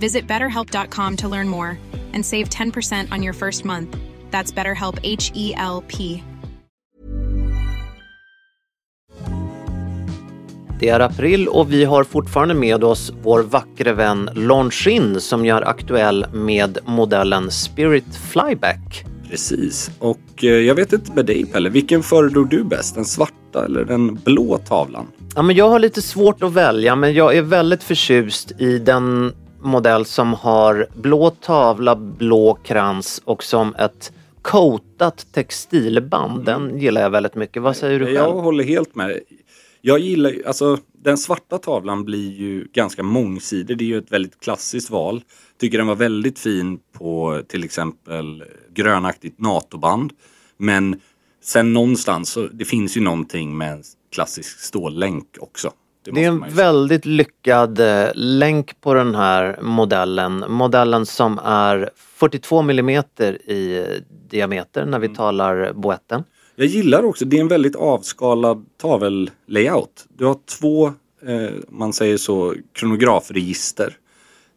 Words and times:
Visit 0.00 0.26
betterhelp.com 0.26 1.16
to 1.16 1.28
learn 1.28 1.48
more 1.48 1.78
and 2.14 2.26
save 2.26 2.48
10% 2.48 3.12
on 3.12 3.22
your 3.22 3.34
first 3.34 3.64
month. 3.64 3.96
That's 4.30 4.52
BetterHelp 4.52 4.98
H 5.02 5.32
E 5.34 5.54
L 5.56 5.84
P. 5.88 6.22
Det 10.80 10.88
är 10.88 11.00
april 11.00 11.48
och 11.48 11.72
vi 11.72 11.84
har 11.84 12.04
fortfarande 12.04 12.54
med 12.54 12.84
oss 12.84 13.12
vår 13.22 13.42
vackre 13.42 13.92
vän 13.92 14.30
Longin 14.34 15.20
som 15.20 15.46
gör 15.46 15.62
aktuell 15.62 16.26
med 16.32 16.78
modellen 16.84 17.50
Spirit 17.50 18.16
Flyback. 18.32 19.04
Precis, 19.30 19.90
och 19.98 20.44
eh, 20.44 20.48
jag 20.48 20.74
vet 20.74 20.92
inte 20.92 21.12
med 21.12 21.26
dig 21.26 21.46
Pelle, 21.46 21.68
vilken 21.68 22.02
föredrog 22.02 22.48
du 22.48 22.64
bäst? 22.64 22.94
Den 22.94 23.04
svarta 23.04 23.64
eller 23.64 23.84
den 23.84 24.14
blå 24.14 24.58
tavlan? 24.58 25.06
Ja, 25.34 25.42
men 25.42 25.56
jag 25.56 25.68
har 25.68 25.78
lite 25.78 26.02
svårt 26.02 26.42
att 26.42 26.52
välja 26.52 26.96
men 26.96 27.14
jag 27.14 27.36
är 27.36 27.42
väldigt 27.42 27.82
förtjust 27.82 28.52
i 28.60 28.78
den 28.78 29.32
modell 29.62 30.04
som 30.04 30.34
har 30.34 30.86
blå 30.94 31.30
tavla, 31.30 31.96
blå 31.96 32.58
krans 32.64 33.22
och 33.24 33.42
som 33.44 33.74
ett 33.74 34.12
coatat 34.42 35.26
textilband. 35.32 36.44
Den 36.44 36.78
gillar 36.78 37.00
jag 37.00 37.10
väldigt 37.10 37.34
mycket. 37.34 37.62
Vad 37.62 37.76
säger 37.76 37.98
du 37.98 38.04
själv? 38.04 38.16
Jag 38.16 38.32
håller 38.32 38.64
helt 38.64 38.94
med. 38.94 39.20
Jag 39.80 39.98
gillar 39.98 40.30
ju- 40.30 40.44
alltså 40.44 40.78
den 41.02 41.18
svarta 41.18 41.58
tavlan 41.58 42.04
blir 42.04 42.32
ju 42.32 42.66
ganska 42.72 43.02
mångsidig. 43.02 43.78
Det 43.78 43.84
är 43.84 43.86
ju 43.86 43.98
ett 43.98 44.12
väldigt 44.12 44.40
klassiskt 44.40 44.90
val. 44.90 45.22
Tycker 45.60 45.78
den 45.78 45.86
var 45.86 45.94
väldigt 45.94 46.38
fin 46.38 46.78
på 46.92 47.42
till 47.48 47.64
exempel 47.64 48.44
grönaktigt 48.74 49.40
NATO-band. 49.40 50.12
Men 50.56 51.00
sen 51.42 51.72
någonstans 51.72 52.28
så 52.30 52.46
det 52.52 52.64
finns 52.64 52.96
ju 52.96 53.00
någonting 53.00 53.56
med 53.58 53.72
en 53.72 53.82
klassisk 54.12 54.58
stållänk 54.60 55.26
också. 55.40 55.70
Det 56.14 56.24
är 56.24 56.30
måste 56.30 56.50
en 56.50 56.56
väldigt 56.56 57.06
lyckad 57.06 57.80
eh, 57.80 58.06
länk 58.14 58.80
på 58.80 58.94
den 58.94 59.14
här 59.14 59.58
modellen. 59.62 60.44
Modellen 60.48 61.06
som 61.06 61.38
är 61.44 61.90
42 61.96 62.62
millimeter 62.62 63.32
i 63.50 63.86
diameter 64.30 64.86
när 64.86 64.98
vi 64.98 65.06
Mm. 65.06 65.16
talar 65.16 65.72
boetten. 65.72 66.24
Jag 66.56 66.66
gillar 66.66 67.04
också, 67.04 67.24
det 67.24 67.36
är 67.36 67.40
en 67.40 67.48
väldigt 67.48 67.76
avskalad 67.76 68.66
tavellayout. 68.80 70.06
Du 70.08 70.24
har 70.24 70.36
två, 70.60 70.86
eh, 71.26 71.50
man 71.68 71.92
säger 71.92 72.16
så, 72.16 72.54
kronografregister. 72.72 73.96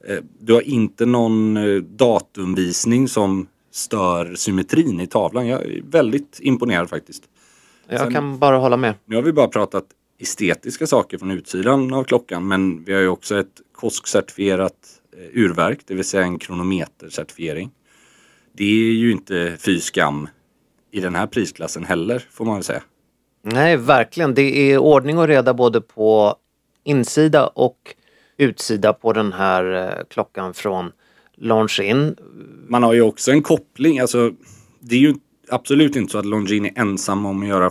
Eh, 0.07 0.17
du 0.39 0.53
har 0.53 0.61
inte 0.61 1.05
någon 1.05 1.57
eh, 1.57 1.81
datumvisning 1.81 3.07
som 3.07 3.47
stör 3.71 4.35
symmetrin 4.35 4.99
i 5.01 5.07
tavlan. 5.07 5.47
Jag 5.47 5.61
är 5.61 5.81
väldigt 5.91 6.39
imponerad 6.41 6.89
faktiskt. 6.89 7.23
Jag 7.89 7.99
Sen- 7.99 8.13
kan 8.13 8.39
bara 8.39 8.57
hålla 8.57 8.77
med. 8.77 8.93
Nu 9.05 9.15
har 9.15 9.23
vi 9.23 9.33
bara 9.33 9.47
pratat 9.47 9.83
estetiska 10.21 10.87
saker 10.87 11.17
från 11.17 11.31
utsidan 11.31 11.93
av 11.93 12.03
klockan 12.03 12.47
men 12.47 12.83
vi 12.83 12.93
har 12.93 13.01
ju 13.01 13.07
också 13.07 13.39
ett 13.39 13.61
KOSK-certifierat 13.73 14.73
eh, 15.17 15.43
urverk, 15.43 15.79
det 15.85 15.93
vill 15.93 16.05
säga 16.05 16.23
en 16.23 16.39
kronometercertifiering. 16.39 17.71
Det 18.53 18.63
är 18.63 18.93
ju 18.93 19.11
inte 19.11 19.57
fy 19.59 19.79
skam 19.79 20.29
i 20.91 20.99
den 20.99 21.15
här 21.15 21.27
prisklassen 21.27 21.83
heller 21.83 22.27
får 22.31 22.45
man 22.45 22.55
väl 22.55 22.63
säga. 22.63 22.83
Nej, 23.43 23.77
verkligen. 23.77 24.33
Det 24.33 24.71
är 24.71 24.77
ordning 24.77 25.17
och 25.17 25.27
reda 25.27 25.53
både 25.53 25.81
på 25.81 26.35
insida 26.83 27.47
och 27.47 27.95
utsida 28.37 28.93
på 28.93 29.13
den 29.13 29.33
här 29.33 29.73
eh, 29.73 30.05
klockan 30.09 30.53
från 30.53 30.91
Longin. 31.35 32.15
Man 32.67 32.83
har 32.83 32.93
ju 32.93 33.01
också 33.01 33.31
en 33.31 33.41
koppling, 33.41 33.99
alltså 33.99 34.31
det 34.79 34.95
är 34.95 34.99
ju 34.99 35.13
absolut 35.49 35.95
inte 35.95 36.11
så 36.11 36.17
att 36.17 36.25
Longines 36.25 36.71
är 36.75 36.81
ensam 36.81 37.25
om 37.25 37.41
att 37.41 37.47
göra 37.47 37.69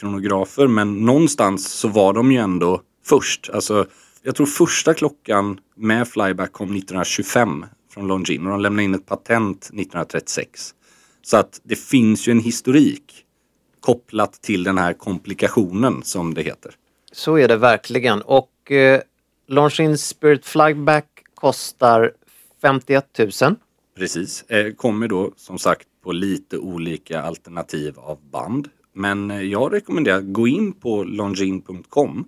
flyback-kronografer 0.00 0.66
men 0.66 1.04
någonstans 1.04 1.68
så 1.68 1.88
var 1.88 2.12
de 2.12 2.32
ju 2.32 2.38
ändå 2.38 2.80
först. 3.04 3.50
Alltså, 3.50 3.86
jag 4.22 4.34
tror 4.34 4.46
första 4.46 4.94
klockan 4.94 5.60
med 5.76 6.08
flyback 6.08 6.52
kom 6.52 6.68
1925 6.68 7.66
från 7.94 8.08
Longines 8.08 8.44
och 8.44 8.50
de 8.50 8.60
lämnade 8.60 8.84
in 8.84 8.94
ett 8.94 9.06
patent 9.06 9.58
1936. 9.58 10.74
Så 11.22 11.36
att 11.36 11.60
det 11.62 11.76
finns 11.76 12.28
ju 12.28 12.30
en 12.30 12.40
historik 12.40 13.24
kopplat 13.80 14.32
till 14.32 14.64
den 14.64 14.78
här 14.78 14.92
komplikationen 14.92 16.02
som 16.02 16.34
det 16.34 16.42
heter. 16.42 16.72
Så 17.12 17.38
är 17.38 17.48
det 17.48 17.56
verkligen. 17.56 18.22
Och 18.22 18.72
eh, 18.72 19.00
Longin 19.48 19.98
Spirit 19.98 20.46
Flyback 20.46 21.06
kostar 21.34 22.12
51 22.62 23.18
000. 23.18 23.30
Precis. 23.96 24.42
Eh, 24.42 24.72
kommer 24.72 25.08
då 25.08 25.32
som 25.36 25.58
sagt 25.58 25.86
på 26.04 26.12
lite 26.12 26.58
olika 26.58 27.22
alternativ 27.22 27.98
av 27.98 28.18
band. 28.30 28.68
Men 28.92 29.30
eh, 29.30 29.42
jag 29.42 29.72
rekommenderar 29.72 30.18
att 30.18 30.32
gå 30.32 30.48
in 30.48 30.72
på 30.72 31.02
longin.com 31.02 32.24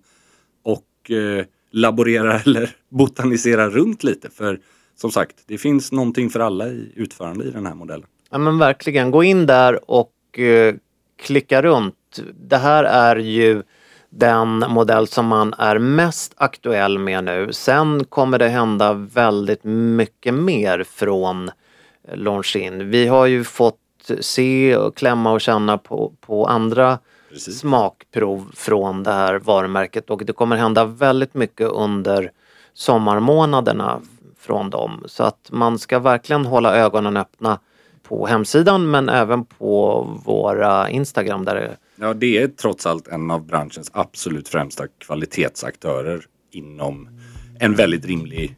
och 0.63 1.11
eh, 1.11 1.45
laborera 1.71 2.41
eller 2.45 2.71
botanisera 2.89 3.69
runt 3.69 4.05
lite. 4.05 4.31
För 4.31 4.61
som 4.97 5.11
sagt, 5.11 5.37
det 5.47 5.59
finns 5.59 5.93
någonting 5.93 6.31
för 6.31 6.41
alla 6.41 6.69
i 6.69 6.93
utförande 6.97 7.45
i 7.45 7.51
den 7.51 7.67
här 7.67 7.75
modellen. 7.75 8.07
Ja 8.31 8.39
men 8.39 8.59
verkligen, 8.59 9.11
gå 9.11 9.25
in 9.25 9.47
där 9.47 9.91
och 9.91 10.39
eh, 10.39 10.75
klicka 11.23 11.63
runt. 11.63 12.23
Det 12.49 12.57
här 12.57 12.85
är 12.85 13.17
ju 13.17 13.63
den 14.11 14.65
modell 14.69 15.07
som 15.07 15.27
man 15.27 15.55
är 15.59 15.79
mest 15.79 16.35
aktuell 16.37 16.99
med 16.99 17.25
nu. 17.25 17.49
Sen 17.53 18.05
kommer 18.05 18.39
det 18.39 18.49
hända 18.49 18.93
väldigt 18.93 19.65
mycket 19.65 20.35
mer 20.35 20.85
från 20.85 21.49
eh, 21.49 22.17
Longin. 22.17 22.91
Vi 22.91 23.07
har 23.07 23.27
ju 23.27 23.45
fått 23.45 23.79
se 24.21 24.77
och 24.77 24.97
klämma 24.97 25.33
och 25.33 25.41
känna 25.41 25.79
på, 25.79 26.13
på 26.21 26.47
andra 26.47 26.99
Precis. 27.31 27.59
smakprov 27.59 28.51
från 28.55 29.03
det 29.03 29.13
här 29.13 29.39
varumärket 29.39 30.11
och 30.11 30.25
det 30.25 30.33
kommer 30.33 30.57
hända 30.57 30.85
väldigt 30.85 31.35
mycket 31.35 31.69
under 31.69 32.31
sommarmånaderna 32.75 34.01
från 34.39 34.71
dem. 34.71 35.05
Så 35.07 35.23
att 35.23 35.49
man 35.51 35.79
ska 35.79 35.99
verkligen 35.99 36.47
hålla 36.47 36.77
ögonen 36.77 37.17
öppna 37.17 37.59
på 38.03 38.27
hemsidan 38.27 38.91
men 38.91 39.09
även 39.09 39.45
på 39.45 40.03
våra 40.25 40.91
Instagram 40.91 41.45
där 41.45 41.55
det 41.55 41.77
Ja, 41.97 42.15
det 42.15 42.43
är 42.43 42.49
trots 42.49 42.87
allt 42.87 43.09
en 43.09 43.31
av 43.31 43.47
branschens 43.47 43.91
absolut 43.95 44.49
främsta 44.49 44.85
kvalitetsaktörer 44.99 46.25
inom 46.51 47.09
en 47.61 47.75
väldigt 47.75 48.07
rimlig 48.07 48.57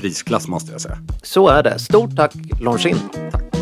prisklass 0.00 0.48
måste 0.48 0.72
jag 0.72 0.80
säga. 0.80 0.98
Så 1.22 1.48
är 1.48 1.62
det. 1.62 1.78
Stort 1.78 2.16
tack 2.16 2.34
Longin! 2.60 2.96
Think 2.96 3.59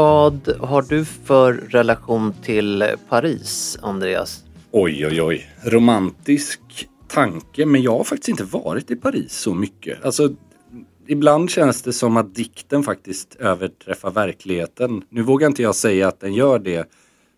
Vad 0.00 0.56
har 0.60 0.82
du 0.82 1.04
för 1.04 1.52
relation 1.52 2.34
till 2.42 2.84
Paris, 3.08 3.78
Andreas? 3.82 4.44
Oj, 4.70 5.06
oj, 5.06 5.22
oj. 5.22 5.50
Romantisk 5.64 6.60
tanke, 7.08 7.66
men 7.66 7.82
jag 7.82 7.96
har 7.96 8.04
faktiskt 8.04 8.28
inte 8.28 8.44
varit 8.44 8.90
i 8.90 8.96
Paris 8.96 9.32
så 9.32 9.54
mycket. 9.54 10.04
Alltså, 10.04 10.30
ibland 11.06 11.50
känns 11.50 11.82
det 11.82 11.92
som 11.92 12.16
att 12.16 12.34
dikten 12.34 12.82
faktiskt 12.82 13.34
överträffar 13.34 14.10
verkligheten. 14.10 15.02
Nu 15.08 15.22
vågar 15.22 15.46
inte 15.46 15.62
jag 15.62 15.74
säga 15.74 16.08
att 16.08 16.20
den 16.20 16.34
gör 16.34 16.58
det 16.58 16.90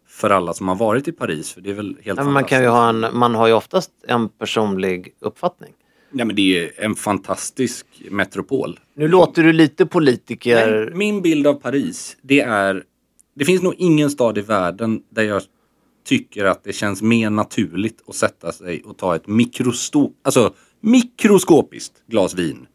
för 0.08 0.30
alla 0.30 0.54
som 0.54 0.68
har 0.68 0.76
varit 0.76 1.08
i 1.08 1.12
Paris, 1.12 1.52
för 1.52 1.60
det 1.60 1.70
är 1.70 1.74
väl 1.74 1.96
helt 2.02 2.18
men 2.18 2.32
man, 2.32 2.44
kan 2.44 2.62
ju 2.62 2.68
ha 2.68 2.88
en, 2.88 3.06
man 3.12 3.34
har 3.34 3.46
ju 3.46 3.52
oftast 3.52 3.90
en 4.08 4.28
personlig 4.28 5.14
uppfattning. 5.20 5.72
Ja, 6.12 6.24
men 6.24 6.36
det 6.36 6.58
är 6.58 6.84
en 6.84 6.94
fantastisk 6.94 7.86
metropol. 8.10 8.80
Nu 8.94 9.08
låter 9.08 9.42
du 9.42 9.52
lite 9.52 9.86
politiker... 9.86 10.84
Men 10.86 10.98
min 10.98 11.22
bild 11.22 11.46
av 11.46 11.54
Paris, 11.54 12.16
det 12.22 12.40
är... 12.40 12.84
Det 13.34 13.44
finns 13.44 13.62
nog 13.62 13.74
ingen 13.78 14.10
stad 14.10 14.38
i 14.38 14.40
världen 14.40 15.02
där 15.10 15.22
jag 15.22 15.42
tycker 16.04 16.44
att 16.44 16.64
det 16.64 16.72
känns 16.72 17.02
mer 17.02 17.30
naturligt 17.30 18.02
att 18.06 18.14
sätta 18.14 18.52
sig 18.52 18.82
och 18.82 18.96
ta 18.98 19.16
ett 19.16 19.26
mikrosto, 19.26 20.12
alltså, 20.22 20.54
mikroskopiskt 20.80 22.02
glas 22.06 22.34
vin. 22.34 22.66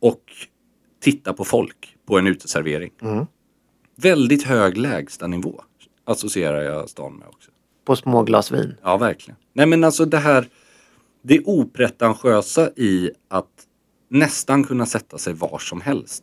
Och 0.00 0.22
titta 1.00 1.32
på 1.32 1.44
folk 1.44 1.96
på 2.06 2.18
en 2.18 2.26
uteservering. 2.26 2.90
Väldigt 3.96 4.42
hög 4.42 4.76
lägstanivå 4.76 5.62
associerar 6.04 6.62
jag 6.62 6.88
stan 6.88 7.12
med 7.12 7.28
också. 7.28 7.50
på 7.84 7.96
små 7.96 8.22
glas 8.22 8.52
vin. 8.52 8.74
Ja, 8.82 8.96
verkligen. 8.96 9.36
Nej, 9.52 9.66
men 9.66 9.84
alltså 9.84 10.04
det 10.04 10.18
här, 10.18 10.48
det 11.28 11.40
opretentiösa 11.44 12.70
i 12.76 13.10
att 13.28 13.66
nästan 14.08 14.64
kunna 14.64 14.86
sätta 14.86 15.18
sig 15.18 15.34
var 15.34 15.58
som 15.58 15.80
helst 15.80 16.22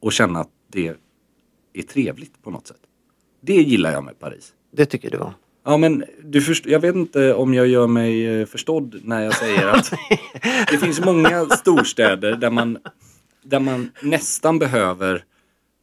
och 0.00 0.12
känna 0.12 0.40
att 0.40 0.50
det 0.72 0.94
är 1.74 1.82
trevligt 1.82 2.42
på 2.42 2.50
något 2.50 2.66
sätt. 2.66 2.80
Det 3.40 3.52
gillar 3.62 3.92
jag 3.92 4.04
med 4.04 4.18
Paris. 4.18 4.52
Det 4.72 4.86
tycker 4.86 5.10
du 5.10 5.18
om. 5.18 5.32
Ja 5.64 5.76
men 5.76 6.04
du 6.24 6.40
först- 6.40 6.66
jag 6.66 6.80
vet 6.80 6.94
inte 6.94 7.34
om 7.34 7.54
jag 7.54 7.66
gör 7.66 7.86
mig 7.86 8.26
eh, 8.26 8.46
förstådd 8.46 9.00
när 9.04 9.24
jag 9.24 9.34
säger 9.36 9.66
att 9.68 9.92
det 10.70 10.78
finns 10.78 11.04
många 11.04 11.46
storstäder 11.46 12.36
där 12.36 12.50
man, 12.50 12.78
där 13.42 13.60
man 13.60 13.90
nästan 14.02 14.58
behöver 14.58 15.24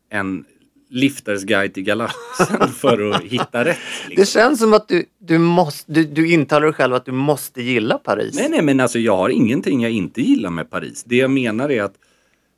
en 0.10 0.46
lifters 0.90 1.44
guide 1.44 1.74
till 1.74 1.84
galaxen 1.84 2.68
för 2.76 3.12
att 3.12 3.22
hitta 3.24 3.66
rätt. 3.66 3.78
Det 4.04 4.10
Liksom. 4.10 4.26
känns 4.26 4.60
som 4.60 4.74
att 4.74 4.88
du, 4.88 5.06
du, 5.20 5.38
måste, 5.38 5.92
du, 5.92 6.04
du 6.04 6.32
intalar 6.32 6.66
dig 6.66 6.74
själv 6.74 6.94
att 6.94 7.06
du 7.06 7.12
måste 7.12 7.62
gilla 7.62 7.98
Paris. 7.98 8.36
Nej 8.36 8.50
nej 8.50 8.62
men 8.62 8.80
alltså 8.80 9.00
jag 9.00 9.18
har 9.18 9.30
ingenting 9.30 9.82
jag 9.82 9.92
inte 9.92 10.22
gillar 10.22 10.50
med 10.50 10.70
Paris. 10.70 11.04
Det 11.04 11.16
jag 11.16 11.32
menar 11.32 11.72
är 11.72 11.84
att 11.84 11.96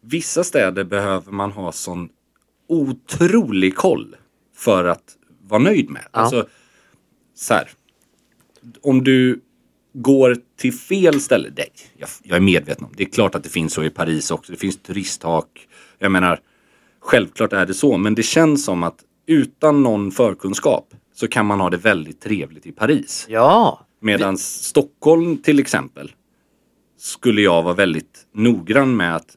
vissa 0.04 0.44
städer 0.44 0.84
behöver 0.84 1.32
man 1.32 1.52
ha 1.52 1.72
sån 1.72 2.10
otrolig 2.68 3.76
koll 3.76 4.16
för 4.56 4.84
att 4.86 5.16
vara 5.48 5.62
nöjd 5.62 5.90
med. 5.90 6.04
Alltså, 6.12 6.48
så 7.36 7.54
här. 7.54 7.70
Om 8.82 9.04
du 9.04 9.40
går 9.94 10.38
till 10.58 10.74
fel 10.74 11.22
ställe. 11.22 11.50
Nej, 11.58 11.72
jag, 11.98 12.10
jag 12.24 12.36
är 12.36 12.42
medveten 12.42 12.86
om. 12.86 12.92
Det 12.98 13.04
är 13.04 13.10
klart 13.10 13.36
att 13.36 13.44
det 13.44 13.50
finns 13.50 13.74
så 13.74 13.84
i 13.84 13.90
Paris 13.90 14.32
också. 14.32 14.52
Det 14.52 14.58
finns 14.58 14.78
turisthak. 14.78 15.68
Jag 16.00 16.12
menar, 16.12 16.40
självklart 17.08 17.54
är 17.54 17.66
det 17.66 17.74
så. 17.74 17.98
Men 17.98 18.16
det 18.16 18.24
känns 18.24 18.66
som 18.66 18.84
att 18.84 19.04
utan 19.26 19.84
någon 19.84 20.12
förkunskap 20.12 20.94
så 21.16 21.28
kan 21.28 21.46
man 21.46 21.60
ha 21.60 21.70
det 21.70 21.78
väldigt 21.78 22.22
trevligt 22.22 22.66
i 22.66 22.72
Paris. 22.72 23.26
Ja, 23.30 23.86
Medan 24.00 24.38
Stockholm 24.38 25.38
till 25.38 25.60
exempel 25.60 26.12
skulle 26.98 27.42
jag 27.42 27.64
vara 27.64 27.74
väldigt 27.74 28.26
noggrann 28.34 28.98
med 28.98 29.16
att 29.16 29.36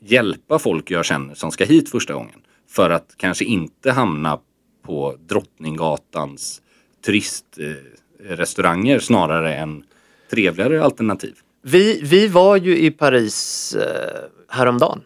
hjälpa 0.00 0.58
folk 0.58 0.90
jag 0.90 1.04
känner 1.04 1.34
som 1.34 1.50
ska 1.50 1.64
hit 1.64 1.90
första 1.90 2.14
gången. 2.14 2.40
För 2.68 2.90
att 2.90 3.14
kanske 3.16 3.44
inte 3.44 3.90
hamna 3.90 4.38
på 4.82 5.16
Drottninggatans 5.28 6.62
turistrestauranger 7.04 8.98
snarare 8.98 9.54
än 9.54 9.84
trevligare 10.30 10.84
alternativ. 10.84 11.34
vi, 11.62 12.00
vi 12.02 12.26
var 12.26 12.56
ju 12.56 12.78
i 12.78 12.90
Paris 12.90 13.74
eh, 13.74 14.20
häromdagen. 14.48 15.00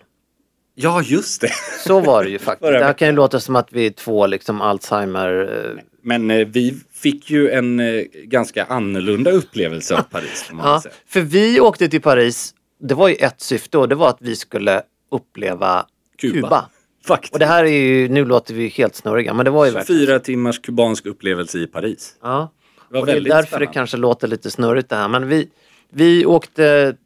Ja, 0.74 1.02
just 1.02 1.40
det. 1.40 1.50
Så 1.86 2.00
var 2.00 2.24
det 2.24 2.30
ju 2.30 2.38
faktiskt. 2.48 2.72
Det 2.72 2.84
här 2.84 2.92
kan 2.92 3.08
ju 3.08 3.14
låta 3.14 3.40
som 3.40 3.56
att 3.56 3.72
vi 3.72 3.86
är 3.86 3.90
två 3.90 4.26
liksom 4.26 4.60
Alzheimer... 4.60 5.60
Eh, 5.76 5.82
Men 6.02 6.30
eh, 6.30 6.46
vi 6.46 6.74
fick 6.92 7.30
ju 7.30 7.50
en 7.50 7.80
eh, 7.80 8.02
ganska 8.24 8.64
annorlunda 8.64 9.30
upplevelse 9.30 9.94
av 9.96 10.02
Paris. 10.02 10.50
Ja, 10.58 10.82
för 11.06 11.20
vi 11.20 11.60
åkte 11.60 11.88
till 11.88 12.00
Paris, 12.02 12.54
det 12.80 12.94
var 12.94 13.08
ju 13.08 13.14
ett 13.14 13.40
syfte 13.40 13.78
och 13.78 13.88
det 13.88 13.94
var 13.94 14.08
att 14.08 14.18
vi 14.20 14.36
skulle 14.36 14.82
uppleva 15.10 15.86
Kuba. 16.18 16.34
Kuba. 16.40 16.68
Faktiskt. 17.06 17.32
Och 17.32 17.38
det 17.38 17.46
här 17.46 17.64
är 17.64 17.68
ju, 17.68 18.08
nu 18.08 18.24
låter 18.24 18.54
vi 18.54 18.68
helt 18.68 18.94
snurriga, 18.94 19.34
men 19.34 19.44
det 19.44 19.50
var 19.50 19.64
ju 19.66 19.70
verkligen... 19.70 20.00
Fyra 20.06 20.18
timmars 20.18 20.60
kubansk 20.60 21.06
upplevelse 21.06 21.58
i 21.58 21.66
Paris. 21.66 22.16
Ja. 22.22 22.52
Det 22.88 22.94
var 22.94 23.00
Och 23.00 23.06
det 23.06 23.12
är 23.12 23.20
därför 23.20 23.42
spännande. 23.46 23.66
det 23.66 23.72
kanske 23.72 23.96
låter 23.96 24.28
lite 24.28 24.50
snurrigt 24.50 24.88
det 24.88 24.96
här. 24.96 25.08
Men 25.08 25.28
vi, 25.28 25.48
vi 25.90 26.26
åkte 26.26 26.96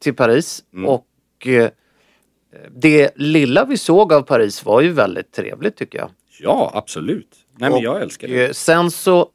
till 0.00 0.14
Paris 0.14 0.62
Mm. 0.74 0.86
och 0.88 1.06
eh, 1.46 1.70
det 2.76 3.10
lilla 3.16 3.64
vi 3.64 3.76
såg 3.76 4.12
av 4.12 4.22
Paris 4.22 4.64
var 4.64 4.80
ju 4.80 4.92
väldigt 4.92 5.32
trevligt 5.32 5.76
tycker 5.76 5.98
jag. 5.98 6.10
Ja, 6.40 6.70
absolut. 6.74 7.36
Nej, 7.58 7.70
men 7.70 7.80
jag 7.80 8.02
älskar 8.02 8.28
det. 8.28 8.44
eh, 8.46 8.52
Sen 8.52 8.90
så 8.90 9.30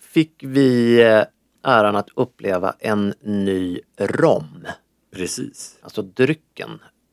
fick 0.00 0.32
vi 0.42 1.00
eh, 1.02 1.22
äran 1.64 1.96
att 1.96 2.08
uppleva 2.16 2.74
en 2.78 3.14
ny 3.22 3.80
rom. 4.00 4.66
Precis. 5.14 5.78
Alltså 5.82 6.02
drycken, 6.02 6.70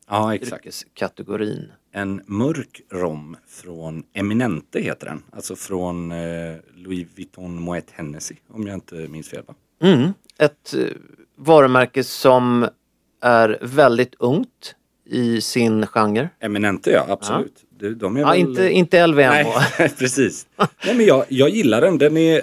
Ja, 0.09 0.35
exakt. 0.35 0.63
dryckeskategorin. 0.63 1.71
En 1.91 2.21
mörk 2.25 2.81
rom 2.91 3.37
från 3.47 4.03
Eminente 4.13 4.79
heter 4.81 5.05
den. 5.07 5.23
Alltså 5.31 5.55
från 5.55 6.11
eh, 6.11 6.55
Louis 6.75 7.07
Vuitton 7.17 7.55
Moet 7.61 7.91
Hennessy, 7.91 8.35
om 8.49 8.67
jag 8.67 8.73
inte 8.73 8.95
minns 8.95 9.29
fel. 9.29 9.43
Va? 9.47 9.53
Mm. 9.81 10.13
Ett 10.39 10.73
eh, 10.73 10.87
varumärke 11.35 12.03
som 12.03 12.67
är 13.21 13.57
väldigt 13.61 14.15
ungt 14.19 14.75
i 15.05 15.41
sin 15.41 15.87
genre. 15.87 16.29
Eminente, 16.39 16.91
ja, 16.91 17.05
absolut. 17.09 17.65
De, 17.69 17.93
de 17.93 18.17
är 18.17 18.21
Ja, 18.21 18.27
väl... 18.29 18.39
inte, 18.39 18.69
inte 18.71 19.07
LVM. 19.07 19.17
Nej, 19.17 19.45
precis. 19.97 20.47
Nej, 20.85 20.95
men 20.95 21.05
jag, 21.05 21.25
jag 21.29 21.49
gillar 21.49 21.81
den. 21.81 21.97
Den 21.97 22.17
är... 22.17 22.41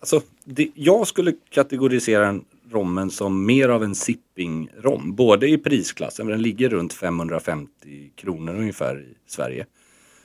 Alltså, 0.00 0.20
det, 0.44 0.68
jag 0.74 1.06
skulle 1.06 1.32
kategorisera 1.50 2.26
den 2.26 2.44
rommen 2.70 3.10
som 3.10 3.46
mer 3.46 3.68
av 3.68 3.84
en 3.84 3.94
sipping-rom. 3.94 5.14
Både 5.14 5.48
i 5.48 5.58
prisklassen, 5.58 6.26
den 6.26 6.42
ligger 6.42 6.68
runt 6.68 6.92
550 6.92 7.68
kronor 8.16 8.54
ungefär 8.54 9.00
i 9.00 9.14
Sverige. 9.26 9.66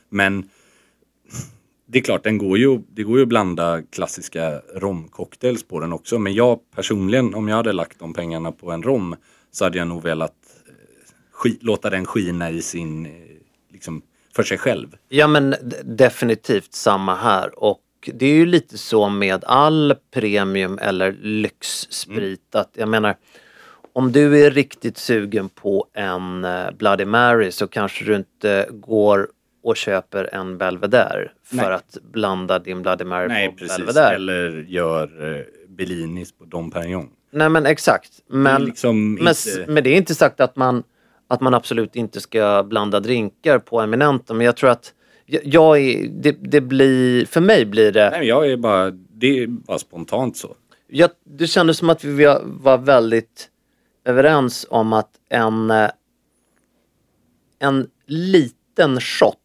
Men 0.10 0.50
det 1.86 2.00
är 2.00 2.04
klart, 2.04 2.24
den 2.24 2.38
går 2.38 2.58
ju, 2.58 2.80
det 2.94 3.04
går 3.04 3.18
ju 3.18 3.24
att 3.24 3.30
blanda 3.30 3.82
klassiska 3.82 4.62
romcocktails 4.76 5.64
på 5.64 5.80
den 5.80 5.94
också. 5.94 6.20
Men 6.20 6.34
jag 6.34 6.60
personligen, 6.76 7.34
om 7.34 7.48
jag 7.48 7.56
hade 7.56 7.74
lagt 7.74 8.00
de 8.00 8.14
pengarna 8.14 8.52
på 8.52 8.72
en 8.72 8.84
rom 8.84 9.16
så 9.52 9.64
hade 9.64 9.78
jag 9.78 9.88
nog 9.88 10.04
velat 10.04 10.34
låta 11.62 11.90
den 11.90 12.06
skina 12.06 12.50
i 12.50 12.62
sin, 12.62 13.06
eh, 13.06 13.12
liksom, 13.72 14.02
för 14.36 14.44
sig 14.44 14.58
själv. 14.58 14.88
Ja 15.10 15.28
men 15.28 15.56
definitivt 15.84 16.74
samma 16.74 17.16
här 17.16 17.64
och 17.64 17.82
det 18.14 18.26
är 18.26 18.34
ju 18.34 18.46
lite 18.46 18.78
så 18.78 19.10
med 19.10 19.44
all 19.44 19.96
premium 20.14 20.78
eller 20.82 21.12
lyxsprit 21.12 22.56
att 22.56 22.70
jag 22.74 22.90
menar 22.90 23.16
om 23.94 24.12
du 24.12 24.46
är 24.46 24.52
riktigt 24.52 24.98
sugen 24.98 25.50
på 25.50 25.86
en 25.94 26.46
eh, 26.46 26.72
Bloody 26.78 27.06
Mary 27.06 27.52
så 27.52 27.68
kanske 27.68 28.06
du 28.06 28.16
inte 28.16 28.68
går 28.72 29.28
och 29.64 29.78
köper 29.78 30.30
en 30.36 30.58
Belvedere 30.58 31.32
för 31.44 31.56
Nej. 31.56 31.74
att 31.74 31.98
blanda 32.12 32.60
din 32.60 32.82
Bloody 32.82 33.04
Mary 33.04 33.28
Nej, 33.28 33.50
på 33.50 33.56
precis. 33.58 33.78
Belvedere. 33.78 34.16
Eller 34.16 34.66
gör 34.68 35.36
eh, 35.36 35.42
Bellinis 35.68 36.32
på 36.32 36.46
Dom 36.46 36.72
Perignon. 36.72 37.10
Nej 37.32 37.50
men 37.50 37.66
exakt. 37.66 38.12
Men, 38.28 38.66
liksom 38.66 39.14
men, 39.14 39.28
inte- 39.28 39.72
men 39.72 39.84
det 39.84 39.90
är 39.90 39.98
inte 39.98 40.16
sagt 40.16 40.40
att 40.40 40.56
man, 40.56 40.84
att 41.32 41.42
man 41.42 41.54
absolut 41.54 41.96
inte 41.96 42.22
ska 42.22 42.64
blanda 42.64 43.00
drinkar 43.00 43.60
på 43.60 43.82
Eminenta 43.82 44.34
men 44.34 44.46
jag 44.46 44.56
tror 44.58 44.70
att 44.70 44.94
jag, 45.44 45.80
är, 45.80 46.08
det, 46.08 46.32
det 46.32 46.62
blir, 46.62 47.26
för 47.26 47.42
mig 47.42 47.66
blir 47.66 47.92
det 47.92 48.10
Nej, 48.10 48.28
jag 48.28 48.52
är 48.52 48.58
bara, 48.58 48.92
det 48.92 49.40
är 49.44 49.48
bara 49.48 49.80
spontant 49.80 50.38
så. 50.38 50.56
jag, 50.88 51.10
det 51.24 51.48
kändes 51.48 51.78
som 51.78 51.90
att 51.90 52.04
vi 52.04 52.26
var- 52.26 52.42
var 52.46 52.78
väldigt 52.78 53.50
överens 54.06 54.66
om 54.70 54.94
att 54.94 55.10
en, 55.30 55.74
en 57.60 57.88
liten 58.08 59.02
shot, 59.02 59.38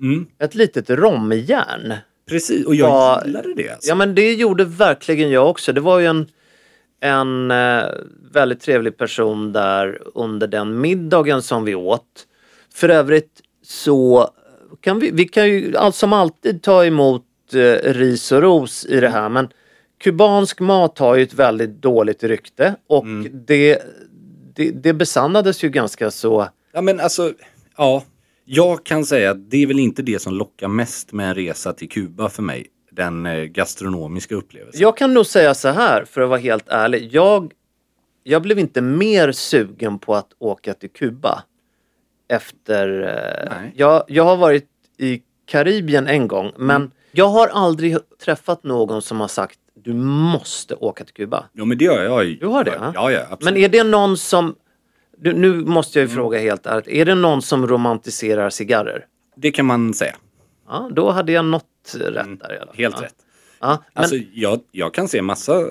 Mm. 0.00 0.26
ett 0.38 0.54
litet 0.54 0.90
romjärn. 0.90 1.94
Precis, 2.28 2.66
och 2.66 2.74
jag 2.74 2.88
Ja, 2.90 3.22
gillade 3.26 3.54
det. 3.54 3.70
Alltså. 3.70 3.88
Ja 3.88 3.94
men 3.94 4.14
det 4.14 4.34
gjorde 4.34 4.64
verkligen 4.64 5.30
jag 5.30 5.50
också. 5.50 5.72
Det 5.72 5.80
var 5.80 5.98
ju 5.98 6.06
en, 6.06 6.26
en 7.00 7.50
eh, 7.50 7.84
väldigt 8.32 8.60
trevlig 8.60 8.96
person 8.96 9.52
där 9.52 10.02
under 10.14 10.46
den 10.46 10.80
middagen 10.80 11.42
som 11.42 11.64
vi 11.64 11.74
åt. 11.74 12.26
För 12.74 12.88
övrigt 12.88 13.42
så 13.62 14.30
kan 14.80 14.98
vi, 14.98 15.10
vi 15.10 15.28
kan 15.28 15.48
ju 15.48 15.76
allt 15.76 15.94
som 15.94 16.12
alltid 16.12 16.62
ta 16.62 16.84
emot 16.84 17.24
eh, 17.54 17.92
ris 17.92 18.32
och 18.32 18.42
ros 18.42 18.86
i 18.86 19.00
det 19.00 19.08
här 19.08 19.28
men 19.28 19.48
kubansk 19.98 20.60
mat 20.60 20.98
har 20.98 21.16
ju 21.16 21.22
ett 21.22 21.34
väldigt 21.34 21.82
dåligt 21.82 22.24
rykte 22.24 22.76
och 22.86 23.06
det, 23.46 23.82
det, 24.54 24.70
det 24.70 24.92
besannades 24.92 25.64
ju 25.64 25.68
ganska 25.68 26.10
så 26.10 26.48
Ja 26.76 26.82
men 26.82 27.00
alltså, 27.00 27.32
ja. 27.76 28.04
Jag 28.44 28.84
kan 28.84 29.04
säga 29.04 29.30
att 29.30 29.50
det 29.50 29.62
är 29.62 29.66
väl 29.66 29.78
inte 29.78 30.02
det 30.02 30.22
som 30.22 30.34
lockar 30.34 30.68
mest 30.68 31.12
med 31.12 31.28
en 31.28 31.34
resa 31.34 31.72
till 31.72 31.88
Kuba 31.88 32.28
för 32.28 32.42
mig. 32.42 32.66
Den 32.96 33.26
eh, 33.26 33.44
gastronomiska 33.44 34.34
upplevelsen. 34.34 34.80
Jag 34.82 34.96
kan 34.96 35.14
nog 35.14 35.26
säga 35.26 35.54
så 35.54 35.68
här, 35.68 36.04
för 36.04 36.20
att 36.20 36.28
vara 36.28 36.38
helt 36.40 36.68
ärlig. 36.68 37.08
Jag, 37.12 37.52
jag 38.22 38.42
blev 38.42 38.58
inte 38.58 38.80
mer 38.80 39.32
sugen 39.32 39.98
på 39.98 40.14
att 40.14 40.28
åka 40.38 40.74
till 40.74 40.90
Kuba 40.90 41.42
efter... 42.28 43.00
eh, 43.02 43.56
Nej. 43.60 43.72
Jag, 43.76 44.04
jag 44.08 44.24
har 44.24 44.36
varit 44.36 44.68
i 44.98 45.22
Karibien 45.46 46.06
en 46.06 46.28
gång, 46.28 46.52
men 46.56 46.76
Mm. 46.76 46.90
jag 47.12 47.28
har 47.28 47.48
aldrig 47.48 47.96
träffat 48.24 48.64
någon 48.64 49.02
som 49.02 49.20
har 49.20 49.28
sagt 49.28 49.58
du 49.74 49.92
måste 49.94 50.74
åka 50.74 51.04
till 51.04 51.14
Kuba. 51.14 51.44
Ja 51.52 51.64
men 51.64 51.78
det 51.78 51.84
gör 51.84 52.04
jag. 52.04 52.38
Du 52.40 52.46
har 52.46 52.64
det, 52.64 52.90
Ja, 52.94 53.10
ja? 53.10 53.20
absolut. 53.30 53.54
Men 53.54 53.56
är 53.64 53.68
det 53.68 53.84
någon 53.84 54.16
som... 54.16 54.54
Du, 55.18 55.32
nu 55.32 55.52
måste 55.54 55.98
jag 55.98 56.02
Mm. 56.04 56.10
ju 56.10 56.14
fråga 56.16 56.38
helt 56.38 56.66
ärligt. 56.66 56.88
Är 56.88 57.04
det 57.04 57.14
någon 57.14 57.42
som 57.42 57.66
romantiserar 57.66 58.50
cigarrer? 58.50 59.06
Det 59.36 59.50
kan 59.50 59.66
man 59.66 59.94
säga. 59.94 60.14
Ja, 60.68 60.90
då 60.92 61.10
hade 61.10 61.32
jag 61.32 61.44
nått 61.44 61.94
rätt 61.94 62.40
där 62.40 62.54
i 62.54 62.58
alla 62.58 62.66
fall. 62.66 62.76
Helt 62.76 63.02
rätt. 63.02 63.14
Ja, 63.60 63.84
men, 63.94 64.02
Alltså, 64.02 64.16
jag, 64.32 64.60
jag 64.72 64.94
kan 64.94 65.08
se 65.08 65.22
massa 65.22 65.68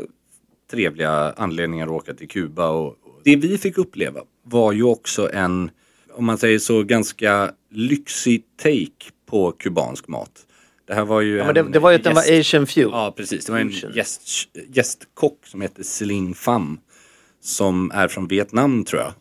trevliga 0.71 1.33
anledningar 1.37 1.85
att 1.85 1.91
åka 1.91 2.13
till 2.13 2.27
Kuba 2.27 2.69
och 2.69 2.95
det 3.23 3.35
vi 3.35 3.57
fick 3.57 3.77
uppleva 3.77 4.21
var 4.43 4.71
ju 4.71 4.83
också 4.83 5.29
en, 5.33 5.71
om 6.13 6.25
man 6.25 6.37
säger 6.37 6.59
så, 6.59 6.83
ganska 6.83 7.51
lyxig 7.71 8.43
take 8.57 9.11
på 9.25 9.51
kubansk 9.51 10.07
mat. 10.07 10.45
Det 10.87 10.93
här 10.93 11.05
var 11.05 11.21
ju 11.21 11.37
ja, 11.37 11.47
en 11.47 11.53
det, 11.53 11.63
det 11.63 11.79
var 11.79 11.89
ju 11.91 11.95
att 11.95 12.03
den 12.03 12.15
var 12.15 12.39
Asian 12.39 12.67
Fuel. 12.67 12.89
Ja, 12.91 13.13
precis. 13.17 13.45
Det 13.45 13.51
var 13.51 13.59
en 13.59 13.71
Fusion. 13.71 13.91
gäst, 13.95 14.49
gästkock 14.67 15.39
som 15.45 15.61
heter 15.61 15.83
Celine 15.83 16.33
Pham. 16.33 16.79
Som 17.41 17.91
är 17.91 18.07
från 18.07 18.27
Vietnam 18.27 18.83
tror 18.83 19.01
jag. 19.01 19.13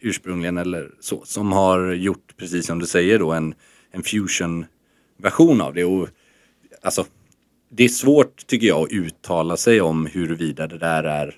Ursprungligen 0.00 0.58
eller 0.58 0.90
så. 1.00 1.22
Som 1.24 1.52
har 1.52 1.92
gjort, 1.92 2.34
precis 2.36 2.66
som 2.66 2.78
du 2.78 2.86
säger 2.86 3.18
då, 3.18 3.32
en, 3.32 3.54
en 3.90 4.02
fusion-version 5.20 5.60
av 5.60 5.74
det. 5.74 5.84
Och, 5.84 6.08
alltså, 6.82 7.06
det 7.70 7.84
är 7.84 7.88
svårt 7.88 8.46
tycker 8.46 8.66
jag 8.66 8.82
att 8.82 8.92
uttala 8.92 9.56
sig 9.56 9.80
om 9.80 10.06
huruvida 10.06 10.66
det 10.66 10.78
där 10.78 11.04
är 11.04 11.36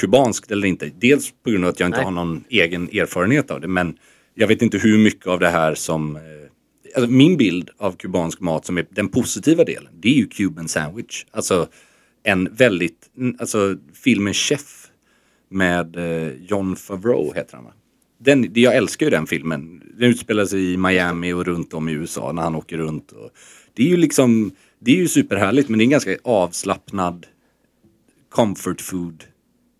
kubanskt 0.00 0.50
eller 0.50 0.68
inte. 0.68 0.90
Dels 0.98 1.32
på 1.42 1.50
grund 1.50 1.64
av 1.64 1.70
att 1.70 1.80
jag 1.80 1.88
inte 1.88 1.98
Nej. 1.98 2.04
har 2.04 2.12
någon 2.12 2.44
egen 2.48 2.88
erfarenhet 2.88 3.50
av 3.50 3.60
det. 3.60 3.68
Men 3.68 3.98
jag 4.34 4.48
vet 4.48 4.62
inte 4.62 4.78
hur 4.78 4.98
mycket 4.98 5.26
av 5.26 5.40
det 5.40 5.48
här 5.48 5.74
som... 5.74 6.16
Eh, 6.16 6.22
alltså 6.96 7.10
min 7.10 7.36
bild 7.36 7.70
av 7.78 7.92
kubansk 7.92 8.40
mat 8.40 8.66
som 8.66 8.78
är 8.78 8.86
den 8.90 9.08
positiva 9.08 9.64
delen, 9.64 9.92
det 10.00 10.08
är 10.08 10.14
ju 10.14 10.26
Cuban 10.26 10.68
sandwich. 10.68 11.24
Alltså 11.30 11.68
en 12.22 12.54
väldigt, 12.54 13.10
alltså 13.38 13.76
filmen 13.94 14.34
Chef 14.34 14.88
med 15.48 15.96
eh, 15.96 16.32
John 16.32 16.76
Favreau 16.76 17.34
heter 17.34 17.56
han 17.56 17.64
va? 17.64 17.72
Den, 18.24 18.50
jag 18.54 18.76
älskar 18.76 19.06
ju 19.06 19.10
den 19.10 19.26
filmen. 19.26 19.82
Den 19.98 20.10
utspelar 20.10 20.44
sig 20.44 20.72
i 20.72 20.76
Miami 20.76 21.32
och 21.32 21.44
runt 21.44 21.74
om 21.74 21.88
i 21.88 21.92
USA 21.92 22.32
när 22.32 22.42
han 22.42 22.54
åker 22.54 22.78
runt. 22.78 23.12
Och 23.12 23.30
det 23.74 23.82
är 23.82 23.86
ju 23.88 23.96
liksom, 23.96 24.52
det 24.78 24.90
är 24.90 24.96
ju 24.96 25.08
superhärligt 25.08 25.68
men 25.68 25.78
det 25.78 25.82
är 25.82 25.86
en 25.86 25.90
ganska 25.90 26.16
avslappnad 26.24 27.26
comfort 28.28 28.80
food 28.80 29.24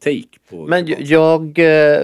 take 0.04 0.38
på 0.50 0.66
Men 0.66 0.87
jag... 0.99 1.58
Eh, 1.58 2.02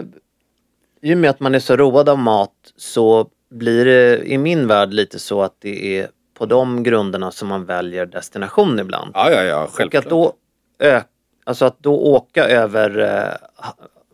I 1.02 1.14
och 1.14 1.18
med 1.18 1.30
att 1.30 1.40
man 1.40 1.54
är 1.54 1.58
så 1.58 1.76
road 1.76 2.08
av 2.08 2.18
mat 2.18 2.72
så 2.76 3.30
blir 3.50 3.84
det 3.84 4.22
i 4.24 4.38
min 4.38 4.66
värld 4.66 4.92
lite 4.92 5.18
så 5.18 5.42
att 5.42 5.56
det 5.60 5.98
är 5.98 6.08
på 6.34 6.46
de 6.46 6.82
grunderna 6.82 7.30
som 7.30 7.48
man 7.48 7.64
väljer 7.64 8.06
destination 8.06 8.78
ibland. 8.78 9.10
Ja, 9.14 9.30
ja, 9.30 9.42
ja, 9.42 9.64
och 9.64 9.70
självklart. 9.70 10.04
att 10.04 10.10
då, 10.10 10.32
ö- 10.78 11.00
alltså 11.44 11.64
att 11.64 11.82
då 11.82 11.94
åka 11.96 12.44
över 12.44 12.98
eh, 12.98 13.68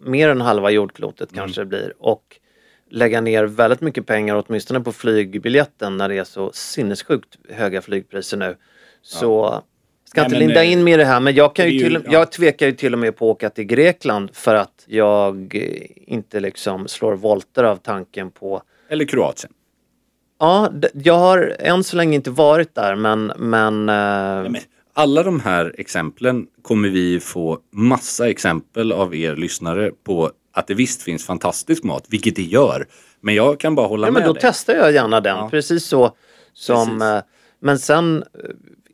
mer 0.04 0.28
än 0.28 0.40
halva 0.40 0.70
jordklotet 0.70 1.32
Mm. 1.32 1.40
kanske 1.42 1.60
det 1.60 1.66
blir 1.66 1.94
och 1.98 2.36
lägga 2.90 3.20
ner 3.20 3.44
väldigt 3.44 3.80
mycket 3.80 4.06
pengar 4.06 4.44
åtminstone 4.46 4.80
på 4.80 4.92
flygbiljetten 4.92 5.96
när 5.96 6.08
det 6.08 6.18
är 6.18 6.24
så 6.24 6.50
sinnessjukt 6.52 7.38
höga 7.50 7.82
flygpriser 7.82 8.36
nu. 8.36 8.56
Så 9.02 9.62
ska 10.04 10.20
Nej, 10.20 10.26
inte 10.26 10.38
linda 10.38 10.64
eh, 10.64 10.72
in 10.72 10.84
mig 10.84 10.92
i 10.94 10.96
det 10.96 11.04
här 11.04 11.20
men 11.20 11.34
jag, 11.34 11.54
kan 11.54 11.70
ju 11.70 11.78
till, 11.78 11.98
ja. 12.04 12.12
jag 12.12 12.32
tvekar 12.32 12.66
ju 12.66 12.72
till 12.72 12.92
och 12.92 12.98
med 12.98 13.16
på 13.16 13.30
att 13.30 13.36
åka 13.36 13.50
till 13.50 13.64
Grekland 13.64 14.30
för 14.32 14.54
att 14.54 14.84
jag 14.86 15.54
eh, 15.54 15.86
inte 16.12 16.40
liksom 16.40 16.88
slår 16.88 17.14
volter 17.14 17.64
av 17.64 17.76
tanken 17.76 18.30
på 18.30 18.62
Eller 18.88 19.04
Kroatien. 19.04 19.52
Ja, 20.40 20.72
jag 20.94 21.18
har 21.18 21.56
än 21.58 21.84
så 21.84 21.96
länge 21.96 22.14
inte 22.14 22.30
varit 22.30 22.74
där 22.74 22.94
men, 22.94 23.32
men, 23.36 23.88
eh, 23.88 23.94
Ja, 23.94 24.42
men 24.48 24.60
alla 24.94 25.22
de 25.22 25.40
här 25.40 25.74
exemplen 25.78 26.46
kommer 26.62 26.88
vi 26.88 27.20
få 27.20 27.58
massa 27.72 28.28
exempel 28.30 28.92
av 28.92 29.14
er 29.14 29.36
lyssnare 29.36 29.90
på 30.04 30.30
att 30.52 30.66
det 30.66 30.74
visst 30.74 31.02
finns 31.02 31.26
fantastisk 31.26 31.82
mat, 31.84 32.04
vilket 32.08 32.36
det 32.36 32.42
gör. 32.42 32.86
Men 33.20 33.34
jag 33.34 33.60
kan 33.60 33.74
bara 33.74 33.86
hålla 33.86 34.06
Ja, 34.06 34.10
men 34.10 34.20
med 34.22 34.28
då 34.28 34.32
dig. 34.32 34.42
testar 34.42 34.74
jag 34.74 34.92
gärna 34.92 35.20
den. 35.20 35.36
Ja. 35.36 35.48
Precis 35.50 35.84
så 35.84 36.16
som... 36.52 36.86
Precis. 36.86 37.02
eh, 37.02 37.22
Men 37.60 37.78
sen 37.78 38.22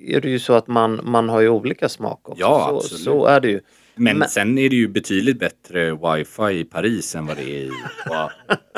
eh, 0.01 0.17
är 0.17 0.21
det 0.21 0.29
ju 0.31 0.39
så 0.39 0.53
att 0.53 0.67
man, 0.67 1.01
man 1.05 1.29
har 1.29 1.41
ju 1.41 1.49
olika 1.49 1.89
smak 1.89 2.29
också. 2.29 2.41
Ja, 2.41 2.67
så, 2.71 2.77
absolut. 2.77 3.03
så 3.05 3.27
är 3.27 3.41
det 3.41 3.49
ju. 3.49 3.61
Men, 4.01 4.19
Men- 4.19 4.29
sen 4.29 4.59
är 4.59 4.69
det 4.69 4.77
ju 4.77 4.89
betydligt 4.89 5.39
bättre 5.39 5.91
wifi 5.91 6.61
i 6.61 6.65
Paris 6.65 7.15
än 7.15 7.27
vad 7.27 7.37
det 7.37 7.43
är 7.43 7.65
i... 7.65 7.71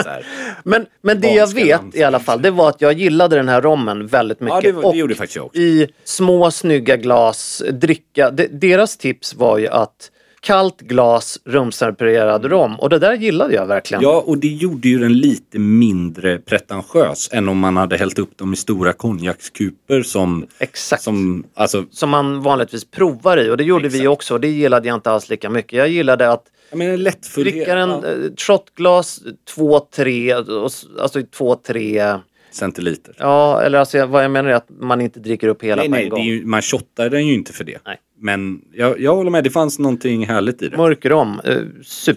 Så 0.02 0.09
här. 0.09 0.26
Men, 0.64 0.87
men 1.02 1.21
det 1.21 1.29
jag 1.29 1.55
vet 1.55 1.81
i 1.95 2.02
alla 2.02 2.21
fall, 2.21 2.43
det 2.43 2.50
var 2.50 2.69
att 2.69 2.81
jag 2.81 2.93
gillade 2.93 3.37
den 3.37 3.49
här 3.49 3.61
rommen 3.62 4.07
väldigt 4.07 4.41
mycket. 4.41 4.55
Ja, 4.55 4.61
det, 4.61 4.73
var, 4.73 4.93
det 4.93 4.99
gjorde 4.99 5.14
faktiskt 5.14 5.37
jag 5.37 5.47
också. 5.47 5.59
i 5.59 5.88
små 6.05 6.50
snygga 6.50 6.97
glas, 6.97 7.62
dricka. 7.73 8.31
De, 8.31 8.47
deras 8.47 8.97
tips 8.97 9.35
var 9.35 9.59
ju 9.59 9.69
att 9.69 10.11
kallt 10.43 10.81
glas 10.81 11.39
rumstempererad 11.45 12.45
rom. 12.45 12.81
Och 12.81 12.91
det 12.91 12.99
där 12.99 13.15
gillade 13.15 13.55
jag 13.55 13.67
verkligen. 13.67 14.03
Ja, 14.03 14.25
och 14.27 14.39
det 14.39 14.49
gjorde 14.49 14.89
ju 14.89 14.99
den 14.99 15.19
lite 15.19 15.59
mindre 15.59 16.39
pretentiös 16.39 17.29
än 17.33 17.49
om 17.49 17.59
man 17.59 17.77
hade 17.77 17.97
hällt 17.97 18.19
upp 18.19 18.39
dem 18.39 18.53
i 18.53 18.57
stora 18.57 18.93
konjakskuper 18.93 20.03
som... 20.03 20.47
Exakt. 20.59 21.03
Som, 21.03 21.45
alltså, 21.55 21.85
Som 21.91 22.11
man 22.11 22.43
vanligtvis 22.43 22.85
provar 22.85 23.37
i 23.37 23.51
och 23.51 23.57
det 23.57 23.65
gjorde 23.65 23.89
vi 23.89 23.99
Exakt. 23.99 24.09
också. 24.09 24.39
Det 24.39 24.49
gillade 24.49 24.89
jag 24.89 24.95
inte 24.95 25.11
alls 25.11 25.29
lika 25.29 25.51
mycket. 25.51 25.73
Jag 25.73 25.89
gillade 25.89 26.33
att 26.33 26.45
jag 26.71 26.79
menar 26.79 26.97
lättfullhet. 26.97 27.55
dricka 27.55 27.79
en 27.79 27.91
ja, 27.91 28.07
eh, 28.07 28.17
shotglas, 28.37 29.21
två, 29.55 29.81
tre, 29.81 30.35
och 30.35 30.71
alltså 31.01 31.23
två, 31.23 31.55
tre. 31.55 32.19
centiliter. 32.51 33.15
Ja, 33.19 33.63
eller 33.63 33.79
alltså 33.79 34.07
vad 34.07 34.25
jag 34.25 34.31
menar 34.31 34.51
är 34.51 34.55
att 34.55 34.69
man 34.81 35.01
inte 35.01 35.21
dricker 35.21 35.49
upp 35.49 35.63
hela 35.63 35.83
nej, 35.83 35.89
på 35.89 35.95
en 35.95 36.01
nej, 36.01 36.09
gång. 36.09 36.23
ju, 36.23 36.47
man 36.47 36.63
shottar 36.63 37.11
den 37.11 37.27
ju 37.27 37.35
inte 37.35 37.53
för 37.53 37.65
det. 37.65 37.79
Nej. 37.87 37.99
Men 38.25 38.61
jag, 38.73 39.00
jag 39.00 39.14
håller 39.17 39.31
med, 39.31 39.45
det 39.45 39.50
fanns 39.50 39.79
någonting 39.79 40.26
härligt 40.26 40.62
i 40.62 40.69
det. 40.69 40.76
Mörk 40.76 41.07
rom, 41.07 41.41
eh, 41.45 41.52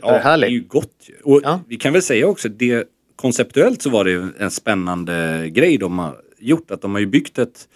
Ja, 0.02 0.38
det 0.38 0.46
är 0.46 0.50
ju 0.50 0.64
gott 0.68 0.96
ju. 1.08 1.14
Och 1.24 1.42
Ja. 1.44 1.60
vi 1.68 1.76
kan 1.78 1.94
väl 1.94 2.02
säga 2.02 2.28
också, 2.28 2.50
det, 2.50 2.88
konceptuellt 3.16 3.82
så 3.82 3.90
var 3.90 4.06
det 4.06 4.28
en 4.40 4.52
spännande 4.52 5.46
grej 5.50 5.78
de 5.78 6.00
har 6.00 6.16
gjort. 6.40 6.72
Att 6.72 6.82
de 6.82 6.92
har 6.94 7.00
ju 7.00 7.06
byggt 7.06 7.38
ett, 7.38 7.68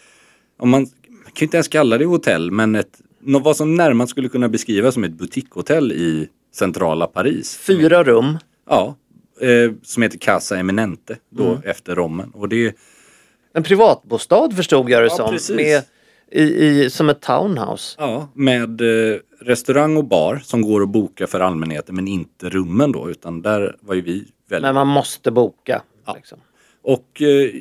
om 0.59 0.69
man, 0.69 0.81
man 0.81 1.23
kan 1.23 1.33
ju 1.39 1.45
inte 1.45 1.57
ens 1.57 1.67
kalla 1.67 1.97
det 1.97 2.05
hotell, 2.05 2.51
men 2.51 2.75
ett, 2.75 3.01
vad 3.19 3.55
som 3.57 3.75
närmast 3.75 4.11
skulle 4.11 4.29
kunna 4.29 4.49
beskrivas 4.49 4.93
som 4.93 5.03
ett 5.03 5.11
butikshotell 5.13 5.91
i 5.91 6.29
centrala 6.55 7.07
Paris. 7.07 7.57
Fyra 7.57 8.03
rum. 8.03 8.37
Ja, 8.69 8.95
eh, 9.41 9.71
som 9.83 10.03
heter 10.03 10.17
Casa 10.17 10.57
Eminente 10.57 11.17
då 11.29 11.43
Mm. 11.49 11.61
efter 11.65 11.95
Rommen. 11.95 12.29
Och 12.33 12.49
det, 12.49 12.75
En 13.53 13.63
privatbostad 13.63 14.51
förstod 14.55 14.89
jag 14.89 15.01
det 15.01 15.07
Ja, 15.07 15.15
som. 15.15 15.31
precis. 15.31 15.55
Med, 15.55 15.83
i, 16.31 16.41
i, 16.41 16.89
som 16.89 17.09
ett 17.09 17.21
townhouse. 17.21 17.95
Ja, 17.99 18.29
med 18.33 18.81
eh, 18.81 19.19
restaurang 19.39 19.97
och 19.97 20.05
bar 20.05 20.41
som 20.43 20.61
går 20.61 20.83
att 20.83 20.89
boka 20.89 21.27
för 21.27 21.39
allmänheten 21.39 21.95
men 21.95 22.07
inte 22.07 22.49
rummen 22.49 22.91
då 22.91 23.09
utan 23.09 23.41
där 23.41 23.75
var 23.79 23.95
ju 23.95 24.01
vi 24.01 24.27
väldigt... 24.49 24.61
Men 24.61 24.75
man 24.75 24.87
måste 24.87 25.31
boka. 25.31 25.81
Ja. 26.05 26.13
Liksom. 26.15 26.39
Och 26.81 27.21
eh, 27.21 27.51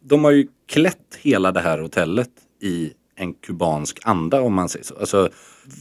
de 0.00 0.24
har 0.24 0.30
ju 0.30 0.48
klätt 0.66 1.18
hela 1.20 1.52
det 1.52 1.60
här 1.60 1.78
hotellet 1.78 2.30
i 2.60 2.92
en 3.16 3.34
kubansk 3.34 3.98
anda 4.02 4.40
om 4.40 4.54
man 4.54 4.68
säger 4.68 4.84
så. 4.84 4.94
Alltså 4.96 5.30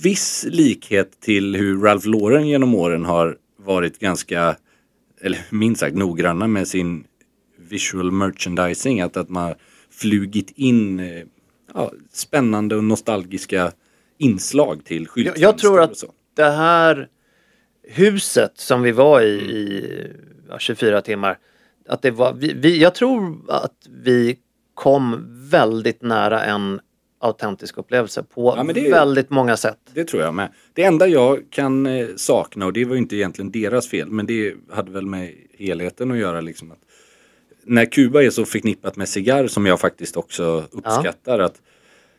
viss 0.03 0.45
likhet 0.49 1.19
till 1.19 1.55
hur 1.55 1.81
Ralph 1.81 2.07
Lauren 2.07 2.47
genom 2.47 2.75
åren 2.75 3.05
har 3.05 3.37
varit 3.57 3.99
ganska, 3.99 4.55
eller 5.21 5.39
minst 5.49 5.79
sagt 5.79 5.95
noggranna 5.95 6.47
med 6.47 6.67
sin 6.67 7.03
visual 7.57 8.11
merchandising. 8.11 9.01
Att, 9.01 9.17
att 9.17 9.29
man 9.29 9.53
flugit 9.91 10.51
in 10.55 10.99
eh, 10.99 11.23
ja, 11.73 11.91
spännande 12.11 12.75
och 12.75 12.83
nostalgiska 12.83 13.71
inslag 14.17 14.85
till 14.85 15.07
skyltfönster 15.07 15.41
jag 15.41 15.57
tror 15.57 15.81
att 15.81 16.03
det 16.35 16.49
här 16.49 17.07
huset 17.83 18.51
som 18.55 18.81
vi 18.81 18.91
var 18.91 19.21
i 19.21 19.33
i 19.33 19.83
ja, 20.49 20.59
24 20.59 21.01
timmar. 21.01 21.37
Att 21.87 22.01
det 22.01 22.11
var, 22.11 22.33
vi, 22.33 22.53
vi, 22.53 22.81
jag 22.81 22.95
tror 22.95 23.37
att 23.47 23.87
vi 24.03 24.37
kom 24.73 25.25
väldigt 25.49 26.01
nära 26.01 26.43
en 26.43 26.79
autentisk 27.19 27.77
upplevelse 27.77 28.23
på 28.23 28.53
Ja, 28.57 28.73
det 28.73 28.91
väldigt 28.91 29.29
många 29.29 29.57
sätt. 29.57 29.79
Det 29.93 30.03
tror 30.03 30.21
jag 30.23 30.33
med. 30.33 30.49
Det 30.73 30.83
enda 30.83 31.07
jag 31.07 31.39
kan 31.49 31.85
eh, 31.85 32.07
sakna, 32.15 32.65
och 32.65 32.73
det 32.73 32.85
var 32.85 32.95
ju 32.95 33.01
inte 33.01 33.15
egentligen 33.15 33.51
deras 33.51 33.87
fel, 33.87 34.09
men 34.09 34.25
det 34.25 34.53
hade 34.69 34.91
väl 34.91 35.05
med 35.05 35.33
helheten 35.57 36.11
att 36.11 36.17
göra. 36.17 36.41
Liksom, 36.41 36.71
att 36.71 36.79
när 37.69 37.85
Kuba 37.85 38.23
är 38.23 38.29
så 38.29 38.45
förknippat 38.45 38.95
med 38.95 39.09
cigarr 39.09 39.47
som 39.47 39.65
jag 39.65 39.79
faktiskt 39.79 40.17
också 40.17 40.63
uppskattar. 40.71 41.39
att 41.39 41.61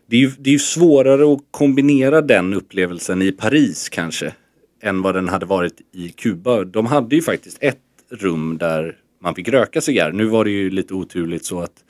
det 0.07 0.17
är, 0.17 0.21
ju, 0.21 0.31
det 0.39 0.51
är 0.51 0.53
ju 0.53 0.59
svårare 0.59 1.33
att 1.33 1.41
kombinera 1.51 2.21
den 2.21 2.55
upplevelsen 2.55 3.23
i 3.23 3.33
Paris 3.33 3.89
kanske 3.89 4.35
än 4.83 5.03
vad 5.03 5.15
den 5.15 5.29
hade 5.29 5.47
varit 5.47 5.81
i 5.93 6.09
Kuba. 6.09 6.65
De 6.65 6.87
hade 6.87 7.17
ju 7.17 7.23
faktiskt 7.23 7.59
ett 7.61 7.79
rum 8.11 8.59
där 8.59 8.97
man 9.21 9.35
fick 9.35 9.49
röka 9.49 9.81
cigarr. 9.81 10.13
Nu 10.13 10.25
var 10.25 10.45
det 10.45 10.51
ju 10.51 10.71
lite 10.71 10.95
oturligt 10.95 11.45
så 11.45 11.61
att 11.61 11.85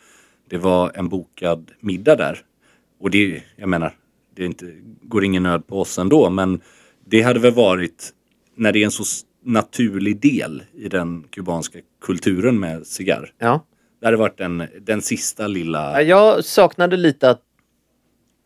det 0.49 0.59
var 0.59 0.93
en 0.95 1.09
bokad 1.09 1.71
middag 1.81 2.17
där. 2.17 2.39
Och 3.01 3.11
det, 3.11 3.43
jag 3.57 3.69
menar, 3.69 3.97
det 4.37 4.45
inte, 4.45 4.73
går 5.03 5.25
ingen 5.25 5.43
nöd 5.43 5.67
på 5.67 5.81
oss 5.81 5.99
ändå, 5.99 6.31
men 6.31 6.61
det 7.05 7.23
hade 7.23 7.41
väl 7.41 7.55
varit 7.55 8.13
när 8.55 8.73
det 8.73 8.79
är 8.79 8.85
en 8.85 8.91
så 8.91 9.05
naturlig 9.45 10.21
del 10.21 10.63
i 10.75 10.89
den 10.89 11.23
kubanska 11.31 11.79
kulturen 12.01 12.61
med 12.61 12.87
cigarr. 12.87 13.33
Ja. 13.39 13.65
Det 14.01 14.07
hade 14.07 14.17
varit 14.17 14.39
den, 14.39 14.65
den 14.81 15.03
sista 15.03 15.47
lilla... 15.47 15.93
Ja, 15.93 16.03
Jag 16.03 16.45
saknade 16.45 16.97
lite 16.97 17.31
att 17.31 17.43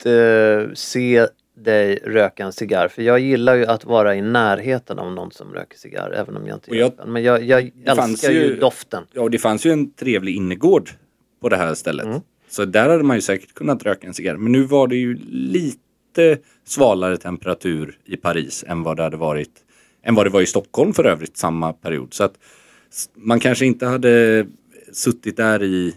eh, 0.05 0.73
se 0.75 1.27
dig 1.57 1.99
röka 2.05 2.45
en 2.45 2.53
cigarr. 2.53 2.89
För 2.89 3.03
jag 3.03 3.21
gillar 3.21 3.55
ju 3.55 3.67
att 3.67 3.85
vara 3.85 4.15
i 4.17 4.23
närheten 4.23 4.99
av 4.99 5.13
någon 5.13 5.31
som 5.31 5.55
röker 5.55 5.79
cigarr. 5.79 6.11
Även 6.11 6.37
om 6.37 6.47
jag 6.47 6.57
inte 6.57 6.77
jag-. 6.77 6.93
Men 7.07 7.23
jag, 7.23 7.43
jag 7.45 7.71
älskar 7.87 8.31
ju 8.31 8.39
ju- 8.45 8.57
doften. 8.57 9.05
Ja, 9.13 9.23
och 9.23 9.31
det 9.31 9.39
fanns 9.39 9.67
ju 9.67 9.71
en 9.71 9.93
trevlig 9.93 10.37
innergård 10.37 10.91
på 11.41 11.49
det 11.49 11.57
här 11.57 11.75
stället. 11.75 12.07
Mm. 12.07 12.21
Så 12.49 12.65
där 12.65 12.89
hade 12.89 13.03
man 13.03 13.17
ju 13.17 13.21
säkert 13.23 13.55
kunnat 13.55 13.83
röka 13.83 14.07
en 14.07 14.15
cigarr. 14.15 14.37
Men 14.37 14.53
nu 14.53 14.63
var 14.63 14.89
det 14.89 14.97
ju 14.97 15.19
lite 15.31 16.39
svalare 16.65 17.17
temperatur 17.17 17.99
i 18.05 18.17
Paris 18.17 18.65
än 18.69 18.83
vad 18.83 18.97
det 18.97 19.03
hade 19.03 19.17
varit 19.17 19.51
än 20.05 20.15
vad 20.15 20.27
det 20.27 20.31
var 20.31 20.41
i 20.43 20.47
Stockholm 20.47 20.93
för 20.93 21.05
övrigt 21.05 21.37
samma 21.37 21.73
period. 21.73 22.15
Så 22.15 22.25
att 22.25 22.35
man 23.15 23.41
kanske 23.41 23.67
inte 23.67 23.87
hade 23.87 24.47
suttit 24.93 25.37
där 25.37 25.63
i, 25.63 25.95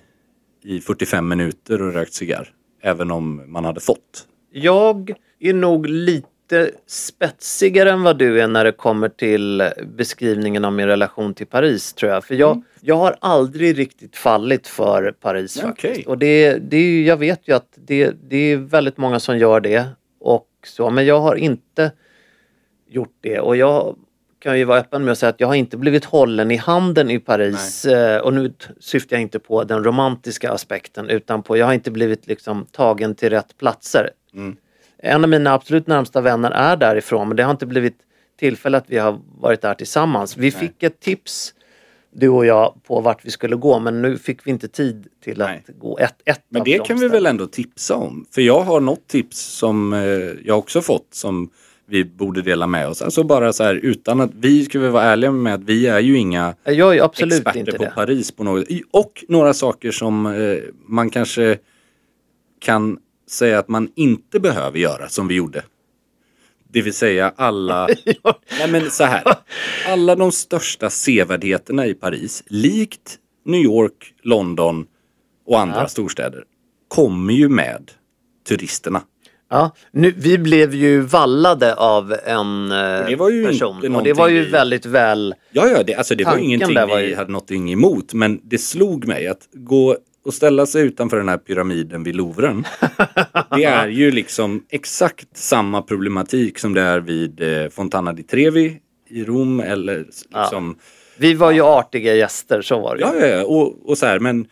i 0.63 0.81
45 0.81 1.27
minuter 1.27 1.81
och 1.81 1.93
rökt 1.93 2.13
cigarr. 2.13 2.49
Även 2.81 3.11
om 3.11 3.51
man 3.51 3.65
hade 3.65 3.79
fått. 3.79 4.27
Jag 4.51 5.13
är 5.39 5.53
nog 5.53 5.85
lite 5.87 6.71
spetsigare 6.87 7.91
än 7.91 8.03
vad 8.03 8.17
du 8.17 8.41
är 8.41 8.47
när 8.47 8.63
det 8.63 8.71
kommer 8.71 9.09
till 9.09 9.63
beskrivningen 9.97 10.65
av 10.65 10.73
min 10.73 10.87
relation 10.87 11.33
till 11.33 11.47
Paris 11.47 11.93
tror 11.93 12.11
jag. 12.11 12.25
För 12.25 12.35
jag, 12.35 12.63
jag 12.81 12.95
har 12.95 13.15
aldrig 13.21 13.77
riktigt 13.77 14.15
fallit 14.15 14.67
för 14.67 15.11
Paris 15.11 15.57
Ja, 15.57 15.67
faktiskt. 15.67 15.91
okej. 15.93 16.03
Och 16.07 16.17
det, 16.17 16.57
det 16.57 16.77
är 16.77 17.03
jag 17.03 17.17
vet 17.17 17.47
ju 17.47 17.53
att 17.55 17.77
det, 17.87 18.11
det 18.29 18.37
är 18.37 18.57
väldigt 18.57 18.97
många 18.97 19.19
som 19.19 19.37
gör 19.37 19.59
det. 19.59 19.85
Och 20.19 20.47
så, 20.65 20.89
men 20.89 21.05
jag 21.05 21.19
har 21.19 21.35
inte 21.35 21.91
gjort 22.89 23.17
det. 23.21 23.39
Och 23.39 23.55
jag 23.55 23.95
kan 24.39 24.57
ju 24.59 24.63
vara 24.65 24.79
öppen 24.79 25.03
med 25.05 25.11
att 25.11 25.17
säga 25.17 25.29
att 25.29 25.39
jag 25.39 25.47
har 25.47 25.55
inte 25.55 25.77
blivit 25.77 26.05
hållen 26.05 26.51
i 26.51 26.55
handen 26.55 27.11
i 27.11 27.19
Paris. 27.19 27.85
Eh, 27.85 28.21
Och 28.21 28.33
nu 28.33 28.53
syftar 28.79 29.15
jag 29.15 29.21
inte 29.21 29.39
på 29.39 29.63
den 29.63 29.83
romantiska 29.83 30.51
aspekten 30.51 31.09
utan 31.09 31.43
på, 31.43 31.57
jag 31.57 31.65
har 31.65 31.73
inte 31.73 31.91
blivit 31.91 32.27
liksom 32.27 32.65
tagen 32.71 33.15
till 33.15 33.29
rätt 33.29 33.57
platser. 33.57 34.09
En 34.97 35.23
av 35.23 35.29
mina 35.29 35.53
absolut 35.53 35.87
närmsta 35.87 36.21
vänner 36.21 36.51
är 36.51 36.77
därifrån 36.77 37.27
men 37.27 37.37
det 37.37 37.43
har 37.43 37.51
inte 37.51 37.65
blivit 37.65 37.97
tillfälle 38.39 38.77
att 38.77 38.89
vi 38.89 38.97
har 38.97 39.19
varit 39.39 39.61
där 39.61 39.73
tillsammans. 39.73 40.37
Vi 40.37 40.51
fick 40.51 40.83
ett 40.83 40.99
tips 40.99 41.53
du 42.11 42.29
och 42.29 42.45
jag 42.45 42.83
på 42.83 43.01
vart 43.01 43.25
vi 43.25 43.31
skulle 43.31 43.55
gå 43.55 43.79
men 43.79 44.01
nu 44.01 44.17
fick 44.17 44.47
vi 44.47 44.51
inte 44.51 44.67
tid 44.67 45.07
till 45.23 45.37
Nej. 45.37 45.63
att 45.67 45.79
gå 45.79 45.97
ett, 45.97 46.15
ett 46.25 46.41
Men 46.49 46.63
det 46.63 46.77
de 46.77 46.83
kan 46.83 46.99
vi 46.99 47.07
väl 47.07 47.25
ändå 47.25 47.47
tipsa 47.47 47.95
om. 47.95 48.25
För 48.31 48.41
jag 48.41 48.61
har 48.61 48.79
något 48.79 49.07
tips 49.07 49.37
som 49.39 49.93
eh, 49.93 49.99
jag 50.45 50.57
också 50.57 50.81
fått 50.81 51.07
som 51.11 51.49
vi 51.89 52.03
borde 52.05 52.41
dela 52.41 52.67
med 52.67 52.87
oss. 52.87 53.01
Alltså 53.01 53.23
bara 53.23 53.53
så 53.53 53.63
här 53.63 53.75
utan 53.75 54.21
att 54.21 54.31
vi 54.33 54.65
ska 54.65 54.79
väl 54.79 54.91
vara 54.91 55.03
ärliga 55.03 55.31
med 55.31 55.53
att 55.53 55.63
vi 55.63 55.87
är 55.87 55.99
ju 55.99 56.17
inga 56.17 56.55
är 56.63 57.27
experter 57.27 57.77
på 57.77 57.83
det. 57.83 57.91
Paris 57.95 58.31
på 58.31 58.43
något 58.43 58.67
Och 58.91 59.25
några 59.27 59.53
saker 59.53 59.91
som 59.91 60.25
eh, 60.25 60.57
man 60.85 61.09
kanske 61.09 61.57
kan 62.59 62.97
säga 63.29 63.59
att 63.59 63.67
man 63.67 63.91
inte 63.95 64.39
behöver 64.39 64.79
göra 64.79 65.09
som 65.09 65.27
vi 65.27 65.35
gjorde. 65.35 65.63
Det 66.69 66.81
vill 66.81 66.93
säga 66.93 67.33
alla, 67.35 67.87
nej 68.59 68.71
men 68.71 68.91
så 68.91 69.03
här, 69.03 69.23
alla 69.87 70.15
de 70.15 70.31
största 70.31 70.89
sevärdheterna 70.89 71.85
i 71.87 71.93
Paris, 71.93 72.43
likt 72.47 73.17
New 73.45 73.61
York, 73.61 74.13
London 74.21 74.85
och 75.45 75.59
andra 75.59 75.81
Ja. 75.81 75.87
storstäder, 75.87 76.43
kommer 76.87 77.33
ju 77.33 77.49
med 77.49 77.91
turisterna. 78.47 79.01
Ja, 79.49 79.71
nu, 79.91 80.13
vi 80.17 80.37
blev 80.37 80.73
ju 80.75 81.01
vallade 81.01 81.75
av 81.75 82.15
en 82.25 82.71
eh, 82.71 83.07
det 83.07 83.15
var 83.15 83.29
ju 83.29 83.45
person 83.47 83.95
och 83.95 84.03
det 84.03 84.13
var 84.13 84.27
ju 84.29 84.41
vi- 84.43 84.49
väldigt 84.49 84.85
väl 84.85 85.35
Ja, 85.51 85.67
ja, 85.67 85.83
det, 85.83 85.95
alltså 85.95 86.15
det 86.15 86.23
var 86.23 86.37
ingenting 86.37 86.73
där 86.73 86.87
var 86.87 86.97
vi 86.97 87.07
ju- 87.09 87.15
hade 87.15 87.31
någonting 87.31 87.71
emot. 87.71 88.13
Men 88.13 88.39
det 88.43 88.57
slog 88.57 89.07
mig 89.07 89.27
att 89.27 89.47
gå 89.53 89.97
och 90.25 90.33
ställa 90.33 90.65
sig 90.65 90.81
utanför 90.81 91.17
den 91.17 91.29
här 91.29 91.37
pyramiden 91.37 92.03
vid 92.03 92.15
Louvren. 92.15 92.65
det 93.55 93.63
är 93.63 93.87
ju 93.87 94.11
liksom 94.11 94.63
exakt 94.69 95.37
samma 95.37 95.81
problematik 95.81 96.59
som 96.59 96.73
det 96.73 96.81
är 96.81 96.99
vid 96.99 97.41
eh, 97.63 97.69
Fontana 97.69 98.13
di 98.13 98.23
Trevi 98.23 98.77
i 99.09 99.23
Rom 99.23 99.59
eller 99.59 100.05
liksom. 100.29 100.77
Vi 101.17 101.33
var 101.33 101.51
ju 101.51 101.61
artiga 101.61 102.13
gäster, 102.15 102.61
så 102.61 102.79
var 102.79 102.95
det. 102.95 103.01
Ja, 103.01 103.15
ja, 103.19 103.25
ja. 103.27 103.45
Och, 103.45 103.89
och 103.89 103.97
så 103.97 104.05
här, 104.05 104.19
men 104.19 104.47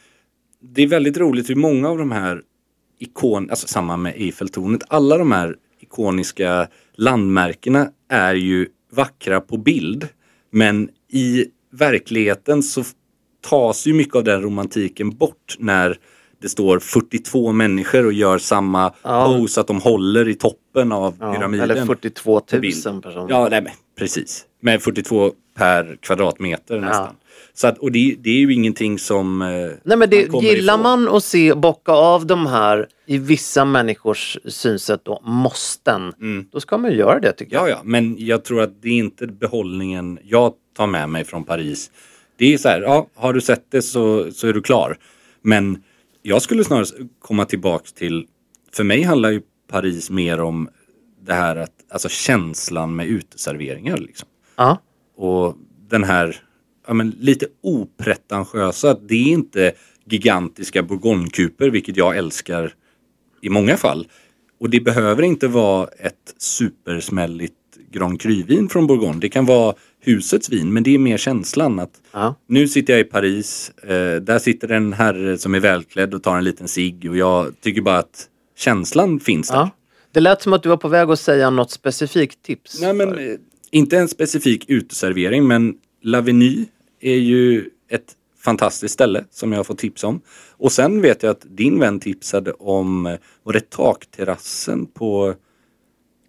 det 0.62 0.84
är 0.84 0.88
väldigt 0.88 1.17
roligt 1.17 1.50
hur 1.50 1.56
många 1.56 1.89
av 1.89 1.98
de 1.98 2.12
här 2.12 2.41
ikon, 2.99 3.49
alltså 3.49 3.67
samma 3.67 3.97
med 3.97 4.13
Eiffeltornet, 4.15 4.84
alla 4.88 5.17
de 5.17 5.31
här 5.31 5.55
ikoniska 5.79 6.67
landmärkena 6.95 7.88
är 8.10 8.34
ju 8.34 8.67
vackra 8.91 9.41
på 9.41 9.58
bild. 9.58 10.08
Men 10.51 10.89
i 11.12 11.45
verkligheten 11.71 12.63
så 12.63 12.84
tas 13.49 13.86
ju 13.88 13.93
mycket 13.93 14.15
av 14.15 14.23
den 14.23 14.41
romantiken 14.41 15.10
bort 15.10 15.55
när 15.60 15.97
det 16.41 16.49
står 16.49 16.79
42 16.79 17.51
människor 17.51 18.05
och 18.05 18.13
gör 18.13 18.38
samma 18.38 18.93
Ja. 19.03 19.25
pose 19.38 19.62
att 19.62 19.67
de 19.67 19.81
håller 19.81 20.27
i 20.29 20.34
toppen 20.36 20.91
av 20.91 21.15
Ja, 21.19 21.34
pyramiden. 21.34 21.71
eller 21.71 21.86
42 21.86 22.39
på 22.39 22.45
000 22.55 22.62
bild. 22.62 22.84
personer. 23.03 23.25
Ja, 23.29 23.47
nej, 23.51 23.62
men 23.62 23.71
precis. 23.97 24.45
Med 24.60 24.81
42 24.81 25.31
per 25.58 25.97
kvadratmeter 26.01 26.79
nästan. 26.79 27.15
Så 27.58 27.68
att, 27.68 27.78
och 27.78 27.91
det, 27.91 28.15
det 28.20 28.30
är 28.30 28.39
ju 28.39 28.54
ingenting 28.54 29.00
som 29.00 29.41
eh, 29.41 29.48
Nej 29.48 29.78
men 29.84 30.00
man 30.00 30.10
det, 30.10 30.28
kommer 30.28 30.50
gillar 30.50 30.74
ifrån. 30.74 31.04
man 31.04 31.15
att 31.15 31.24
se 31.24 31.54
bocka 31.54 31.91
av 31.91 32.26
de 32.26 32.46
här 32.46 32.88
i 33.06 33.18
vissa 33.18 33.65
människors 33.65 34.38
synsätt 34.46 35.06
då, 35.06 35.22
måsten, 35.24 36.13
då 36.52 36.60
ska 36.60 36.78
man 36.78 36.91
ju 36.91 36.98
göra 36.98 37.20
det 37.20 37.32
tycker 37.32 37.56
jag. 37.56 37.63
Mm. 37.63 37.72
Ja, 37.72 37.78
ja, 37.78 37.89
men 37.89 38.15
jag 38.18 38.44
tror 38.44 38.62
att 38.62 38.82
det 38.82 38.89
är 38.89 38.98
inte 38.98 39.28
behållningen 39.28 40.20
jag 40.24 40.54
tar 40.78 40.88
med 40.88 41.10
mig 41.10 41.24
från 41.24 41.44
Paris. 41.44 41.91
Det 42.38 42.54
är 42.54 42.58
så 42.58 42.70
här, 42.70 42.82
ja, 42.82 43.08
har 43.15 43.34
du 43.34 43.41
sett 43.41 43.72
det 43.72 43.82
så, 43.82 44.32
så 44.32 44.48
är 44.48 44.54
du 44.54 44.62
klar. 44.62 44.98
Men 45.41 45.84
jag 46.22 46.41
skulle 46.41 46.63
snarare 46.63 46.86
komma 47.20 47.46
tillbaks 47.46 47.94
till, 47.94 48.28
för 48.74 48.84
mig 48.84 49.02
handlar 49.04 49.30
ju 49.30 49.41
Paris 49.72 50.10
mer 50.10 50.41
om 50.41 50.70
det 51.22 51.34
här 51.34 51.56
att, 51.56 51.72
alltså 51.89 52.10
känslan 52.10 52.96
med 52.96 53.08
uteserveringar 53.08 53.98
liksom. 53.98 54.30
Ja. 54.56 54.78
Och 55.18 55.56
den 55.89 56.04
här, 56.04 56.41
ja 56.88 56.93
men 56.93 57.10
lite 57.19 57.48
opretentiösa, 57.62 58.93
det 58.93 59.15
är 59.15 59.28
inte 59.34 59.71
gigantiska 60.06 60.84
bourgognekuper, 60.84 61.69
vilket 61.69 61.98
jag 61.98 62.17
älskar 62.17 62.74
i 63.41 63.50
många 63.50 63.78
fall. 63.78 64.08
Och 64.60 64.69
det 64.69 64.80
behöver 64.80 65.24
inte 65.24 65.48
vara 65.48 65.88
ett 66.00 66.34
supersmälligt 66.38 67.54
Grand 67.91 68.21
Cru-vin 68.21 68.69
från 68.69 68.88
Bourgogne. 68.88 69.19
Det 69.19 69.30
kan 69.30 69.45
vara 69.45 69.76
husets 70.02 70.50
vin, 70.50 70.74
men 70.74 70.84
det 70.84 70.95
är 70.95 71.00
mer 71.00 71.17
känslan 71.17 71.80
att 71.80 72.02
Ja. 72.12 72.36
nu 72.48 72.67
sitter 72.67 72.93
jag 72.93 73.00
i 73.00 73.04
Paris, 73.04 73.71
eh, 73.84 74.15
där 74.21 74.39
sitter 74.39 74.71
en 74.71 74.93
herre 74.93 75.38
som 75.38 75.56
är 75.56 75.60
välklädd 75.60 76.13
och 76.13 76.24
tar 76.24 76.38
en 76.38 76.43
liten 76.43 76.67
cigg 76.67 77.10
och 77.10 77.17
jag 77.17 77.62
tycker 77.62 77.82
bara 77.82 77.98
att 77.98 78.28
känslan 78.58 79.19
finns 79.19 79.48
där. 79.50 79.56
Ja. 79.56 79.69
Det 80.12 80.19
lät 80.19 80.41
som 80.41 80.54
att 80.54 80.63
du 80.63 80.69
var 80.69 80.78
på 80.78 80.88
väg 80.88 81.10
att 81.10 81.19
säga 81.19 81.50
något 81.50 81.71
specifikt 81.71 82.41
tips. 82.43 82.82
Nej 82.82 82.93
men 82.93 83.17
eh, 83.19 83.36
inte 83.71 83.98
en 83.98 84.08
specifik 84.08 84.69
uteservering 84.69 85.48
men 85.48 85.74
Laveny 86.04 86.65
är 86.99 87.15
ju 87.17 87.69
ett 87.89 88.13
fantastiskt 88.39 88.93
ställe 88.93 89.23
som 89.31 89.51
jag 89.51 89.60
har 89.60 89.63
fått 89.63 89.77
tips 89.77 90.03
om. 90.03 90.21
Och 90.51 90.71
sen 90.71 91.01
vet 91.01 91.23
jag 91.23 91.31
att 91.31 91.45
din 91.49 91.79
vän 91.79 91.99
tipsade 91.99 92.51
om, 92.51 93.05
eh, 93.05 93.15
var 93.43 93.53
det 93.53 93.69
takterrassen 93.69 94.86
på 94.86 95.34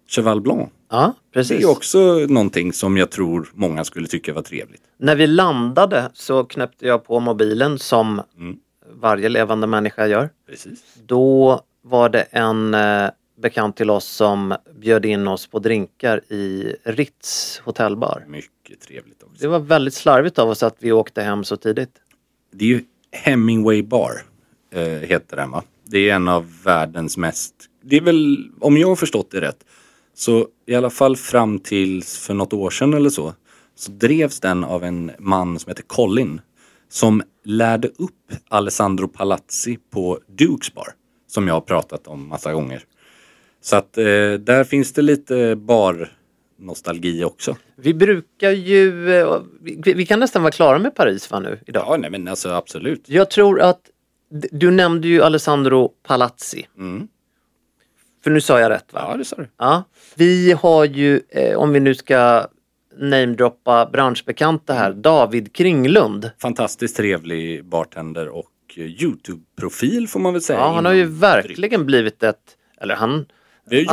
Cheval 0.09 0.41
Blanc? 0.41 0.69
Ja, 0.89 1.13
Det 1.31 1.33
precis. 1.39 1.63
är 1.63 1.69
också 1.69 2.13
någonting 2.29 2.73
som 2.73 2.97
jag 2.97 3.09
tror 3.11 3.49
många 3.53 3.83
skulle 3.83 4.07
tycka 4.07 4.33
var 4.33 4.41
trevligt. 4.41 4.81
När 4.97 5.15
vi 5.15 5.27
landade 5.27 6.09
så 6.13 6.43
knäppte 6.43 6.87
jag 6.87 7.03
på 7.05 7.19
mobilen 7.19 7.79
som 7.79 8.21
Mm. 8.37 8.57
varje 9.01 9.29
levande 9.29 9.67
människa 9.67 10.07
gör. 10.07 10.29
Precis. 10.49 10.79
Då 11.05 11.61
var 11.81 12.09
det 12.09 12.21
en 12.21 12.73
eh, 12.73 13.09
bekant 13.41 13.77
till 13.77 13.89
oss 13.89 14.05
som 14.07 14.55
bjöd 14.79 15.05
in 15.05 15.27
oss 15.27 15.47
på 15.47 15.59
drinkar 15.59 16.21
i 16.33 16.75
Ritz 16.83 17.61
hotellbar. 17.65 18.25
Mycket 18.27 18.51
trevligt 18.75 19.23
också. 19.23 19.41
Det 19.41 19.47
var 19.47 19.59
väldigt 19.59 19.93
slarvigt 19.93 20.39
av 20.39 20.49
oss 20.49 20.63
att 20.63 20.75
vi 20.79 20.91
åkte 20.91 21.21
hem 21.21 21.43
så 21.43 21.57
tidigt. 21.57 21.91
Det 22.51 22.65
är 22.65 22.69
ju 22.69 22.83
Hemingway 23.11 23.83
Bar, 23.83 24.11
eh, 24.71 24.83
heter 24.83 25.37
den 25.37 25.51
va? 25.51 25.63
Det 25.83 26.09
är 26.09 26.15
en 26.15 26.27
av 26.27 26.63
världens 26.63 27.17
mest, 27.17 27.53
det 27.81 27.97
är 27.97 28.01
väl, 28.01 28.51
om 28.59 28.77
jag 28.77 28.87
har 28.87 28.95
förstått 28.95 29.31
det 29.31 29.41
rätt, 29.41 29.65
så 30.13 30.47
i 30.65 30.75
alla 30.75 30.89
fall 30.89 31.15
fram 31.15 31.59
till 31.59 32.03
för 32.03 32.33
något 32.33 32.53
år 32.53 32.69
sedan 32.69 32.93
eller 32.93 33.09
så, 33.09 33.33
så 33.75 33.91
drevs 33.91 34.39
den 34.39 34.63
av 34.63 34.83
en 34.83 35.11
man 35.19 35.59
som 35.59 35.69
heter 35.69 35.83
Colin, 35.83 36.41
som 36.89 37.23
lärde 37.43 37.87
upp 37.87 38.33
Alessandro 38.49 39.07
Palazzi 39.07 39.77
på 39.89 40.19
Dukes 40.27 40.73
Bar, 40.73 40.87
som 41.27 41.47
jag 41.47 41.53
har 41.53 41.61
pratat 41.61 42.07
om 42.07 42.27
massa 42.27 42.53
gånger. 42.53 42.83
Så 43.61 43.75
att 43.75 43.97
eh, 43.97 44.03
där 44.39 44.63
finns 44.63 44.93
det 44.93 45.01
lite 45.01 45.55
nostalgi 46.57 47.23
också. 47.23 47.55
Vi 47.75 47.93
brukar 47.93 48.51
ju, 48.51 49.13
eh, 49.19 49.41
vi, 49.85 50.05
kan 50.05 50.19
nästan 50.19 50.41
vara 50.41 50.51
klara 50.51 50.79
med 50.79 50.95
Paris 50.95 51.31
va 51.31 51.39
nu 51.39 51.59
idag? 51.65 51.83
Ja, 51.87 51.97
nej 51.97 52.09
men 52.09 52.27
alltså 52.27 52.49
absolut. 52.49 53.09
Jag 53.09 53.29
tror 53.29 53.61
att, 53.61 53.81
du 54.51 54.71
nämnde 54.71 55.07
ju 55.07 55.21
Alessandro 55.21 55.93
Palazzi. 56.03 56.67
Mm. 56.77 57.07
För 58.23 58.31
nu 58.31 58.41
sa 58.41 58.59
jag 58.59 58.69
rätt 58.69 58.93
va? 58.93 59.05
Ja, 59.11 59.17
det 59.17 59.25
sa 59.25 59.35
du. 59.35 59.47
Ja. 59.57 59.83
Vi 60.15 60.51
har 60.51 60.85
ju, 60.85 61.21
eh, 61.29 61.57
om 61.57 61.73
vi 61.73 61.79
nu 61.79 61.95
ska 61.95 62.47
namedroppa 62.99 63.85
branschbekanta 63.85 64.73
här, 64.73 64.93
David 64.93 65.53
Kringlund. 65.53 66.31
Fantastiskt 66.41 66.97
trevlig 66.97 67.65
bartender 67.65 68.27
och 68.27 68.51
eh, 68.75 68.83
Youtube-profil 68.83 70.07
får 70.07 70.19
man 70.19 70.33
väl 70.33 70.41
säga. 70.41 70.59
Ja, 70.59 70.73
han 70.73 70.85
har 70.85 70.93
ju 70.93 71.05
verkligen 71.05 71.85
blivit 71.85 72.23
ett, 72.23 72.57
eller 72.81 72.95
han, 72.95 73.25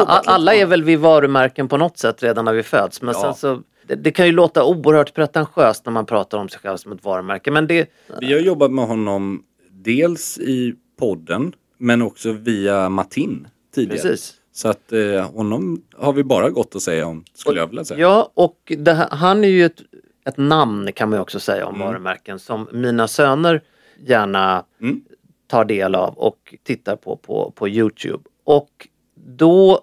Alla 0.07 0.55
är 0.55 0.67
väl 0.67 0.83
vi 0.83 0.97
varumärken 0.97 1.69
på 1.69 1.77
något 1.77 1.99
sätt 1.99 2.23
redan 2.23 2.45
när 2.45 2.53
vi 2.53 2.63
föds. 2.63 3.03
Men 3.03 3.15
Ja. 3.15 3.21
sen 3.21 3.35
så, 3.35 3.63
det, 3.87 3.95
det 3.95 4.11
kan 4.11 4.27
ju 4.27 4.33
låta 4.33 4.65
oerhört 4.65 5.15
pretentiöst 5.15 5.85
när 5.87 5.93
man 5.93 6.07
pratar 6.07 6.39
om 6.39 6.49
sig 6.49 6.61
själv 6.61 6.77
som 6.77 6.93
ett 6.93 7.05
varumärke. 7.05 7.51
Men 7.51 7.67
det, 7.67 7.91
Vi 8.21 8.33
har 8.33 8.41
jobbat 8.41 8.71
med 8.71 8.87
honom 8.87 9.43
dels 9.71 10.39
i 10.39 10.75
podden 10.99 11.53
men 11.79 12.03
också 12.03 12.33
via 12.33 12.89
Matin 12.89 13.49
tidigare. 13.75 14.03
precis. 14.03 14.35
Så 14.53 14.69
att 14.69 14.93
eh, 14.93 15.31
honom 15.33 15.83
har 15.97 16.13
vi 16.13 16.25
bara 16.25 16.51
gott 16.51 16.77
att 16.77 16.83
säga 16.83 17.07
om, 17.07 17.25
skulle 17.35 17.61
jag 17.61 17.67
vilja 17.67 17.85
säga. 17.85 18.01
Ja, 18.01 18.31
och 18.35 18.73
här, 18.87 19.09
han 19.11 19.45
är 19.45 19.49
ju 19.49 19.65
ett, 19.65 19.81
ett 20.27 20.37
namn 20.37 20.93
kan 20.93 21.11
man 21.11 21.17
ju 21.17 21.21
också 21.23 21.41
säga 21.41 21.67
om 21.67 21.75
Mm. 21.75 21.87
varumärken 21.87 22.39
som 22.39 22.69
mina 22.73 23.09
söner 23.09 23.61
gärna 24.07 24.65
Mm. 24.81 25.01
tar 25.47 25.65
del 25.65 25.95
av 25.95 26.15
och 26.19 26.55
tittar 26.63 26.97
på, 26.97 27.17
på 27.17 27.53
på 27.57 27.69
Youtube. 27.69 28.25
Och 28.45 28.89
då 29.27 29.81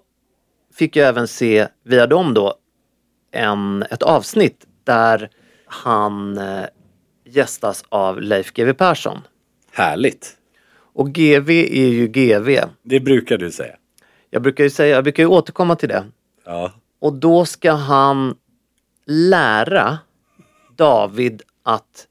fick 0.73 0.95
jag 0.95 1.07
även 1.07 1.27
se 1.27 1.67
via 1.83 2.07
dem 2.07 2.33
då 2.33 2.53
en, 3.31 3.83
ett 3.83 4.03
avsnitt 4.03 4.65
där 4.83 5.29
han 5.65 6.37
eh, 6.37 6.65
gästas 7.25 7.83
av 7.89 8.21
Leif 8.21 8.53
GW 8.53 8.73
Persson. 8.73 9.17
Härligt. 9.71 10.37
Och 10.93 11.11
GV 11.11 11.49
är 11.49 11.87
ju 11.87 12.07
GV. 12.07 12.59
Det 12.83 12.99
brukar 12.99 13.37
du 13.37 13.51
säga. 13.51 13.75
Jag 14.29 14.41
brukar 14.41 14.63
ju 14.63 14.69
säga, 14.69 14.95
jag 14.95 15.03
brukar 15.03 15.23
ju 15.23 15.27
återkomma 15.27 15.75
till 15.75 15.89
det. 15.89 16.05
Ja. 16.45 16.71
Och 16.99 17.13
då 17.13 17.45
ska 17.45 17.71
han 17.71 18.35
lära 19.05 19.97
David 20.75 21.41
att 21.63 22.07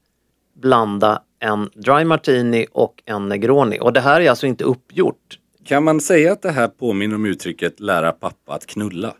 blanda 0.53 1.21
en 1.39 1.69
dry 1.73 2.05
martini 2.05 2.67
och 2.71 3.03
en 3.05 3.29
negroni. 3.29 3.79
Och 3.81 3.93
det 3.93 4.01
här 4.01 4.21
är 4.21 4.29
alltså 4.29 4.47
inte 4.47 4.63
uppgjort. 4.63 5.39
Kan 5.65 5.83
man 5.83 6.01
säga 6.01 6.31
att 6.31 6.41
det 6.41 6.51
här 6.51 6.67
påminner 6.67 7.15
om 7.15 7.25
uttrycket 7.25 7.79
lära 7.79 8.11
pappa 8.11 8.53
att 8.53 8.65
knulla? 8.65 9.13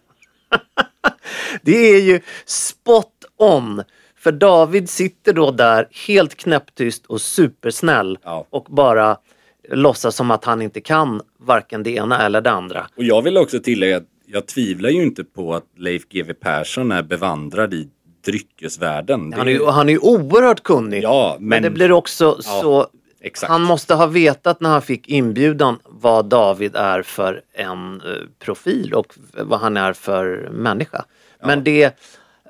Det 1.61 1.71
är 1.77 2.01
ju 2.01 2.19
spot 2.45 3.25
on. 3.37 3.83
För 4.17 4.31
David 4.31 4.89
sitter 4.89 5.33
då 5.33 5.51
där 5.51 5.87
helt 6.07 6.35
knäpptyst 6.35 7.05
och 7.05 7.21
supersnäll 7.21 8.17
Ja. 8.23 8.47
och 8.49 8.63
bara 8.69 9.17
låtsas 9.69 10.15
som 10.15 10.31
att 10.31 10.45
han 10.45 10.61
inte 10.61 10.81
kan 10.81 11.21
varken 11.39 11.83
det 11.83 11.91
ena 11.91 12.25
eller 12.25 12.41
det 12.41 12.51
andra. 12.51 12.87
Och 12.97 13.03
jag 13.03 13.21
vill 13.21 13.37
också 13.37 13.59
tillägga 13.59 13.97
att 13.97 14.03
jag 14.25 14.45
tvivlar 14.47 14.89
ju 14.89 15.03
inte 15.03 15.23
på 15.23 15.55
att 15.55 15.65
Leif 15.77 16.07
GW 16.09 16.33
Persson 16.33 16.91
är 16.91 17.03
bevandrad 17.03 17.73
i 17.73 17.89
dryckesvärlden. 18.25 19.33
Han 19.37 19.47
är 19.47 19.51
ju, 19.51 19.65
han 19.65 19.89
är 19.89 19.93
ju 19.93 19.99
oerhört 19.99 20.63
kunnig. 20.63 21.03
Ja, 21.03 21.35
men, 21.39 21.49
men- 21.49 21.63
det 21.63 21.69
blir 21.69 21.91
också 21.91 22.41
så... 22.41 22.87
exakt. 23.21 23.51
Han 23.51 23.61
måste 23.61 23.93
ha 23.93 24.05
vetat 24.05 24.61
när 24.61 24.69
han 24.69 24.81
fick 24.81 25.09
inbjudan 25.09 25.79
vad 25.85 26.25
David 26.25 26.75
är 26.75 27.01
för 27.01 27.41
en 27.53 28.01
eh, 28.01 28.11
profil 28.39 28.93
och 28.93 29.15
vad 29.33 29.59
han 29.59 29.77
är 29.77 29.93
för 29.93 30.49
människa. 30.51 31.05
Men 31.43 31.63
det, 31.63 31.99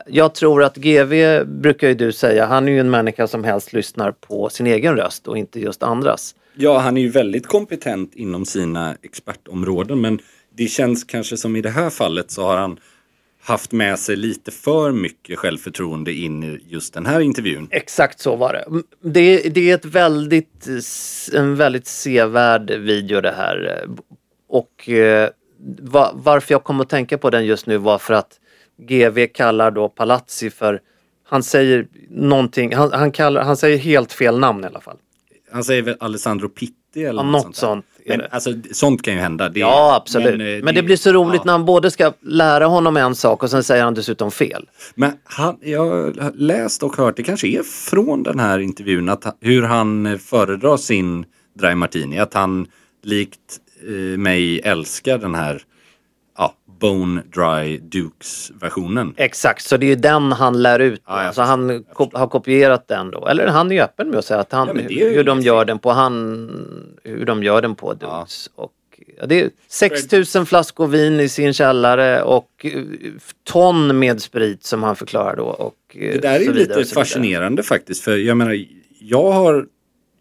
jag 0.07 0.35
tror 0.35 0.63
att 0.63 0.77
GV 0.77 1.43
brukar 1.45 1.87
ju 1.87 1.93
du 1.93 2.11
säga, 2.11 2.45
han 2.45 2.67
är 2.67 2.71
ju 2.71 2.79
en 2.79 2.89
människa 2.89 3.27
som 3.27 3.43
helst 3.43 3.73
lyssnar 3.73 4.11
på 4.11 4.49
sin 4.49 4.67
egen 4.67 4.95
röst 4.95 5.27
och 5.27 5.37
inte 5.37 5.59
just 5.59 5.83
andras. 5.83 6.35
Ja, 6.55 6.77
han 6.77 6.97
är 6.97 7.01
ju 7.01 7.09
väldigt 7.09 7.47
kompetent 7.47 8.15
inom 8.15 8.45
sina 8.45 8.95
expertområden 9.01 10.01
men 10.01 10.19
det 10.57 10.67
känns 10.67 11.03
kanske 11.03 11.37
som 11.37 11.55
i 11.55 11.61
det 11.61 11.69
här 11.69 11.89
fallet 11.89 12.31
så 12.31 12.43
har 12.43 12.57
han 12.57 12.77
haft 13.43 13.71
med 13.71 13.99
sig 13.99 14.15
lite 14.15 14.51
för 14.51 14.91
mycket 14.91 15.39
självförtroende 15.39 16.13
in 16.13 16.43
i 16.43 16.59
just 16.67 16.93
den 16.93 17.05
här 17.05 17.19
intervjun. 17.19 17.67
Exakt 17.71 18.19
så 18.19 18.35
var 18.35 18.53
det. 18.53 18.83
Det, 19.09 19.49
det 19.49 19.71
är 19.71 19.75
ett 19.75 19.85
väldigt, 19.85 20.67
en 21.33 21.55
väldigt 21.55 21.87
sevärd 21.87 22.71
video 22.71 23.21
det 23.21 23.31
här. 23.31 23.85
Och 24.47 24.89
eh, 24.89 25.29
va, 25.79 26.11
varför 26.13 26.53
jag 26.53 26.63
kom 26.63 26.81
att 26.81 26.89
tänka 26.89 27.17
på 27.17 27.29
den 27.29 27.45
just 27.45 27.65
nu 27.65 27.77
var 27.77 27.97
för 27.97 28.13
att 28.13 28.39
GV 28.77 29.27
kallar 29.33 29.71
då 29.71 29.89
Palazzi 29.89 30.49
för, 30.49 30.81
han 31.23 31.43
säger 31.43 31.87
någonting, 32.09 32.75
han, 32.75 32.91
han, 32.91 33.11
kallar, 33.11 33.43
han 33.43 33.57
säger 33.57 33.77
helt 33.77 34.13
fel 34.13 34.39
namn 34.39 34.63
i 34.63 34.67
alla 34.67 34.81
fall. 34.81 34.97
Han 35.51 35.63
säger 35.63 35.81
väl 35.81 35.97
Alessandro 35.99 36.49
Pitti 36.49 36.80
eller 36.99 37.07
Ja, 37.07 37.23
något, 37.23 37.41
sånt. 37.41 37.55
sånt 37.55 37.85
Men 38.05 38.17
det. 38.19 38.27
alltså, 38.31 38.53
sånt 38.71 39.01
kan 39.01 39.13
ju 39.13 39.19
hända. 39.19 39.49
Det, 39.49 39.59
Ja, 39.59 39.95
absolut. 39.95 40.37
Men, 40.37 40.67
eh, 40.67 40.73
det, 40.73 40.83
blir 40.83 40.95
så 40.95 41.11
roligt 41.11 41.41
ja. 41.41 41.45
när 41.45 41.53
han 41.53 41.65
både 41.65 41.91
ska 41.91 42.13
lära 42.21 42.65
honom 42.65 42.97
en 42.97 43.15
sak 43.15 43.43
och 43.43 43.49
sen 43.49 43.63
säger 43.63 43.83
han 43.83 43.93
dessutom 43.93 44.31
fel. 44.31 44.69
Men 44.95 45.11
han, 45.23 45.57
jag 45.61 45.89
har 46.21 46.31
läst 46.35 46.83
och 46.83 46.97
hört, 46.97 47.17
det 47.17 47.23
kanske 47.23 47.47
är 47.47 47.63
från 47.63 48.23
den 48.23 48.39
här 48.39 48.59
intervjun, 48.59 49.09
att, 49.09 49.37
hur 49.39 49.63
han 49.63 50.05
eh, 50.05 50.17
föredrar 50.17 50.77
sin 50.77 51.25
Dry 51.59 51.75
Martini. 51.75 52.19
Att 52.19 52.33
han 52.33 52.67
likt 53.03 53.59
eh, 53.87 54.17
mig 54.17 54.59
älskar 54.59 55.17
den 55.17 55.35
här 55.35 55.61
Bone 56.81 57.21
Dry 57.35 57.77
Dukes-versionen. 57.77 59.13
Exakt, 59.17 59.65
så 59.65 59.77
det 59.77 59.85
är 59.85 59.87
ju 59.87 59.95
den 59.95 60.31
han 60.31 60.61
lär 60.61 60.79
ut. 60.79 61.01
Jag 61.07 61.13
alltså 61.19 61.41
han 61.41 61.83
kop- 61.93 62.13
har 62.17 62.27
kopierat 62.27 62.87
den 62.87 63.11
då. 63.11 63.27
Eller 63.27 63.47
han 63.47 63.71
är 63.71 63.75
ju 63.75 63.81
öppen 63.81 64.09
med 64.09 64.19
att 64.19 64.25
säga 64.25 64.39
att 64.39 64.51
han, 64.51 64.67
Ja, 64.67 64.89
ju 64.89 65.09
hur 65.13 65.23
de 65.23 65.41
gör 65.41 65.65
den 65.65 65.79
på 65.79 65.91
han, 65.91 66.49
hur 67.03 67.25
de 67.25 67.43
gör 67.43 67.61
den 67.61 67.75
på 67.75 67.93
Dukes. 67.93 68.49
Och, 68.55 68.71
ja, 69.19 69.25
det 69.25 69.41
är 69.41 69.49
6000 69.67 70.45
flaskor 70.45 70.87
vin 70.87 71.19
i 71.19 71.29
sin 71.29 71.53
källare 71.53 72.23
och 72.23 72.49
eh, 72.65 72.71
ton 73.43 73.99
med 73.99 74.21
sprit 74.21 74.63
som 74.63 74.83
han 74.83 74.95
förklarar 74.95 75.35
då. 75.35 75.43
Och, 75.43 75.97
eh, 75.97 76.13
Det 76.13 76.19
där 76.21 76.35
är 76.35 76.39
ju 76.39 76.53
lite 76.53 76.85
fascinerande 76.85 77.63
faktiskt. 77.63 78.03
För 78.03 78.17
jag 78.17 78.37
menar, 78.37 78.65
jag 78.99 79.31
har 79.31 79.65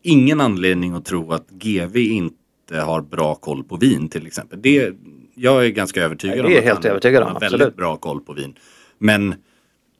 ingen 0.02 0.40
anledning 0.40 0.94
att 0.94 1.04
tro 1.04 1.32
att 1.32 1.46
GV 1.50 1.96
inte 1.96 2.80
har 2.80 3.00
bra 3.00 3.34
koll 3.34 3.64
på 3.64 3.76
vin 3.76 4.08
till 4.08 4.26
exempel. 4.26 4.62
Det, 4.62 4.92
jag 5.34 5.66
är 5.66 5.68
ganska 5.68 6.02
övertygad 6.02 6.36
Nej, 6.36 6.44
om 6.44 6.50
det 6.50 6.56
är 6.56 6.58
att 6.58 6.64
helt 6.64 6.84
han 6.84 6.90
övertygad 6.90 7.22
om, 7.22 7.28
har 7.28 7.36
absolut. 7.36 7.60
väldigt 7.60 7.76
bra 7.76 7.96
koll 7.96 8.20
på 8.20 8.32
vin. 8.32 8.54
Men 8.98 9.34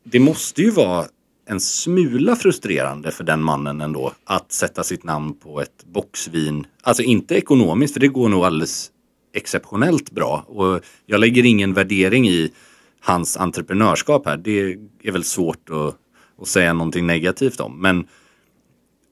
det 0.05 0.21
måste 0.21 0.63
ju 0.63 0.71
vara 0.71 1.07
en 1.49 1.61
smula 1.61 2.37
frustrerande 2.37 3.11
för 3.11 3.25
den 3.25 3.43
mannen 3.43 3.81
ändå 3.81 4.13
att 4.25 4.53
sätta 4.53 4.85
sitt 4.85 5.05
namn 5.05 5.35
på 5.35 5.61
ett 5.61 5.85
boxvin. 5.85 6.67
Alltså 6.83 7.03
inte 7.03 7.35
ekonomiskt, 7.35 7.93
för 7.93 8.01
det 8.01 8.09
går 8.09 8.29
nog 8.29 8.45
alldeles 8.45 8.91
exceptionellt 9.35 10.11
bra. 10.11 10.45
Och 10.49 10.81
jag 11.07 11.21
lägger 11.21 11.47
ingen 11.47 11.75
värdering 11.75 12.29
i 12.29 12.53
hans 13.01 13.37
entreprenörskap 13.37 14.27
här. 14.27 14.37
Det 14.37 14.77
är 15.03 15.13
väl 15.13 15.25
svårt 15.25 15.71
att, 15.71 15.97
att 16.43 16.49
säga 16.49 16.73
någonting 16.73 17.07
negativt 17.07 17.61
om. 17.61 17.81
Men 17.81 18.07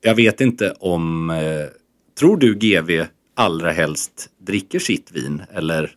jag 0.00 0.14
vet 0.14 0.40
inte 0.40 0.74
om... 0.80 1.30
Eh, 1.30 1.66
tror 2.18 2.36
du 2.36 2.54
GV 2.54 3.04
allra 3.34 3.70
helst 3.70 4.30
dricker 4.38 4.78
sitt 4.78 5.12
vin? 5.12 5.42
Eller 5.52 5.90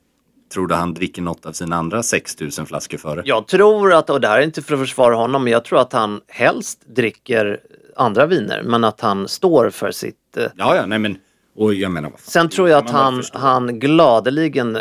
tror 0.54 0.68
du 0.68 0.76
han 0.76 0.94
dricker 0.94 1.22
något 1.22 1.46
av 1.46 1.52
sina 1.52 1.76
andra 1.76 2.04
6000 2.04 2.66
flaskor 2.66 2.98
före? 2.98 3.22
Jag 3.26 3.48
tror 3.48 3.94
att, 3.94 4.10
och 4.10 4.22
det 4.22 4.28
här 4.28 4.38
är 4.40 4.44
inte 4.44 4.62
för 4.62 4.74
att 4.74 4.80
försvara 4.80 5.16
honom, 5.16 5.44
men 5.44 5.54
jag 5.54 5.66
tror 5.66 5.80
att 5.80 5.94
han 5.94 6.22
helst 6.28 6.82
dricker 6.86 7.60
andra 7.96 8.26
viner 8.26 8.64
men 8.64 8.84
att 8.84 9.02
han 9.02 9.28
står 9.28 9.70
för 9.70 9.92
sitt 9.92 10.38
eh, 10.38 10.44
Ja, 10.56 10.76
ja, 10.76 10.86
nej 10.86 11.00
men... 11.00 11.18
Och 11.56 11.74
jag 11.74 11.92
menar, 11.92 12.12
Sen 12.18 12.50
tror 12.50 12.70
jag 12.70 12.86
att 12.86 12.90
han, 12.90 13.24
han 13.34 13.80
gladeligen 13.80 14.78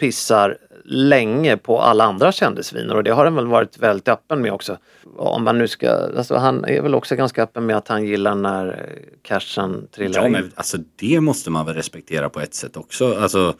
pissar 0.00 0.56
länge 0.84 1.56
på 1.56 1.80
alla 1.80 2.04
andra 2.04 2.32
kändisviner 2.32 2.96
och 2.96 3.04
det 3.04 3.10
har 3.10 3.24
han 3.24 3.34
väl 3.34 3.46
varit 3.46 3.78
väldigt 3.78 4.08
öppen 4.08 4.42
med 4.42 4.52
också. 4.52 4.78
Om 5.16 5.44
man 5.44 5.58
nu 5.58 5.68
ska, 5.68 5.90
alltså 5.90 6.36
han 6.36 6.64
är 6.64 6.82
väl 6.82 6.94
också 6.94 7.16
ganska 7.16 7.42
öppen 7.42 7.66
med 7.66 7.76
att 7.76 7.88
han 7.88 8.04
gillar 8.04 8.34
när 8.34 8.88
cashen 9.22 9.88
trillar 9.96 10.20
Ja, 10.20 10.26
in. 10.26 10.32
men 10.32 10.52
alltså 10.54 10.76
det 10.96 11.20
måste 11.20 11.50
man 11.50 11.66
väl 11.66 11.74
respektera 11.74 12.28
på 12.28 12.40
ett 12.40 12.54
sätt 12.54 12.76
också. 12.76 13.18
Alltså, 13.18 13.54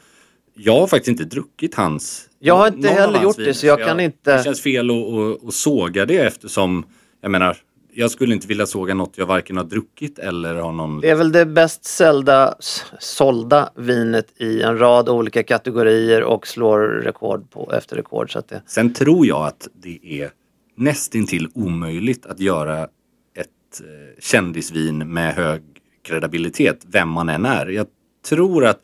jag 0.58 0.80
har 0.80 0.86
faktiskt 0.86 1.08
inte 1.08 1.24
druckit 1.24 1.74
hans... 1.74 2.28
Jag 2.38 2.56
har 2.56 2.66
inte 2.68 2.88
heller 2.88 3.22
gjort 3.22 3.36
det, 3.36 3.42
viner, 3.42 3.52
så 3.52 3.66
jag 3.66 3.84
kan 3.84 4.00
inte- 4.00 4.36
Det 4.36 4.44
känns 4.44 4.60
fel 4.62 4.90
att, 4.90 4.96
att, 4.96 5.44
att 5.48 5.54
såga 5.54 6.06
det 6.06 6.16
eftersom, 6.18 6.84
jag 7.20 7.30
menar, 7.30 7.56
jag 7.92 8.10
skulle 8.10 8.34
inte 8.34 8.46
vilja 8.46 8.66
såga 8.66 8.94
något 8.94 9.12
jag 9.18 9.26
varken 9.26 9.56
har 9.56 9.64
druckit 9.64 10.18
eller 10.18 10.54
har 10.54 10.72
någon... 10.72 11.00
Det 11.00 11.10
är 11.10 11.14
väl 11.14 11.32
det 11.32 11.46
bäst 11.46 11.84
säljda, 11.84 12.54
s- 12.58 12.84
sålda 12.98 13.70
vinet 13.76 14.40
i 14.40 14.62
en 14.62 14.78
rad 14.78 15.08
olika 15.08 15.42
kategorier 15.42 16.22
och 16.22 16.46
slår 16.46 16.78
rekord 16.78 17.50
på, 17.50 17.72
efter 17.76 17.96
rekord. 17.96 18.32
Så 18.32 18.38
att 18.38 18.48
det, 18.48 18.62
Sen 18.66 18.92
tror 18.94 19.26
jag 19.26 19.46
att 19.46 19.68
det 19.74 19.98
är 20.22 20.30
nästintill 20.76 21.48
omöjligt 21.54 22.26
att 22.26 22.40
göra 22.40 22.82
ett 22.82 23.80
eh, 23.80 24.20
kändisvin 24.20 24.98
med 25.12 25.34
hög 25.34 25.62
kredibilitet, 26.02 26.84
vem 26.86 27.08
man 27.08 27.28
än 27.28 27.46
är. 27.46 27.66
Jag 27.66 27.86
tror 28.28 28.64
att 28.66 28.80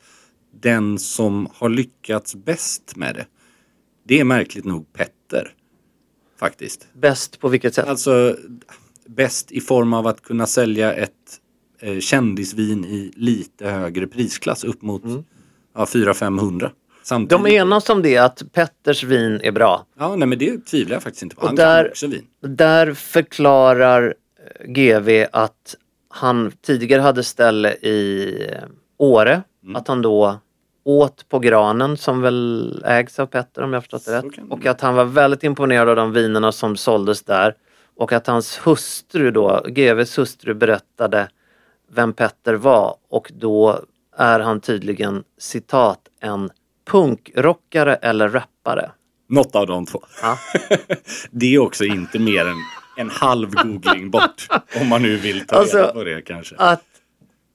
den 0.59 0.99
som 0.99 1.47
har 1.53 1.69
lyckats 1.69 2.35
bäst 2.35 2.95
med 2.95 3.15
det, 3.15 3.25
det 4.07 4.19
är 4.19 4.23
märkligt 4.23 4.65
nog 4.65 4.93
Petter. 4.93 5.51
faktiskt. 6.39 6.87
Bäst 6.93 7.39
på 7.39 7.47
vilket 7.49 7.73
sätt? 7.75 7.87
Alltså 7.87 8.37
bäst 9.07 9.51
i 9.51 9.61
form 9.61 9.93
av 9.93 10.07
att 10.07 10.21
kunna 10.21 10.47
sälja 10.47 10.93
ett 10.93 11.11
eh, 11.79 11.99
kändisvin 11.99 12.85
i 12.85 13.11
lite 13.15 13.67
högre 13.69 14.07
prisklass 14.07 14.63
upp 14.63 14.81
mot 14.81 15.03
ja, 15.75 15.85
400-500. 15.85 16.69
Samtidigt, 17.03 17.29
De 17.45 17.47
enas 17.51 17.89
om 17.89 18.01
det 18.01 18.17
att 18.17 18.43
Petters 18.53 19.03
vin 19.03 19.39
är 19.43 19.51
bra. 19.51 19.85
Ja, 19.97 20.15
nej 20.15 20.27
men 20.27 20.37
det 20.39 20.65
tvivlar 20.65 20.95
jag 20.95 21.03
faktiskt 21.03 21.23
inte 21.23 21.35
på. 21.35 21.41
Och 21.41 21.47
Han 21.47 21.55
där- 21.55 21.83
kan 21.83 21.89
också 21.91 22.07
vin. 22.07 22.25
Där 22.41 22.93
förklarar 22.93 24.15
eh, 24.59 24.67
GV 24.71 25.25
att 25.31 25.75
han 26.09 26.51
tidigare 26.61 27.01
hade 27.01 27.23
ställe 27.23 27.73
i 27.73 28.31
eh, 28.51 28.57
Åre. 28.97 29.43
Mm. 29.63 29.75
Att 29.75 29.87
han 29.87 30.01
då 30.01 30.39
åt 30.85 31.29
på 31.29 31.39
granen 31.39 31.97
som 31.97 32.21
väl 32.21 32.83
ägs 32.85 33.19
av 33.19 33.25
Petter 33.25 33.61
om 33.61 33.73
jag 33.73 33.83
förstått 33.83 34.05
det 34.05 34.17
rätt. 34.17 34.25
Och 34.49 34.65
att 34.65 34.81
han 34.81 34.95
var 34.95 35.05
väldigt 35.05 35.43
imponerad 35.43 35.89
av 35.89 35.95
de 35.95 36.11
vinerna 36.11 36.51
som 36.51 36.77
såldes 36.77 37.23
där. 37.23 37.55
Och 37.95 38.11
att 38.13 38.27
hans 38.27 38.57
hustru 38.57 39.31
då, 39.31 39.65
GVs 39.67 40.17
hustru 40.17 40.53
berättade 40.53 41.27
vem 41.91 42.13
Petter 42.13 42.53
var 42.53 42.95
och 43.09 43.31
då 43.35 43.79
är 44.17 44.39
han 44.39 44.61
tydligen 44.61 45.23
citat 45.37 45.99
en 46.21 46.49
punkrockare 46.89 47.95
eller 47.95 48.29
rappare. 48.29 48.91
Något 49.29 49.55
av 49.55 49.67
de 49.67 49.85
två. 49.85 50.03
Ja. 50.21 50.37
det 51.31 51.55
är 51.55 51.59
också 51.59 51.83
inte 51.85 52.19
mer 52.19 52.45
än 52.45 52.55
en 52.97 53.09
halv 53.09 53.51
googling 53.51 54.11
bort. 54.11 54.47
om 54.81 54.87
man 54.87 55.01
nu 55.01 55.15
vill 55.17 55.47
ta 55.47 55.55
Alltså, 55.55 55.77
reda 55.77 55.93
på 55.93 56.03
det 56.03 56.21
kanske. 56.21 56.55
Att 56.57 56.83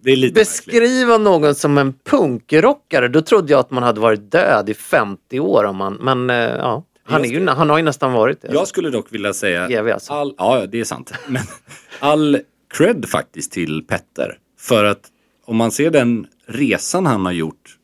Lite 0.04 0.20
märkligt. 0.20 0.34
beskriva 0.34 1.18
någon 1.18 1.54
som 1.54 1.78
en 1.78 1.94
punkrockare, 2.04 3.08
då 3.08 3.20
trodde 3.20 3.52
jag 3.52 3.60
att 3.60 3.70
man 3.70 3.82
hade 3.82 4.00
varit 4.00 4.30
död 4.30 4.68
i 4.68 4.74
50 4.74 5.40
år. 5.40 5.64
Om 5.64 5.76
man, 5.76 5.94
men 5.94 6.30
eh, 6.30 6.36
ja, 6.36 6.84
han, 7.04 7.24
är 7.24 7.28
ju, 7.28 7.46
han 7.46 7.70
har 7.70 7.78
ju 7.78 7.84
nästan 7.84 8.12
varit 8.12 8.42
det. 8.42 8.52
Jag 8.52 8.68
skulle 8.68 8.90
dock 8.90 9.12
vilja 9.12 9.32
säga... 9.32 9.92
Alltså. 9.92 10.12
all, 10.12 10.34
ja, 10.38 10.66
det 10.66 10.80
är 10.80 10.84
sant. 10.84 11.12
Men 11.28 11.42
all 12.00 12.38
cred 12.74 13.08
faktiskt 13.08 13.52
till 13.52 13.84
Petter. 13.86 14.38
För 14.58 14.84
att 14.84 15.02
om 15.44 15.56
man 15.56 15.70
ser 15.70 15.90
den 15.90 16.26
resan 16.46 17.06
han 17.06 17.26
har 17.26 17.32
gjort 17.32 17.76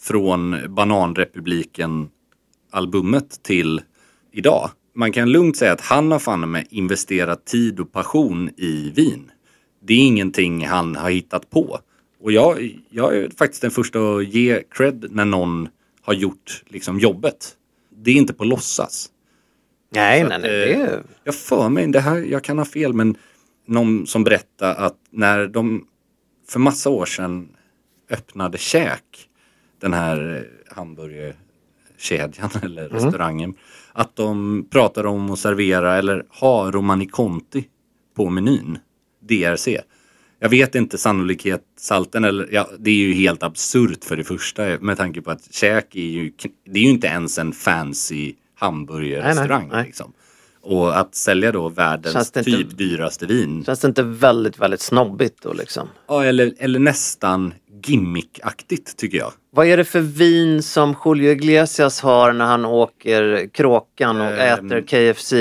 från 0.00 0.74
Bananrepubliken-albumet 0.74 3.42
till 3.42 3.80
idag. 4.32 4.70
Man 4.94 5.12
kan 5.12 5.30
lugnt 5.30 5.56
säga 5.56 5.72
att 5.72 5.80
han 5.80 6.12
har 6.12 6.18
fan 6.18 6.50
med 6.50 6.66
investerat 6.70 7.44
tid 7.44 7.80
och 7.80 7.92
passion 7.92 8.50
i 8.56 8.92
vin. 8.94 9.31
Det 9.84 9.94
är 9.94 10.06
ingenting 10.06 10.66
han 10.66 10.96
har 10.96 11.10
hittat 11.10 11.50
på. 11.50 11.78
Och 12.20 12.32
jag, 12.32 12.78
jag 12.90 13.16
är 13.16 13.30
faktiskt 13.36 13.62
den 13.62 13.70
första 13.70 13.98
att 13.98 14.28
ge 14.28 14.62
cred 14.70 15.06
när 15.10 15.24
någon 15.24 15.68
har 16.02 16.14
gjort 16.14 16.62
liksom 16.66 16.98
jobbet. 16.98 17.56
Det 17.90 18.10
är 18.10 18.14
inte 18.14 18.34
på 18.34 18.44
låtsas. 18.44 19.10
nej, 19.90 20.22
så 20.22 20.28
nej, 20.28 20.36
att, 20.36 20.42
nej. 20.42 20.50
Det 20.50 20.74
eh, 20.74 20.98
Jag 21.24 21.34
för 21.34 21.68
mig, 21.68 21.86
det 21.86 22.00
här, 22.00 22.16
jag 22.16 22.44
kan 22.44 22.58
ha 22.58 22.64
fel, 22.64 22.92
men 22.92 23.16
någon 23.66 24.06
som 24.06 24.24
berättade 24.24 24.74
att 24.74 24.96
när 25.10 25.46
de 25.46 25.86
för 26.48 26.60
massa 26.60 26.90
år 26.90 27.06
sedan 27.06 27.48
öppnade 28.10 28.58
käk, 28.58 29.28
den 29.80 29.92
här 29.92 30.36
eh, 30.36 30.76
hamburgerkedjan 30.76 32.50
eller 32.62 32.88
restaurangen, 32.88 33.54
att 33.92 34.16
de 34.16 34.64
pratade 34.70 35.08
om 35.08 35.30
att 35.30 35.38
servera 35.38 35.96
eller 35.96 36.24
ha 36.28 36.70
Romani 36.70 37.06
Conti 37.06 37.64
på 38.14 38.30
menyn, 38.30 38.78
DRC. 39.28 39.68
Jag 40.38 40.48
vet 40.48 40.74
inte 40.74 40.98
sannolikhetssalten 40.98 42.24
eller 42.24 42.48
ja, 42.52 42.68
det 42.78 42.90
är 42.90 42.94
ju 42.94 43.12
helt 43.12 43.42
absurt 43.42 44.04
för 44.04 44.16
det 44.16 44.24
första 44.24 44.62
med 44.80 44.96
tanke 44.96 45.22
på 45.22 45.30
att 45.30 45.54
käk 45.54 45.94
är 45.96 46.00
ju, 46.00 46.32
det 46.64 46.78
är 46.78 46.82
ju 46.82 46.88
inte 46.90 47.06
ens 47.06 47.38
en 47.38 47.52
fancy 47.52 48.34
hamburgerrestaurang. 48.54 49.62
Nej, 49.68 49.76
nej. 49.76 49.86
Liksom. 49.86 50.12
Och 50.64 50.98
att 50.98 51.14
sälja 51.14 51.52
då 51.52 51.68
världens 51.68 52.16
inte- 52.16 52.44
typ 52.44 52.78
dyraste 52.78 53.26
vin. 53.26 53.64
känns 53.64 53.80
det 53.80 53.88
inte 53.88 54.02
väldigt, 54.02 54.58
väldigt 54.58 54.80
snobbigt 54.80 55.42
då 55.42 55.52
liksom? 55.52 55.88
Ja, 56.08 56.24
eller, 56.24 56.54
eller 56.58 56.78
nästan 56.78 57.54
gimmickaktigt 57.86 58.96
tycker 58.96 59.18
jag. 59.18 59.32
Vad 59.50 59.66
är 59.66 59.76
det 59.76 59.84
för 59.84 60.00
vin 60.00 60.62
som 60.62 60.96
Julio 61.04 61.30
Iglesias 61.30 62.00
har 62.00 62.32
när 62.32 62.44
han 62.44 62.64
åker 62.64 63.48
kråkan 63.52 64.20
och 64.20 64.26
Ehm. 64.32 64.66
äter 64.66 64.80
KFC? 64.86 65.32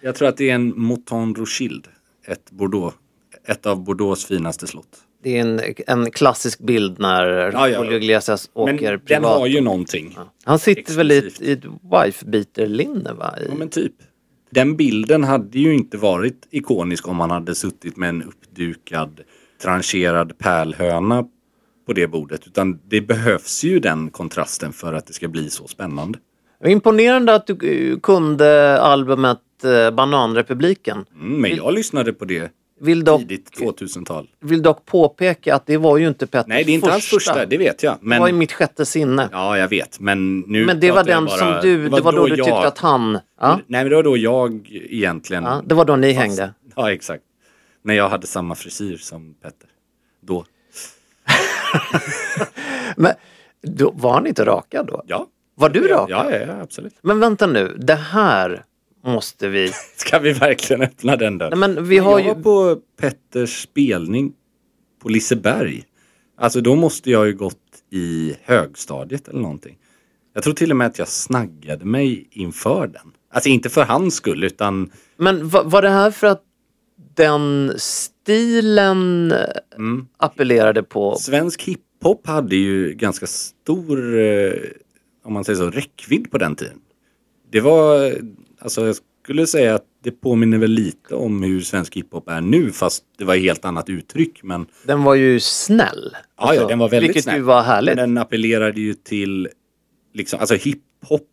Jag 0.00 0.14
tror 0.14 0.28
att 0.28 0.36
det 0.36 0.50
är 0.50 0.54
en 0.54 0.80
Mouton 0.80 1.34
Rothschild. 1.34 1.86
Ett 2.26 2.50
Bordeaux. 2.50 2.96
Ett 3.48 3.66
av 3.66 3.84
Bordeaux 3.84 4.24
finaste 4.26 4.66
slott. 4.66 4.88
Det 5.22 5.38
är 5.38 5.40
en, 5.40 5.60
en 5.86 6.10
klassisk 6.10 6.58
bild 6.60 6.98
när 6.98 7.26
Ja, 7.52 7.68
ja. 7.68 7.84
Julio 7.84 7.98
Iglesias 7.98 8.50
Men 8.54 8.62
åker 8.74 8.90
den 8.90 9.00
privat. 9.00 9.38
har 9.38 9.46
ju 9.46 9.60
någonting. 9.60 10.16
Han 10.44 10.58
sitter 10.58 10.94
väl 10.96 11.12
i 11.12 11.18
ett, 11.18 11.24
exklusivt. 11.24 11.48
i 11.48 11.52
ett 11.52 11.72
wife-beater-linne 11.92 13.12
va? 13.12 13.34
I, 13.40 13.44
Ja 13.48 13.54
men 13.54 13.68
typ. 13.68 13.92
Den 14.50 14.76
bilden 14.76 15.24
hade 15.24 15.58
ju 15.58 15.74
inte 15.74 15.96
varit 15.96 16.46
ikonisk 16.50 17.08
om 17.08 17.16
man 17.16 17.30
hade 17.30 17.54
suttit 17.54 17.96
med 17.96 18.08
en 18.08 18.22
uppdukad 18.22 19.20
trancherad 19.62 20.38
pärlhöna 20.38 21.24
på 21.86 21.92
det 21.92 22.06
bordet. 22.08 22.46
Utan 22.46 22.80
det 22.88 23.00
behövs 23.00 23.64
ju 23.64 23.80
den 23.80 24.10
kontrasten 24.10 24.72
för 24.72 24.92
att 24.92 25.06
det 25.06 25.12
ska 25.12 25.28
bli 25.28 25.50
så 25.50 25.66
spännande. 25.66 26.18
Imponerande 26.64 27.34
att 27.34 27.46
du 27.46 27.92
eh, 27.92 27.98
kunde 28.00 28.80
albumet 28.80 29.38
eh, 29.64 29.90
Bananrepubliken. 29.90 31.04
Mm, 31.20 31.40
men 31.40 31.56
jag 31.56 31.74
lyssnade 31.74 32.12
på 32.12 32.24
det 32.24 32.52
Vill 32.80 33.04
dock, 33.04 33.20
tidigt 33.20 33.50
2000-tal. 33.60 34.28
vill 34.40 34.62
dock 34.62 34.84
påpeka 34.86 35.54
att 35.54 35.66
det 35.66 35.76
var 35.76 35.96
ju 35.96 36.08
inte 36.08 36.26
Petters 36.26 36.48
Nej, 36.48 36.64
det 36.64 36.72
är 36.72 36.74
inte 36.74 36.90
hans 36.90 37.06
första, 37.06 37.46
det 37.46 37.58
vet 37.58 37.82
jag. 37.82 37.96
Det 38.00 38.18
var 38.18 38.28
i 38.28 38.32
Men, 38.32 38.38
mitt 38.38 38.52
sjätte 38.52 38.86
sinne. 38.86 39.28
ja, 39.32 39.58
jag 39.58 39.68
vet. 39.68 40.00
Men 40.00 40.40
nu 40.40 40.66
Men 40.66 40.80
det 40.80 40.90
var 40.92 41.04
den 41.04 41.24
bara- 41.24 41.38
som 41.38 41.58
du, 41.62 41.88
det 41.88 42.00
var, 42.00 42.12
då, 42.12 42.26
du 42.26 42.36
tyckte 42.36 42.50
jag- 42.50 42.66
att 42.66 42.78
han... 42.78 43.18
Ja, 43.40 43.60
Nej, 43.66 43.84
men 43.84 43.88
det 43.90 43.94
var 43.96 44.02
då 44.02 44.16
jag 44.16 44.68
egentligen... 44.72 45.44
ja, 45.44 45.62
det 45.66 45.74
var 45.74 45.84
då 45.84 45.96
ni 45.96 46.14
Fast- 46.14 46.26
hängde. 46.26 46.54
Ja, 46.76 46.92
exakt. 46.92 47.22
När 47.82 47.94
jag 47.94 48.08
hade 48.08 48.26
samma 48.26 48.54
frisyr 48.54 48.96
som 48.96 49.34
Petter. 49.34 49.68
Då. 50.20 50.44
Men 52.96 53.12
då, 53.62 53.90
var 53.96 54.12
han 54.12 54.26
inte 54.26 54.44
rakad 54.44 54.86
då? 54.86 55.02
Ja. 55.06 55.26
Var 55.54 55.68
du 55.68 55.88
rakad? 55.88 56.10
Ja, 56.10 56.30
ja, 56.30 56.46
ja, 56.46 56.60
absolut. 56.62 56.94
Men 57.02 57.20
vänta 57.20 57.46
nu, 57.46 57.76
det 57.78 57.94
här 57.94 58.64
måste 59.04 59.48
vi... 59.48 59.72
Ska 59.96 60.18
vi 60.18 60.32
verkligen 60.32 60.82
öppna 60.82 61.16
den 61.16 61.38
där? 61.38 61.50
Nej, 61.50 61.58
men 61.58 61.88
vi 61.88 61.98
har 61.98 62.18
jag 62.18 62.20
ju... 62.20 62.34
var 62.34 62.42
på 62.42 62.80
Petters 63.00 63.62
spelning 63.62 64.32
på 65.02 65.08
Liseberg. 65.08 65.84
Alltså 66.40 66.60
då 66.60 66.76
måste 66.76 67.10
jag 67.10 67.26
ju 67.26 67.32
gått 67.34 67.56
i 67.90 68.36
högstadiet 68.42 69.28
eller 69.28 69.40
någonting. 69.40 69.76
Jag 70.34 70.42
tror 70.42 70.54
till 70.54 70.70
och 70.70 70.76
med 70.76 70.86
att 70.86 70.98
jag 70.98 71.08
snaggade 71.08 71.84
mig 71.84 72.28
inför 72.30 72.86
den. 72.86 73.12
Alltså 73.32 73.48
inte 73.48 73.68
för 73.68 73.84
hans 73.84 74.14
skull 74.14 74.44
utan 74.44 74.90
Men 75.16 75.48
var, 75.48 75.64
var 75.64 75.82
det 75.82 75.88
här 75.88 76.10
för 76.10 76.26
att 76.26 76.42
den 77.14 77.72
stilen 77.76 79.32
Mm. 79.76 80.06
appellerade 80.16 80.82
på... 80.82 81.16
svensk 81.16 81.62
hiphop 81.62 82.26
hade 82.26 82.56
ju 82.56 82.94
ganska 82.94 83.26
stor, 83.26 84.18
eh, 84.18 84.52
om 85.24 85.32
man 85.32 85.44
säger 85.44 85.56
så, 85.58 85.70
räckvidd 85.70 86.30
på 86.30 86.38
den 86.38 86.56
tiden. 86.56 86.78
Det 87.50 87.60
var, 87.60 88.14
alltså 88.58 88.86
jag 88.86 88.96
skulle 89.22 89.46
säga 89.46 89.74
att 89.74 89.84
det 90.02 90.10
påminner 90.10 90.58
väl 90.58 90.70
lite 90.70 91.14
om 91.14 91.42
hur 91.42 91.60
svensk 91.60 91.96
hiphop 91.96 92.28
är 92.28 92.40
nu 92.40 92.72
fast 92.72 93.04
det 93.18 93.24
var 93.24 93.34
ett 93.34 93.42
helt 93.42 93.64
annat 93.64 93.88
uttryck. 93.88 94.42
Men 94.42 94.66
Den 94.84 95.02
var 95.02 95.14
ju 95.14 95.40
snäll. 95.40 96.16
Ja, 96.36 96.54
ja, 96.54 96.66
den 96.68 96.78
var 96.78 96.88
väldigt 96.88 97.08
Vilket 97.08 97.24
snäll. 97.24 97.36
ju 97.36 97.42
var 97.42 97.62
härligt. 97.62 97.96
Men 97.96 98.14
den 98.14 98.22
appellerade 98.22 98.80
ju 98.80 98.94
till, 98.94 99.48
liksom, 100.14 100.40
alltså 100.40 100.54
hiphop 100.54 101.28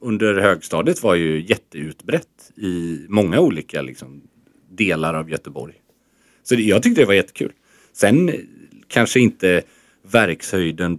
under 0.00 0.34
högstadiet 0.34 1.02
var 1.02 1.14
ju 1.14 1.46
jätteutbrett 1.48 2.52
i 2.56 3.00
många 3.08 3.40
olika 3.40 3.82
liksom, 3.82 4.22
delar 4.70 5.14
av 5.14 5.30
Göteborg. 5.30 5.74
Så 6.42 6.54
det, 6.54 6.62
jag 6.62 6.82
tyckte 6.82 7.00
det 7.00 7.06
var 7.06 7.14
jättekul. 7.14 7.52
Sen 7.92 8.32
kanske 8.88 9.20
inte 9.20 9.62
verkshöjden 10.10 10.98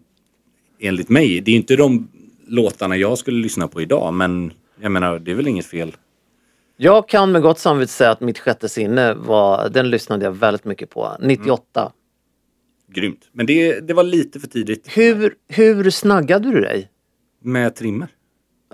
enligt 0.80 1.10
mig. 1.10 1.42
Det 1.42 1.52
är 1.52 1.56
inte 1.56 1.76
de 1.76 2.08
låtarna 2.48 2.98
jag 2.98 3.18
skulle 3.18 3.42
lyssna 3.42 3.68
på 3.68 3.82
idag 3.82 4.14
men 4.14 4.54
jag 4.84 4.92
menar 4.92 5.20
det 5.20 5.32
är 5.32 5.36
väl 5.36 5.48
inget 5.48 5.66
fel. 5.66 5.96
Jag 6.78 7.08
kan 7.08 7.32
med 7.32 7.42
gott 7.42 7.60
samvete 7.60 7.92
säga 7.92 8.12
att 8.12 8.22
mitt 8.22 8.40
sjätte 8.40 8.70
sinne 8.70 9.14
var, 9.14 9.70
den 9.70 9.90
lyssnade 9.90 10.26
jag 10.26 10.32
väldigt 10.32 10.66
mycket 10.66 10.90
på. 10.90 11.18
98. 11.20 11.92
Grymt. 12.88 13.30
Men 13.32 13.46
det, 13.46 13.80
det 13.80 13.94
var 13.94 14.04
lite 14.04 14.40
för 14.40 14.48
tidigt. 14.48 14.98
Hur, 14.98 15.36
hur 15.48 15.90
snaggade 15.90 16.52
du 16.52 16.62
dig? 16.62 16.90
Med 17.42 17.76
trimmer. 17.76 18.08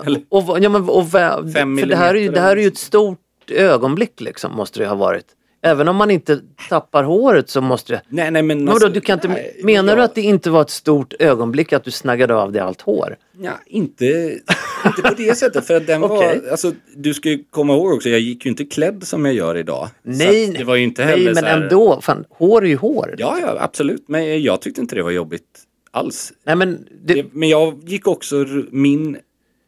Eller? 0.06 0.22
Och, 0.30 0.60
ja, 0.60 0.70
men, 0.70 0.90
och, 0.90 1.12
för 1.12 1.88
det 1.88 1.96
här, 1.96 2.16
är 2.16 2.20
ju, 2.20 2.30
det 2.30 2.40
här 2.40 2.58
är 2.58 2.62
ju 2.62 2.68
ett 2.68 2.78
stort 2.78 3.52
ögonblick 3.52 4.22
liksom, 4.22 4.56
måste 4.56 4.80
det 4.80 4.88
ha 4.88 4.96
varit. 4.96 5.26
Även 5.62 5.88
om 5.88 5.96
man 5.96 6.12
inte 6.12 6.42
tappar 6.70 7.04
håret 7.04 7.50
så 7.50 7.62
måste 7.62 7.94
det... 7.94 8.02
Nej, 8.10 8.32
nej 8.32 8.42
men 8.42 8.58
Men 8.58 8.70
alltså, 8.70 8.90
du 8.90 9.02
kan 9.02 9.14
inte, 9.18 9.28
nej, 9.28 9.60
menar 9.64 9.96
du 9.96 10.02
jag- 10.02 10.06
att 10.06 10.16
det 10.16 10.22
inte 10.22 10.50
var 10.50 10.62
ett 10.62 10.70
stort 10.70 11.14
ögonblick 11.20 11.74
att 11.74 11.84
du 11.84 11.92
snaggade 11.92 12.36
av 12.36 12.52
dig 12.52 12.62
allt 12.62 12.82
hår? 12.82 13.16
Ja, 13.42 13.52
inte, 13.68 14.40
inte 14.86 15.02
på 15.02 15.14
det 15.18 15.38
sättet. 15.38 15.68
För 15.68 15.78
att 15.78 15.88
den 15.88 16.04
Okej. 16.04 16.42
var, 16.44 16.52
alltså, 16.52 16.72
du 16.96 17.14
ska 17.14 17.30
ju 17.30 17.44
komma 17.50 17.74
ihåg 17.74 17.94
också, 17.94 18.10
jag 18.10 18.20
gick 18.20 18.46
ju 18.46 18.50
inte 18.52 18.66
klädd 18.66 19.04
som 19.08 19.26
jag 19.26 19.34
gör 19.34 19.58
idag. 19.58 19.90
Nej, 20.04 20.54
det 20.58 20.64
var 20.64 20.76
inte 20.76 21.04
heller 21.04 21.26
nej 21.26 21.34
men 21.34 21.44
här, 21.44 21.62
ändå. 21.62 22.00
Fan, 22.02 22.26
hår 22.30 22.64
är 22.66 22.70
ju 22.70 22.76
hår. 22.76 23.16
Ja, 23.18 23.38
ja, 23.42 23.58
absolut. 23.60 24.04
Men 24.08 24.44
jag 24.44 24.62
tyckte 24.62 24.82
inte 24.82 24.96
det 24.96 25.04
var 25.04 25.12
jobbigt 25.12 25.44
alls. 25.92 26.34
Nej, 26.46 26.56
men 26.56 26.88
det, 27.06 27.14
Det, 27.14 27.26
men 27.32 27.50
jag 27.50 27.80
gick 27.86 28.08
också, 28.08 28.46
min, 28.72 29.18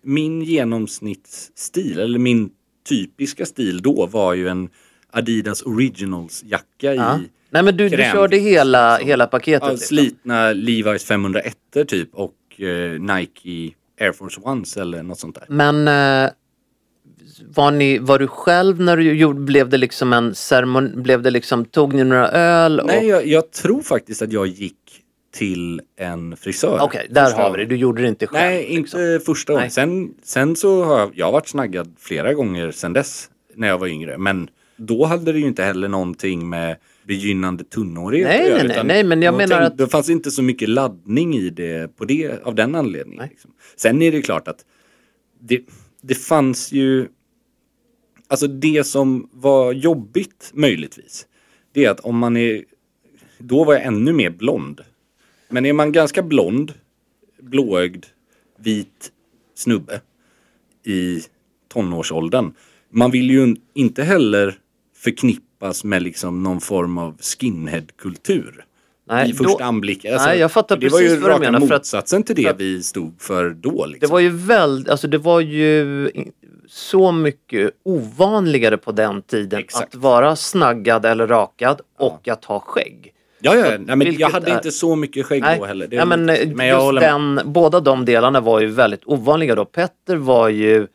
min 0.04 0.41
genomsnittsstil, 0.41 1.99
eller 1.99 2.19
min 2.19 2.49
typiska 2.89 3.45
stil 3.45 3.82
då 3.82 4.06
var 4.06 4.34
ju 4.34 4.47
en 4.47 4.69
Adidas 5.12 5.62
Originals 5.62 6.43
jacka 6.43 6.93
Ja. 6.93 7.19
i 7.19 7.30
Nej 7.54 7.63
men 7.63 7.78
du, 7.78 7.89
du 7.89 7.97
körde 7.97 8.38
hela, 8.38 8.93
liksom. 8.93 9.08
hela 9.08 9.28
paketet. 9.28 9.62
ja, 9.67 9.71
liksom. 9.71 9.88
slitna 9.97 10.54
Levi's 10.54 11.06
501 11.06 11.56
typ 11.88 12.10
och 12.13 12.62
eh, 12.62 13.00
Nike 13.00 13.76
Air 14.02 14.12
Force 14.12 14.41
Ones 14.43 14.78
eller 14.78 15.04
något 15.04 15.19
sånt 15.19 15.36
där. 15.36 15.45
Men 15.47 15.88
eh, 15.88 16.32
var, 17.56 17.71
ni, 17.71 18.00
var 18.00 18.19
du 18.19 18.28
själv 18.28 18.82
när 18.82 18.97
du 18.97 19.13
gjorde, 19.13 19.39
blev 19.39 19.69
det 19.69 19.78
liksom 19.78 20.13
en 20.13 20.36
ceremoni, 20.36 20.95
blev 20.95 21.21
det 21.21 21.32
liksom, 21.32 21.65
tog 21.65 21.93
ni 21.93 22.04
några 22.04 22.28
öl? 22.30 22.80
Och, 22.80 22.88
Nej, 22.88 23.08
jag, 23.08 23.28
jag 23.28 23.52
tror 23.52 23.82
faktiskt 23.82 24.21
att 24.21 24.32
jag 24.32 24.47
gick 24.47 24.76
till 25.34 25.82
en 25.97 26.38
frisör. 26.38 26.80
Okej, 26.82 27.08
där 27.10 27.26
första 27.26 27.41
har 27.41 27.52
vi 27.52 27.58
det. 27.58 27.65
Du 27.65 27.76
gjorde 27.76 28.02
det 28.02 28.08
inte 28.08 28.28
själv? 28.28 28.52
Nej, 28.52 28.65
inte 28.65 28.97
liksom. 28.97 29.19
första 29.26 29.54
gången. 29.54 29.71
Sen, 29.71 30.13
sen 30.24 30.56
så 30.56 30.84
har 30.84 31.00
jag, 31.00 31.12
jag 31.15 31.26
har 31.26 31.32
varit 31.32 31.47
snaggad 31.47 31.95
flera 32.00 32.34
gånger 32.34 32.71
sen 32.71 32.93
dess 32.93 33.30
när 33.56 33.67
jag 33.67 33.78
var 33.78 33.88
yngre. 33.88 34.17
Men 34.17 34.50
då 34.88 35.06
hade 35.06 35.32
det 35.32 35.39
ju 35.39 35.48
inte 35.48 35.63
heller 35.63 35.88
någonting 35.88 36.50
med 36.50 36.78
begynnande 37.04 37.63
tunnårighet 37.63 38.28
Nej, 38.28 38.41
att 38.41 38.48
göra, 38.50 38.63
nej, 38.63 38.78
nej, 38.78 38.86
nej, 38.86 39.04
men 39.04 39.22
jag 39.22 39.38
menar 39.38 39.62
att- 39.62 39.78
Det 39.78 39.88
fanns 39.88 40.10
inte 40.10 40.32
så 40.32 40.41
mycket 40.44 40.70
laddning 40.70 41.36
i 41.36 41.50
det, 41.50 41.96
på 41.98 42.06
det 42.06 42.44
av 42.44 42.56
den 42.56 42.76
anledningen. 42.76 43.28
Liksom. 43.30 43.52
Sen 43.76 44.02
är 44.02 44.12
det 44.12 44.22
klart 44.22 44.48
att 44.48 44.65
det, 45.39 45.62
det 46.02 46.15
fanns 46.15 46.72
ju 46.72 47.08
Alltså 48.28 48.48
det 48.48 48.84
som 48.84 49.30
var 49.34 49.74
jobbigt 49.74 50.52
möjligtvis 50.54 51.28
Det 51.72 51.86
är 51.86 51.89
att 51.89 52.00
om 52.00 52.17
man 52.17 52.38
är 52.38 52.63
Då 53.38 53.63
var 53.63 53.74
jag 53.74 53.84
ännu 53.86 54.13
mer 54.13 54.30
blond 54.30 54.82
Men 55.50 55.65
är 55.65 55.74
man 55.74 55.91
ganska 55.91 56.24
blond 56.24 56.74
Blåögd 57.41 58.06
Vit 58.58 59.12
snubbe 59.56 60.02
I 60.86 61.22
tonårsåldern 61.67 62.54
Man 62.89 63.12
vill 63.12 63.30
ju 63.32 63.56
inte 63.74 64.04
heller 64.04 64.58
Förknippas 65.04 65.84
med 65.84 66.02
liksom 66.04 66.44
någon 66.44 66.62
form 66.62 66.98
av 66.98 67.18
skinhead-kultur 67.22 68.66
Nej, 69.10 69.30
I 69.30 69.34
första 69.34 69.58
då- 69.58 69.64
anblick 69.64 70.06
alltså, 70.06 70.28
Nej, 70.28 70.40
jag 70.40 70.52
fattar 70.52 70.78
Det 70.78 70.90
var 70.90 71.00
ju 71.02 71.08
vad 71.10 71.20
du 71.20 71.28
raka 71.28 71.40
menar, 71.52 71.60
motsatsen 71.60 72.24
till 72.24 72.36
det 72.36 72.48
att- 72.48 72.60
vi 72.60 72.84
stod 72.84 73.22
för 73.22 73.50
då 73.50 73.86
liksom. 73.86 74.08
Det 74.08 74.08
var 74.14 74.20
ju 74.20 74.30
väldigt, 74.30 74.90
alltså 74.90 75.08
det 75.08 75.18
var 75.18 75.40
ju 75.40 76.12
så 76.68 77.12
mycket 77.12 77.72
ovanligare 77.84 78.78
på 78.78 78.92
den 78.92 79.22
tiden 79.22 79.60
Exakt. 79.60 79.96
att 79.96 80.02
vara 80.02 80.36
snaggad 80.36 81.06
eller 81.06 81.28
rakad 81.28 81.82
och 82.00 82.28
att 82.28 82.46
ha 82.46 82.60
skägg. 82.60 83.14
Ja, 83.44 83.56
ja, 83.56 83.78
nej, 83.80 83.96
men 83.96 84.14
jag 84.20 84.30
hade 84.30 84.52
är- 84.52 84.56
inte 84.56 84.72
så 84.72 84.96
mycket 84.96 85.26
skägg 85.26 85.42
Nej, 85.42 85.60
då 85.60 85.66
heller. 85.66 85.88
Ja, 85.92 86.02
är 86.02 86.06
men, 86.06 86.30
eh, 86.30 86.50
men 86.56 86.68
jag 86.68 86.96
den, 86.96 87.42
båda 87.46 87.80
de 87.80 88.06
delarna 88.06 88.40
var 88.40 88.60
ju 88.60 88.68
väldigt 88.68 89.02
ovanliga 89.06 89.56
då. 89.56 89.66
Petter 89.66 90.16
var 90.16 90.50
ju, 90.50 90.76
Mm. 90.76 90.90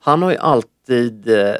han 0.00 0.22
har 0.22 0.30
ju 0.30 0.36
alltid 0.36 1.28
eh, 1.28 1.54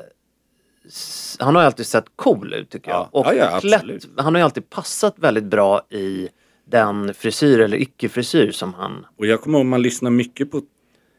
han 1.38 1.54
har 1.54 1.62
ju 1.62 1.66
alltid 1.66 1.86
sett 1.86 2.04
cool 2.16 2.54
ut 2.54 2.70
tycker 2.70 2.90
jag. 2.90 3.00
Ja. 3.00 3.08
Och 3.12 3.34
Ja, 3.34 3.60
klätt, 3.60 3.82
han 4.16 4.34
har 4.34 4.40
ju 4.40 4.44
alltid 4.44 4.70
passat 4.70 5.14
väldigt 5.18 5.44
bra 5.44 5.86
i 5.90 6.28
den 6.70 7.14
frisyr 7.14 7.60
eller 7.60 7.76
icke-frisyr 7.76 8.50
som 8.50 8.74
han... 8.74 9.06
Och 9.18 9.26
jag 9.26 9.40
kommer 9.40 9.58
ihåg 9.58 9.66
man 9.66 9.82
lyssnar 9.82 10.10
mycket 10.10 10.50
på 10.50 10.62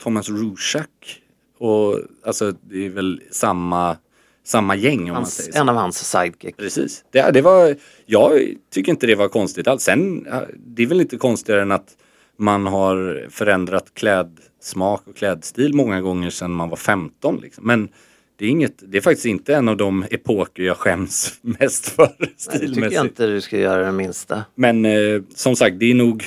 Thomas 0.04 0.30
Rusak. 0.30 1.21
Och 1.58 1.99
alltså 2.25 2.51
det 2.62 2.86
är 2.86 2.89
väl 2.89 3.21
samma, 3.32 3.97
samma 4.43 4.75
gäng 4.75 4.99
om 4.99 5.06
man 5.08 5.15
Hans, 5.15 5.36
säger 5.36 5.51
så. 5.51 5.60
en 5.60 5.69
av 5.69 5.75
hans 5.75 6.10
sidekick. 6.12 6.58
Precis. 6.58 7.06
Det, 7.12 7.32
det 7.32 7.41
var, 7.41 7.75
jag 8.06 8.41
tycker 8.73 8.91
inte 8.91 9.08
det 9.08 9.15
var 9.15 9.28
konstigt 9.28 9.67
alls. 9.67 9.84
Sen, 9.84 10.28
det 10.58 10.84
är 10.84 10.88
väl 10.88 11.01
inte 11.01 11.17
konstigare 11.17 11.62
än 11.62 11.71
att 11.71 11.97
man 12.38 12.67
har 12.67 13.28
förändrat 13.30 13.93
klädsmak 13.93 15.08
och 15.08 15.15
klädstil 15.15 15.73
många 15.73 16.01
gånger 16.01 16.30
sedan 16.30 16.51
man 16.51 16.69
var 16.69 16.78
15. 16.78 17.39
Liksom. 17.41 17.67
Men 17.67 17.89
det 18.38 18.45
är, 18.45 18.50
inget, 18.50 18.91
det 18.91 18.98
är 18.98 19.02
faktiskt 19.02 19.26
inte 19.26 19.56
en 19.56 19.69
av 19.69 19.78
de 19.78 20.06
epoker 20.12 20.63
jag 20.63 20.78
skäms 20.78 21.34
mest 21.41 21.89
för 21.89 22.15
Nej, 22.19 22.30
det 22.38 22.67
tycker 22.67 22.91
jag 22.91 23.06
inte 23.06 23.28
du 23.28 23.41
ska 23.41 23.58
göra 23.58 23.86
det 23.86 23.91
minsta. 23.91 24.45
Men 24.56 24.86
eh, 24.86 25.21
som 25.36 25.56
sagt, 25.56 25.80
det 25.80 25.91
är 25.91 25.95
nog... 25.95 26.24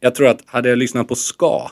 Jag 0.00 0.14
tror 0.14 0.28
att 0.28 0.42
hade 0.46 0.68
jag 0.68 0.78
lyssnat 0.78 1.08
på 1.08 1.14
ska 1.14 1.70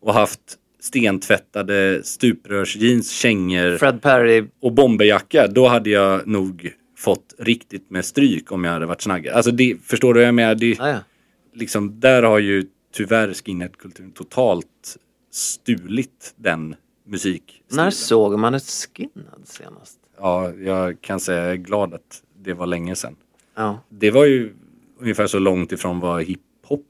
och 0.00 0.14
haft 0.14 0.40
stentvättade 0.80 2.00
stuprörsjeans, 2.04 3.10
kängor 3.10 3.78
Fred 3.78 4.02
Perry, 4.02 4.44
och 4.60 4.72
bomberjacka, 4.72 5.46
då 5.46 5.68
hade 5.68 5.90
jag 5.90 6.26
nog 6.26 6.72
fått 6.96 7.34
riktigt 7.38 7.90
med 7.90 8.04
stryk 8.04 8.52
om 8.52 8.64
jag 8.64 8.72
hade 8.72 8.86
varit 8.86 9.02
snaggad. 9.02 9.34
Alltså 9.34 9.50
det, 9.50 9.76
förstår 9.84 10.14
du 10.14 10.20
vad 10.20 10.26
jag 10.26 10.34
menar? 10.34 10.54
Det, 10.54 10.76
ja. 10.78 10.98
liksom, 11.54 12.00
där 12.00 12.22
har 12.22 12.38
ju 12.38 12.66
tyvärr 12.94 13.32
skinheadkulturen 13.32 14.12
totalt 14.12 14.96
stulit 15.32 16.34
den 16.36 16.74
musik. 17.08 17.62
När 17.70 17.90
såg 17.90 18.38
man 18.38 18.54
ett 18.54 18.62
skinhead 18.96 19.40
senast? 19.44 19.98
Ja, 20.18 20.52
jag 20.52 21.00
kan 21.00 21.20
säga 21.20 21.42
jag 21.42 21.52
är 21.52 21.56
glad 21.56 21.94
att 21.94 22.22
det 22.42 22.54
var 22.54 22.66
länge 22.66 22.96
sedan. 22.96 23.16
Ja. 23.54 23.80
Det 23.88 24.10
var 24.10 24.24
ju 24.24 24.54
ungefär 25.00 25.26
så 25.26 25.38
långt 25.38 25.72
ifrån 25.72 26.00
vad 26.00 26.22
hiphop 26.22 26.86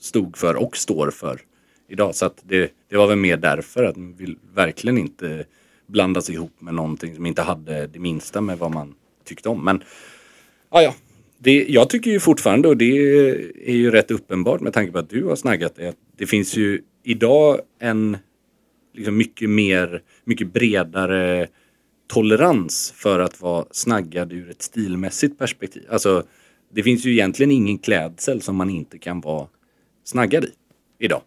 stod 0.00 0.36
för 0.36 0.56
och 0.56 0.76
står 0.76 1.10
för 1.10 1.40
idag. 1.88 2.14
Så 2.14 2.26
att 2.26 2.42
det, 2.42 2.72
det 2.88 2.96
var 2.96 3.06
väl 3.06 3.18
mer 3.18 3.36
därför 3.36 3.84
att 3.84 3.96
man 3.96 4.14
vill 4.14 4.38
verkligen 4.54 4.98
inte 4.98 5.44
blanda 5.86 6.20
sig 6.20 6.34
ihop 6.34 6.60
med 6.60 6.74
någonting 6.74 7.14
som 7.14 7.26
inte 7.26 7.42
hade 7.42 7.86
det 7.86 7.98
minsta 7.98 8.40
med 8.40 8.58
vad 8.58 8.70
man 8.70 8.94
tyckte 9.24 9.48
om. 9.48 9.64
Men 9.64 9.82
ja, 10.70 10.82
ja. 10.82 10.94
Det, 11.38 11.66
jag 11.68 11.90
tycker 11.90 12.10
ju 12.10 12.20
fortfarande, 12.20 12.68
och 12.68 12.76
det 12.76 12.98
är 13.64 13.74
ju 13.74 13.90
rätt 13.90 14.10
uppenbart 14.10 14.60
med 14.60 14.72
tanke 14.72 14.92
på 14.92 14.98
att 14.98 15.10
du 15.10 15.24
har 15.24 15.36
snaggat 15.36 15.76
det, 15.76 15.88
att 15.88 15.96
det 16.16 16.26
finns 16.26 16.56
ju 16.56 16.82
idag 17.02 17.60
en 17.78 18.16
liksom 18.98 19.16
mycket 19.16 19.50
mer, 19.50 20.02
mycket 20.24 20.52
bredare 20.52 21.46
tolerans 22.08 22.92
för 22.96 23.20
att 23.20 23.40
vara 23.40 23.64
snaggad 23.70 24.32
ur 24.32 24.50
ett 24.50 24.62
stilmässigt 24.62 25.38
perspektiv. 25.38 25.86
Alltså, 25.90 26.22
det 26.72 26.82
finns 26.82 27.04
ju 27.04 27.12
egentligen 27.12 27.50
ingen 27.52 27.78
klädsel 27.78 28.42
som 28.42 28.56
man 28.56 28.70
inte 28.70 28.98
kan 28.98 29.20
vara 29.20 29.46
snaggad 30.04 30.44
i 30.44 30.50
idag. 30.98 31.22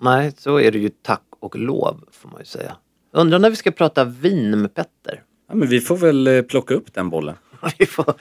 Nej, 0.00 0.32
så 0.38 0.60
är 0.60 0.70
det 0.72 0.78
ju 0.78 0.90
tack 1.02 1.26
och 1.40 1.56
lov 1.58 2.04
får 2.12 2.28
man 2.28 2.40
ju 2.40 2.44
säga. 2.44 2.76
Undrar 3.12 3.38
när 3.38 3.50
vi 3.50 3.56
ska 3.56 3.70
prata 3.70 4.04
vin 4.04 4.60
med 4.60 4.74
Petter? 4.74 5.22
Ja, 5.48 5.54
men 5.54 5.68
vi 5.68 5.80
får 5.80 5.96
väl 5.96 6.26
eh, 6.26 6.42
plocka 6.42 6.74
upp 6.74 6.94
den 6.94 7.10
bollen. 7.10 7.34
vi, 7.78 7.86
får, 7.86 8.14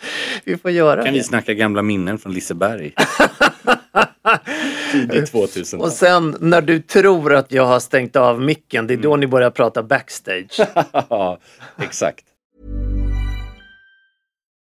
vi 0.45 0.57
får 0.57 0.71
göra 0.71 1.03
Kan 1.03 1.13
vi 1.13 1.19
det. 1.19 1.25
snacka 1.25 1.53
gamla 1.53 1.81
minnen 1.81 2.17
från 2.17 2.33
Liseberg? 2.33 2.93
Tidigt 4.91 5.31
2000 5.31 5.81
Och 5.81 5.91
sen 5.91 6.37
när 6.39 6.61
du 6.61 6.79
tror 6.81 7.33
att 7.33 7.51
jag 7.51 7.65
har 7.65 7.79
stängt 7.79 8.15
av 8.15 8.41
micken, 8.41 8.87
det 8.87 8.93
är 8.93 8.97
då 8.97 9.15
ni 9.15 9.27
börjar 9.27 9.51
prata 9.51 9.83
backstage. 9.83 10.59
Ja, 11.09 11.39
exakt. 11.77 12.25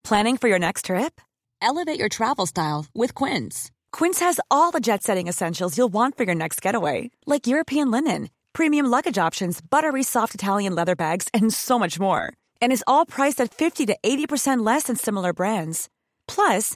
Planning 0.07 0.38
for 0.38 0.49
your 0.49 0.59
next 0.59 0.86
trip? 0.86 1.21
Elevate 1.62 1.99
your 1.99 2.09
travel 2.09 2.45
style 2.47 2.86
with 2.93 3.13
Quince. 3.15 3.71
Quince 3.93 4.19
has 4.19 4.39
all 4.49 4.71
the 4.71 4.81
jet 4.81 5.03
setting 5.03 5.29
essentials 5.29 5.77
you'll 5.77 5.93
want 5.93 6.17
for 6.17 6.25
your 6.25 6.36
next 6.36 6.65
getaway, 6.65 7.09
like 7.25 7.47
European 7.47 7.89
linen, 7.91 8.29
premium 8.51 8.86
luggage 8.88 9.17
options, 9.17 9.62
buttery 9.62 10.03
soft 10.03 10.36
Italian 10.36 10.75
leather 10.75 10.95
bags, 10.95 11.29
and 11.33 11.53
so 11.53 11.79
much 11.79 11.99
more. 11.99 12.33
And 12.62 12.71
is 12.73 12.83
all 12.86 13.05
priced 13.05 13.39
at 13.39 13.53
50 13.53 13.86
to 13.86 13.95
80% 14.03 14.65
less 14.65 14.83
than 14.83 14.97
similar 14.97 15.31
brands. 15.31 15.88
Plus, 16.27 16.75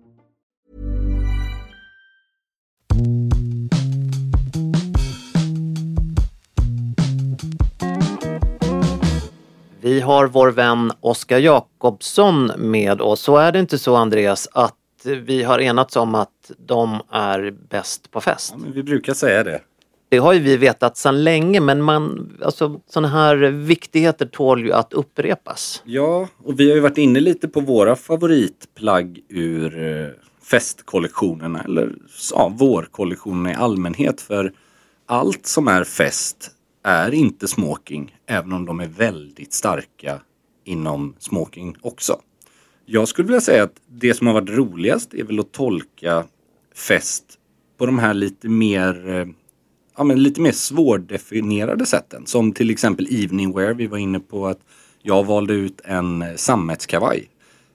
Vi 9.81 10.01
har 10.01 10.27
vår 10.27 10.51
vän 10.51 10.91
Oskar 10.99 11.39
Jakobsson 11.39 12.51
med 12.57 13.01
oss. 13.01 13.21
Så 13.21 13.37
är 13.37 13.51
det 13.51 13.59
inte 13.59 13.77
så 13.77 13.95
Andreas 13.95 14.47
att 14.51 14.75
vi 15.03 15.43
har 15.43 15.59
enats 15.59 15.95
om 15.95 16.15
att 16.15 16.51
de 16.57 17.01
är 17.11 17.53
bäst 17.69 18.11
på 18.11 18.21
fest? 18.21 18.53
Ja, 18.57 18.71
vi 18.73 18.83
brukar 18.83 19.13
säga 19.13 19.43
det. 19.43 19.61
Det 20.09 20.17
har 20.17 20.33
ju 20.33 20.39
vi 20.39 20.57
vetat 20.57 20.97
sedan 20.97 21.23
länge 21.23 21.59
men 21.59 21.81
man, 21.81 22.31
alltså, 22.43 22.79
sådana 22.89 23.07
här 23.07 23.35
viktigheter 23.51 24.25
tål 24.25 24.65
ju 24.65 24.73
att 24.73 24.93
upprepas. 24.93 25.81
Ja, 25.85 26.27
och 26.43 26.59
vi 26.59 26.69
har 26.69 26.75
ju 26.75 26.81
varit 26.81 26.97
inne 26.97 27.19
lite 27.19 27.47
på 27.47 27.59
våra 27.59 27.95
favoritplagg 27.95 29.19
ur 29.29 29.83
eh, 29.83 30.07
festkollektionerna 30.51 31.61
eller 31.61 31.95
ja, 32.33 32.51
vårkollektionerna 32.55 33.51
i 33.51 33.55
allmänhet. 33.55 34.21
För 34.21 34.53
allt 35.05 35.45
som 35.45 35.67
är 35.67 35.83
fest 35.83 36.51
är 36.83 37.13
inte 37.13 37.47
smoking, 37.47 38.15
även 38.25 38.53
om 38.53 38.65
de 38.65 38.79
är 38.79 38.87
väldigt 38.87 39.53
starka 39.53 40.21
inom 40.63 41.15
smoking 41.19 41.75
också. 41.81 42.21
Jag 42.85 43.07
skulle 43.07 43.25
vilja 43.25 43.41
säga 43.41 43.63
att 43.63 43.75
det 43.87 44.13
som 44.13 44.27
har 44.27 44.33
varit 44.33 44.49
roligast 44.49 45.13
är 45.13 45.23
väl 45.23 45.39
att 45.39 45.51
tolka 45.51 46.25
fest 46.75 47.37
på 47.77 47.85
de 47.85 47.99
här 47.99 48.13
lite 48.13 48.49
mer 48.49 49.09
eh, 49.09 49.25
ja, 49.97 50.03
men 50.03 50.23
lite 50.23 50.41
mer 50.41 50.51
svårdefinierade 50.51 51.85
sätten. 51.85 52.25
Som 52.25 52.51
till 52.51 52.69
exempel 52.69 53.23
eveningwear. 53.23 53.73
Vi 53.73 53.87
var 53.87 53.97
inne 53.97 54.19
på 54.19 54.47
att 54.47 54.59
jag 55.01 55.23
valde 55.23 55.53
ut 55.53 55.81
en 55.83 56.21
eh, 56.21 56.35
sammetskavaj. 56.35 57.29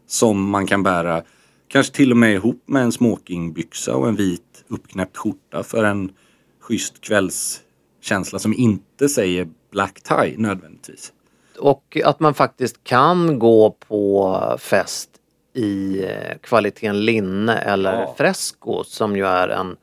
Som 0.07 0.50
man 0.50 0.66
kan 0.66 0.82
bära 0.82 1.22
kanske 1.68 1.94
till 1.94 2.11
och 2.11 2.16
med 2.16 2.34
ihop 2.34 2.62
med 2.66 2.82
en 2.82 2.92
smokingbyxa 2.92 3.96
och 3.96 4.09
en 4.09 4.16
vit 4.16 4.64
uppknäppt 4.68 5.16
skjorta 5.16 5.62
för 5.62 5.84
en 5.84 6.12
schysst 6.61 7.00
kvälls 7.00 7.61
kvällskänsla 8.07 8.38
som 8.38 8.54
inte 8.54 9.09
säger 9.09 9.48
black 9.70 10.00
tie 10.02 10.34
nödvändigtvis. 10.38 11.12
Och 11.59 11.98
att 12.04 12.20
man 12.20 12.34
faktiskt 12.34 12.84
kan 12.84 13.38
gå 13.38 13.70
på 13.88 14.57
fest 14.59 15.11
i 15.54 16.04
eh, 16.04 16.38
kvaliteten 16.42 17.04
linne 17.04 17.57
eller 17.59 17.92
Ja. 17.92 18.14
fresco 18.18 18.84
som 18.84 19.16
ju 19.16 19.26
är 19.26 19.48
en, 19.48 19.76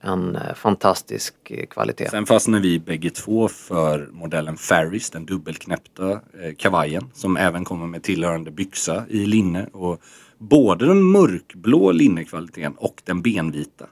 en 0.00 0.36
eh, 0.36 0.54
fantastisk 0.54 1.34
eh, 1.50 1.66
kvalitet. 1.66 2.08
Sen 2.10 2.26
fastnar 2.26 2.60
vi 2.60 2.78
bägge 2.78 3.10
två 3.10 3.48
för 3.48 4.08
modellen 4.12 4.56
Ferris, 4.56 5.10
den 5.10 5.26
dubbelknäppta 5.26 6.20
kavajen 6.58 7.10
som 7.14 7.36
även 7.36 7.64
kommer 7.64 7.86
med 7.86 8.02
tillhörande 8.02 8.50
byxa 8.50 9.04
i 9.08 9.26
linne. 9.26 9.66
Och 9.72 10.00
både 10.38 10.86
den 10.86 11.02
mörkblå 11.02 11.92
linnekvaliteten 11.92 12.74
och 12.76 13.02
den 13.04 13.22
benvita. 13.22 13.86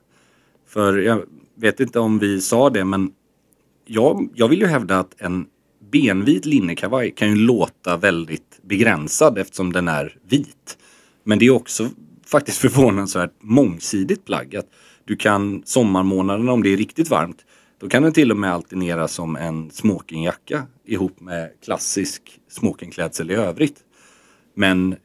För 0.68 0.98
jag 0.98 1.22
vet 1.54 1.80
inte 1.80 2.00
om 2.00 2.18
vi 2.18 2.40
sa 2.40 2.70
det 2.70 2.84
men 2.84 3.12
jag, 3.92 4.28
jag 4.34 4.48
vill 4.48 4.60
ju 4.60 4.66
hävda 4.66 4.98
att 4.98 5.20
en 5.20 5.46
benvit 5.92 6.46
linnekavaj 6.46 7.10
kan 7.10 7.28
ju 7.28 7.34
låta 7.34 7.96
väldigt 7.96 8.60
begränsad 8.62 9.38
eftersom 9.38 9.72
den 9.72 9.88
är 9.88 10.16
vit. 10.28 10.78
Men 11.24 11.38
det 11.38 11.46
är 11.46 11.50
också 11.50 11.88
faktiskt 12.26 12.58
förvånansvärt 12.60 13.32
mångsidigt 13.40 14.24
plagg. 14.24 14.56
Att 14.56 14.66
du 15.04 15.16
kan 15.16 15.62
sommarmånaderna 15.64 16.52
om 16.52 16.62
det 16.62 16.72
är 16.72 16.76
riktigt 16.76 17.10
varmt 17.10 17.44
då 17.80 17.88
kan 17.88 18.02
den 18.02 18.12
till 18.12 18.30
och 18.30 18.36
med 18.36 18.52
alternera 18.52 19.08
som 19.08 19.36
en 19.36 19.70
smokingjacka 19.70 20.66
ihop 20.84 21.20
med 21.20 21.50
klassisk 21.64 22.40
smokingklädsel 22.48 23.30
i 23.30 23.34
övrigt. 23.34 23.78
Men 24.54 24.96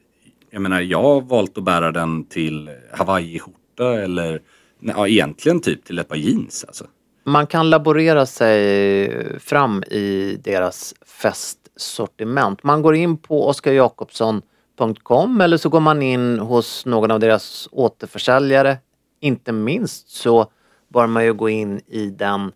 jag 0.50 0.62
menar 0.62 0.82
jag 0.82 1.02
har 1.02 1.22
valt 1.22 1.58
att 1.58 1.64
bära 1.64 1.92
den 1.92 2.26
till 2.26 2.70
hawaiiskjorta 2.92 4.02
eller 4.02 4.42
ja, 4.80 5.08
egentligen 5.08 5.60
typ 5.60 5.84
till 5.84 6.00
ett 6.00 6.08
par 6.08 6.16
jeans. 6.16 6.66
Alltså. 6.68 6.88
Man 7.28 7.48
kan 7.48 7.70
laborera 7.70 8.26
sig 8.26 9.40
fram 9.40 9.84
i 9.84 10.38
deras 10.44 10.94
festsortiment. 11.06 12.64
Man 12.64 12.82
går 12.82 12.96
in 12.96 13.18
på 13.18 13.48
oskarjakobsson.com 13.48 15.42
eller 15.42 15.58
så 15.58 15.70
går 15.70 15.80
man 15.80 16.02
in 16.02 16.40
hos 16.40 16.86
någon 16.86 17.12
av 17.12 17.20
deras 17.20 17.70
återförsäljare. 17.72 18.78
Inte 19.20 19.52
minst 19.52 20.10
så 20.10 20.52
bör 20.88 21.08
man 21.08 21.26
ju 21.26 21.34
gå 21.34 21.50
in 21.50 21.82
i 21.88 22.10
den 22.10 22.52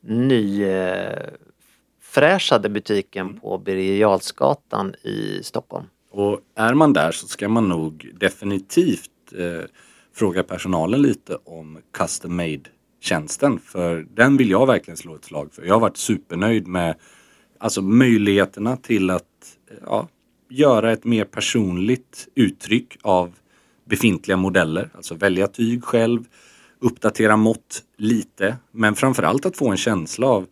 nyfräschade 0.00 2.68
butiken 2.68 3.40
på 3.40 3.58
Birger 3.58 3.96
Jarlsgatan 3.96 4.94
i 4.94 5.42
Stockholm. 5.42 5.86
Och 6.10 6.40
är 6.54 6.74
man 6.74 6.92
där 6.92 7.12
så 7.12 7.26
ska 7.26 7.48
man 7.48 7.68
nog 7.68 8.10
definitivt 8.20 9.10
eh, 9.38 9.60
fråga 10.12 10.42
personalen 10.42 11.02
lite 11.02 11.38
om 11.44 11.78
custom 11.92 12.36
made 12.36 12.73
tjänsten. 13.04 13.58
För 13.58 14.06
den 14.14 14.36
vill 14.36 14.50
jag 14.50 14.66
verkligen 14.66 14.96
slå 14.96 15.14
ett 15.14 15.24
slag 15.24 15.52
för. 15.52 15.62
Jag 15.62 15.74
har 15.74 15.80
varit 15.80 15.96
supernöjd 15.96 16.66
med 16.66 16.94
alltså, 17.58 17.82
möjligheterna 17.82 18.76
till 18.76 19.10
att 19.10 19.22
ja, 19.86 20.08
göra 20.48 20.92
ett 20.92 21.04
mer 21.04 21.24
personligt 21.24 22.28
uttryck 22.34 22.96
av 23.02 23.34
befintliga 23.84 24.36
modeller. 24.36 24.90
Alltså 24.94 25.14
välja 25.14 25.46
tyg 25.46 25.84
själv, 25.84 26.24
uppdatera 26.80 27.36
mått 27.36 27.82
lite. 27.96 28.56
Men 28.70 28.94
framförallt 28.94 29.46
att 29.46 29.56
få 29.56 29.68
en 29.68 29.76
känsla 29.76 30.26
av 30.26 30.46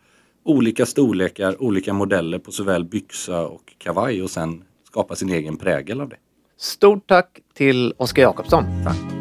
olika 0.44 0.86
storlekar, 0.86 1.62
olika 1.62 1.92
modeller 1.92 2.38
på 2.38 2.52
såväl 2.52 2.84
byxa 2.84 3.46
och 3.46 3.72
kavaj 3.78 4.22
och 4.22 4.30
sen 4.30 4.64
skapa 4.86 5.14
sin 5.14 5.28
egen 5.28 5.56
prägel 5.56 6.00
av 6.00 6.08
det. 6.08 6.16
Stort 6.56 7.08
tack 7.08 7.40
till 7.54 7.94
Oskar 7.96 8.22
Jakobsson. 8.22 8.64
Tack. 8.84 9.11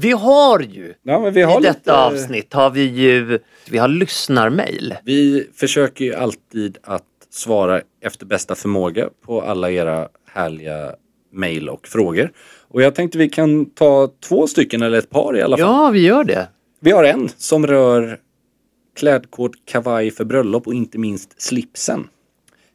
Vi 0.00 0.10
har 0.12 0.60
ju 0.60 0.94
Ja, 1.02 1.30
vi 1.30 1.42
har 1.42 1.60
i 1.60 1.62
detta 1.62 2.10
lite- 2.10 2.22
avsnitt 2.22 2.52
har 2.52 2.70
vi 2.70 2.82
ju 2.84 3.38
vi 3.70 3.78
har 3.78 3.88
lyssnarmail. 3.88 4.94
Vi 5.04 5.48
försöker 5.54 6.04
ju 6.04 6.14
alltid 6.14 6.78
att 6.82 7.04
svara 7.30 7.80
efter 8.00 8.26
bästa 8.26 8.54
förmåga 8.54 9.08
på 9.26 9.42
alla 9.42 9.70
era 9.70 10.08
härliga 10.32 10.94
mejl 11.32 11.68
och 11.68 11.88
frågor. 11.88 12.30
Och 12.68 12.82
jag 12.82 12.94
tänkte 12.94 13.18
vi 13.18 13.28
kan 13.28 13.66
ta 13.66 14.10
två 14.28 14.46
stycken 14.46 14.82
eller 14.82 14.98
ett 14.98 15.10
par 15.10 15.36
i 15.36 15.42
alla 15.42 15.56
fall. 15.56 15.66
Ja, 15.66 15.90
vi 15.90 16.00
gör 16.00 16.24
det. 16.24 16.48
Vi 16.80 16.90
har 16.90 17.04
en 17.04 17.28
som 17.36 17.66
rör 17.66 18.18
klädkod 18.96 19.54
kavaj 19.64 20.10
för 20.10 20.24
bröllop 20.24 20.66
och 20.66 20.74
inte 20.74 20.98
minst 20.98 21.42
slipsen. 21.42 22.08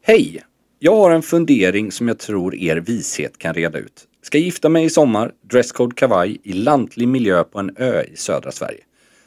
Hej! 0.02 0.42
Jag 0.78 0.96
har 0.96 1.10
en 1.10 1.22
fundering 1.22 1.92
som 1.92 2.08
jag 2.08 2.18
tror 2.18 2.54
er 2.54 2.76
vishet 2.76 3.38
kan 3.38 3.54
reda 3.54 3.78
ut. 3.78 4.04
Ska 4.24 4.38
gifta 4.38 4.68
mig 4.68 4.84
i 4.84 4.90
sommar, 4.90 5.32
dresscode 5.42 5.94
kavaj 5.94 6.40
i 6.42 6.52
lantlig 6.52 7.08
miljö 7.08 7.44
på 7.44 7.58
en 7.58 7.76
ö 7.76 8.02
i 8.02 8.16
södra 8.16 8.52
Sverige. 8.52 8.80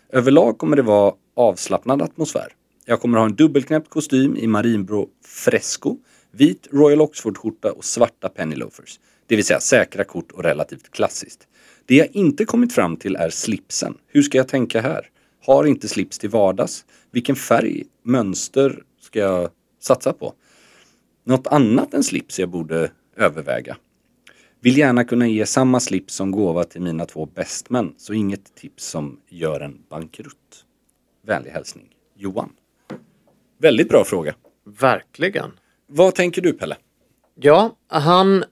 Överlag 0.10 0.58
kommer 0.58 0.76
det 0.76 0.82
vara 0.82 1.14
avslappnad 1.36 2.02
atmosfär. 2.02 2.48
Jag 2.86 3.02
kommer 3.02 3.18
ha 3.18 3.26
en 3.26 3.36
dubbelknäppt 3.36 3.90
kostym 3.90 4.38
i 4.38 4.48
marinblå 4.48 5.08
fresco, 5.26 5.98
vit 6.32 6.68
Royal 6.72 7.02
Oxford-skjorta 7.02 7.72
och 7.72 7.86
svarta 7.86 8.30
penny 8.30 8.56
loafers. 8.56 9.00
Det 9.28 9.36
vill 9.36 9.46
säga 9.46 9.60
säkra 9.60 10.04
kort 10.04 10.32
och 10.32 10.44
relativt 10.44 10.92
klassiskt. 10.92 11.48
Det 11.86 11.96
jag 11.96 12.08
inte 12.12 12.46
kommit 12.46 12.74
fram 12.74 12.98
till 12.98 13.16
är 13.16 13.30
slipsen. 13.30 13.98
Hur 14.08 14.22
ska 14.22 14.38
jag 14.38 14.48
tänka 14.48 14.82
här? 14.82 15.10
Har 15.46 15.66
inte 15.66 15.88
slips 15.88 16.20
till 16.20 16.30
vardags? 16.30 16.86
Vilken 17.12 17.36
färg, 17.36 17.84
mönster 18.04 18.84
ska 19.02 19.20
jag 19.20 19.50
satsa 19.80 20.14
på? 20.14 20.34
Något 21.26 21.48
annat 21.48 21.94
än 21.94 22.04
slips 22.04 22.40
jag 22.40 22.50
borde 22.50 22.92
överväga? 23.18 23.78
Vill 24.62 24.78
gärna 24.78 25.04
kunna 25.04 25.28
ge 25.28 25.46
samma 25.46 25.80
slips 25.80 26.14
som 26.16 26.32
gåva 26.32 26.64
till 26.64 26.82
mina 26.82 27.06
två 27.06 27.26
bästmän, 27.26 27.94
så 27.98 28.14
inget 28.14 28.56
tips 28.56 28.86
som 28.86 29.20
gör 29.30 29.60
en 29.60 29.78
bankrutt. 29.90 30.66
Vänlig 31.28 31.52
hälsning 31.52 31.86
Johan? 32.16 32.50
Väldigt 33.62 33.90
bra 33.90 34.04
fråga. 34.06 34.34
Verkligen. 34.80 35.52
Vad 35.88 36.16
tänker 36.16 36.42
du 36.42 36.54
Pelle? 36.54 36.76
Ja, 37.36 37.76
han 37.88 38.44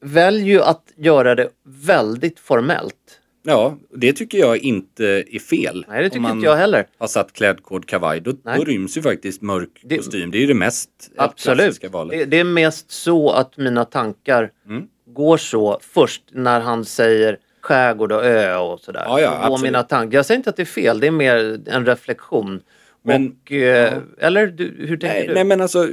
väljer 0.00 0.46
ju 0.46 0.60
att 0.62 0.92
göra 0.96 1.34
det 1.34 1.48
väldigt 1.64 2.40
formellt. 2.40 3.18
Ja, 3.44 3.78
det 3.96 4.12
tycker 4.12 4.38
jag 4.38 4.58
inte 4.58 5.04
är 5.06 5.38
fel. 5.38 5.84
Nej, 5.88 6.02
det 6.02 6.08
tycker 6.08 6.16
Om 6.18 6.22
man 6.22 6.32
inte 6.36 6.46
jag 6.46 6.56
heller. 6.56 6.86
har 6.98 7.06
satt 7.06 7.32
klädkod 7.32 7.86
kavaj, 7.86 8.20
då, 8.20 8.32
då 8.56 8.64
ryms 8.64 8.96
ju 8.96 9.02
faktiskt 9.02 9.42
mörk 9.42 9.80
Det- 9.84 9.96
kostym. 9.96 10.30
Det 10.30 10.38
är 10.38 10.40
ju 10.40 10.46
det 10.46 10.54
mest 10.54 10.90
Absolut. 11.16 11.58
klassiska 11.58 11.88
valet. 11.88 12.18
Det, 12.18 12.24
det 12.24 12.38
är 12.38 12.44
mest 12.44 12.90
så 12.90 13.30
att 13.30 13.56
mina 13.56 13.84
tankar 13.84 14.50
Mm. 14.66 14.86
Går 15.14 15.36
så 15.36 15.78
först 15.82 16.22
när 16.32 16.60
han 16.60 16.84
säger 16.84 17.38
skärgård 17.60 18.12
och 18.12 18.24
ö 18.24 18.56
och 18.56 18.80
sådär. 18.80 19.02
Ja, 19.06 19.20
ja, 19.20 19.56
så 19.56 19.62
mina 19.62 19.82
tankar. 19.82 20.18
Jag 20.18 20.26
säger 20.26 20.36
inte 20.38 20.50
att 20.50 20.56
det 20.56 20.62
är 20.62 20.66
fel, 20.66 21.00
det 21.00 21.06
är 21.06 21.10
mer 21.10 21.60
en 21.66 21.86
reflektion. 21.86 22.60
Men- 23.04 23.36
och, 23.44 23.52
eh, 23.52 23.98
Eller 24.18 24.46
du, 24.46 24.64
hur 24.78 24.96
tänker 24.96 25.08
Nej, 25.08 25.26
du? 25.28 25.34
nej 25.34 25.44
men 25.44 25.60
alltså 25.60 25.88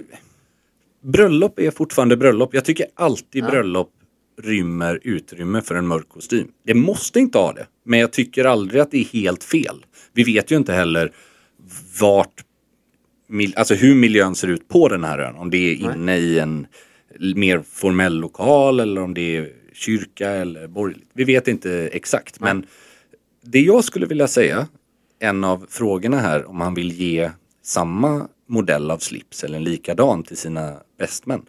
Bröllop 1.02 1.60
är 1.60 1.72
fortfarande 1.72 2.18
bröllop. 2.18 2.54
Jag 2.54 2.66
tycker 2.66 2.86
alltid 2.96 3.46
bröllop 3.46 3.90
rymmer 4.42 5.00
utrymme 5.04 5.62
för 5.62 5.76
en 5.76 5.88
mörk 5.88 6.10
kostym. 6.10 6.48
Det 6.66 6.74
måste 6.74 7.20
inte 7.20 7.38
ha 7.38 7.54
det, 7.54 7.68
men 7.86 8.00
jag 8.00 8.12
tycker 8.12 8.46
aldrig 8.46 8.82
att 8.82 8.92
det 8.92 8.98
är 8.98 9.06
helt 9.06 9.44
fel. 9.44 9.86
Vi 10.14 10.24
vet 10.24 10.52
ju 10.52 10.56
inte 10.56 10.74
heller 10.74 11.12
vart, 12.02 12.44
alltså 13.56 13.74
hur 13.74 13.96
miljön 13.96 14.36
ser 14.36 14.48
ut 14.48 14.68
på 14.68 14.88
den 14.88 15.04
här 15.04 15.20
ön. 15.20 15.36
Om 15.36 15.50
det 15.50 15.58
är 15.58 15.76
inne 15.76 16.18
i 16.18 16.40
en 16.40 16.68
mer 17.20 17.64
formell 17.72 18.20
lokal 18.20 18.80
eller 18.80 19.02
om 19.02 19.14
det 19.14 19.38
är 19.38 19.50
kyrka 19.74 20.30
eller 20.30 20.68
borgerligt. 20.68 21.10
Vi 21.14 21.24
vet 21.24 21.48
inte 21.48 21.90
exakt, 21.94 22.40
men 22.40 22.66
det 23.42 23.60
jag 23.60 23.84
skulle 23.84 24.06
vilja 24.06 24.28
säga, 24.28 24.68
en 25.20 25.44
av 25.44 25.66
frågorna 25.70 26.20
här 26.20 26.50
om 26.50 26.62
han 26.62 26.74
vill 26.74 26.92
ge 26.92 27.32
samma 27.64 28.28
modell 28.48 28.92
av 28.92 28.98
slips 28.98 29.44
eller 29.44 29.58
en 29.58 29.64
likadan 29.64 30.24
till 30.24 30.38
sina 30.38 30.78
bästmän. 30.98 31.46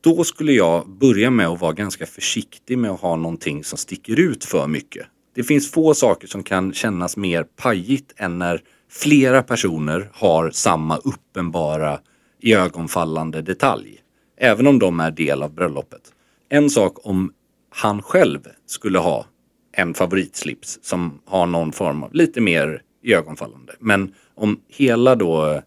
Då 0.00 0.24
skulle 0.24 0.52
jag 0.52 0.88
börja 0.88 1.30
med 1.30 1.48
att 1.48 1.60
vara 1.60 1.72
ganska 1.72 2.06
försiktig 2.06 2.78
med 2.78 2.90
att 2.90 3.00
ha 3.00 3.16
någonting 3.16 3.64
som 3.64 3.78
sticker 3.78 4.20
ut 4.20 4.44
för 4.44 4.66
mycket. 4.66 5.06
Det 5.34 5.42
finns 5.42 5.70
få 5.70 5.94
saker 5.94 6.28
som 6.28 6.42
kan 6.42 6.72
kännas 6.72 7.16
mer 7.16 7.42
pajigt 7.42 8.12
än 8.16 8.38
när 8.38 8.62
flera 8.90 9.42
personer 9.42 10.08
har 10.12 10.50
samma 10.50 10.96
uppenbara 10.96 12.00
iögonfallande 12.40 13.42
detalj. 13.42 14.01
Även 14.44 14.66
om 14.66 14.78
de 14.78 15.00
är 15.00 15.10
del 15.10 15.42
av 15.42 15.54
bröllopet. 15.54 16.12
En 16.48 16.70
sak 16.70 17.06
om 17.06 17.32
han 17.70 18.02
själv 18.02 18.40
skulle 18.66 18.98
ha 18.98 19.26
en 19.72 19.94
favoritslips 19.94 20.78
som 20.82 21.20
har 21.24 21.46
någon 21.46 21.72
form 21.72 22.02
av 22.02 22.14
lite 22.14 22.40
mer 22.40 22.82
iögonfallande. 23.02 23.72
Men 23.78 24.14
om 24.34 24.60
hela 24.68 25.14
då 25.14 25.62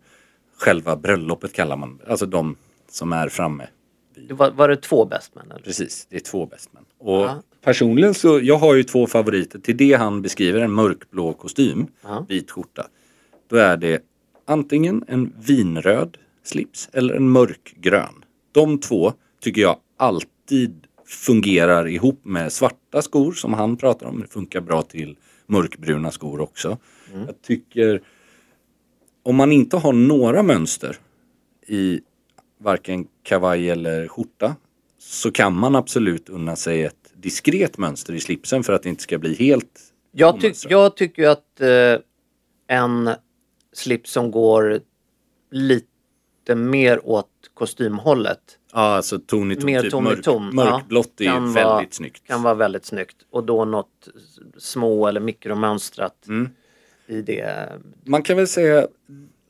själva 0.57 0.95
bröllopet 0.95 1.53
kallar 1.53 1.77
man 1.77 1.99
alltså 2.07 2.25
de 2.25 2.55
som 2.89 3.13
är 3.13 3.29
framme. 3.29 3.67
Var, 4.29 4.51
var 4.51 4.67
det 4.69 4.75
två 4.77 5.05
bästmän? 5.05 5.51
Eller? 5.51 5.61
Precis, 5.63 6.07
det 6.09 6.15
är 6.15 6.19
två 6.19 6.45
bästmän. 6.45 6.83
Och 6.99 7.21
Ja. 7.21 7.41
personligen 7.63 8.13
så, 8.13 8.39
jag 8.43 8.57
har 8.57 8.75
ju 8.75 8.83
två 8.83 9.07
favoriter 9.07 9.59
till 9.59 9.77
det 9.77 9.93
han 9.93 10.21
beskriver, 10.21 10.59
en 10.61 10.71
mörkblå 10.71 11.33
kostym, 11.33 11.87
Ja. 12.03 12.25
vit 12.29 12.51
skjorta. 12.51 12.87
Då 13.49 13.55
är 13.55 13.77
det 13.77 14.01
antingen 14.45 15.03
en 15.07 15.33
vinröd 15.45 16.17
slips 16.43 16.89
eller 16.93 17.13
en 17.15 17.29
mörkgrön. 17.29 18.24
De 18.55 18.79
två 18.79 19.13
tycker 19.39 19.61
jag 19.61 19.77
alltid 19.97 20.87
fungerar 21.05 21.87
ihop 21.87 22.19
med 22.23 22.51
svarta 22.51 23.01
skor 23.01 23.31
som 23.31 23.53
han 23.53 23.77
pratar 23.77 24.07
om. 24.07 24.21
Det 24.21 24.27
funkar 24.27 24.61
bra 24.61 24.81
till 24.81 25.17
mörkbruna 25.45 26.11
skor 26.11 26.41
också. 26.41 26.77
Jag 27.13 27.41
tycker 27.41 28.01
om 29.23 29.35
man 29.35 29.51
inte 29.51 29.77
har 29.77 29.93
några 29.93 30.43
mönster 30.43 30.97
i 31.67 32.01
varken 32.57 33.07
kavaj 33.23 33.69
eller 33.69 34.07
skjorta 34.07 34.55
så 34.97 35.31
kan 35.31 35.55
man 35.55 35.75
absolut 35.75 36.29
unna 36.29 36.55
sig 36.55 36.83
ett 36.83 37.13
diskret 37.15 37.77
mönster 37.77 38.13
i 38.13 38.19
slipsen 38.19 38.63
för 38.63 38.73
att 38.73 38.83
det 38.83 38.89
inte 38.89 39.03
ska 39.03 39.17
bli 39.17 39.35
helt 39.35 39.79
Jag, 40.11 40.41
ty 40.41 40.53
jag 40.69 40.97
tycker 40.97 41.21
ju 41.21 41.29
att 41.29 41.61
eh, 41.61 41.97
en 42.67 43.09
slips 43.73 44.11
som 44.11 44.31
går 44.31 44.79
lite 45.51 45.87
mer 46.55 46.99
åt 47.07 47.29
kostymhållet 47.53 48.39
Ja, 48.73 48.79
alltså 48.79 49.19
ton 49.19 49.51
i 49.51 49.55
ton. 49.55 49.65
mer 49.65 49.81
typ 49.81 49.91
ton 49.91 50.03
mörk, 50.03 50.23
ton. 50.23 50.55
Mörkblått 50.55 51.13
ja, 51.17 51.31
är 51.31 51.39
ju 51.41 51.53
vara- 51.53 51.75
väldigt 51.75 51.93
snyggt. 51.93 52.27
Kan 52.27 52.43
vara 52.43 52.53
väldigt 52.53 52.85
snyggt. 52.85 53.15
Och 53.31 53.43
då 53.43 53.65
något 53.65 54.07
små 54.57 55.07
eller 55.07 55.19
mikromönstrat 55.21 56.27
Mm. 56.27 56.49
i 57.07 57.21
det. 57.21 57.71
Man 58.05 58.21
kan 58.23 58.37
väl 58.37 58.47
säga 58.47 58.87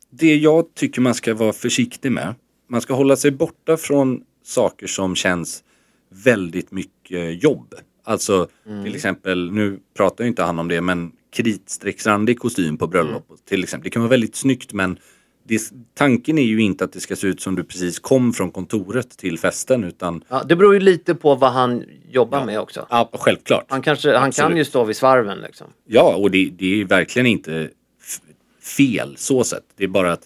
det 0.10 0.36
jag 0.36 0.74
tycker 0.74 1.02
man 1.02 1.14
ska 1.14 1.34
vara 1.34 1.54
försiktig 1.54 2.12
med. 2.12 2.36
Man 2.68 2.82
ska 2.82 2.94
hålla 2.94 3.16
sig 3.16 3.32
borta 3.32 3.78
från 3.78 4.22
saker 4.44 4.88
som 4.88 5.16
känns 5.16 5.64
väldigt 6.10 6.72
mycket 6.72 7.44
jobb. 7.44 7.74
Alltså 8.04 8.48
Mm. 8.66 8.84
till 8.84 8.96
exempel, 8.96 9.52
nu 9.52 9.80
pratar 9.98 10.24
ju 10.24 10.28
inte 10.28 10.44
han 10.44 10.60
om 10.60 10.68
det, 10.68 10.82
men 10.82 11.12
kritstrecksrandig 11.34 12.40
kostym 12.40 12.78
på 12.78 12.88
bröllop 12.88 13.30
Mm. 13.30 13.40
till 13.46 13.64
exempel. 13.64 13.84
Det 13.84 13.90
kan 13.90 14.02
vara 14.02 14.10
väldigt 14.10 14.36
snyggt 14.36 14.74
men 14.74 15.00
det, 15.48 15.62
tanken 15.94 16.38
är 16.38 16.44
ju 16.44 16.62
inte 16.62 16.84
att 16.84 16.94
det 16.94 17.00
ska 17.00 17.16
se 17.16 17.28
ut 17.28 17.42
som 17.42 17.56
du 17.56 17.64
precis 17.64 18.00
kom 18.00 18.34
från 18.34 18.52
kontoret 18.52 19.18
till 19.18 19.40
festen 19.40 19.84
utan 19.84 20.24
Ja, 20.30 20.44
det 20.44 20.56
beror 20.56 20.74
ju 20.74 20.80
lite 20.80 21.16
på 21.16 21.36
vad 21.36 21.52
han 21.52 21.84
jobbar 22.12 22.46
med 22.46 22.60
också. 22.60 22.86
ja, 22.90 23.10
självklart. 23.14 23.66
Han, 23.68 23.82
kanske, 23.82 24.18
han 24.18 24.32
kan 24.32 24.58
ju 24.58 24.66
stå 24.66 24.84
vid 24.84 24.96
svarven 24.96 25.38
liksom. 25.38 25.68
Ja, 25.86 26.16
och 26.16 26.32
det, 26.32 26.50
det 26.58 26.82
är 26.82 26.86
verkligen 26.86 27.26
inte 27.26 27.70
fel 28.62 29.16
så 29.18 29.44
sett. 29.44 29.64
Det 29.78 29.84
är 29.84 29.88
bara 29.88 30.12
att 30.12 30.24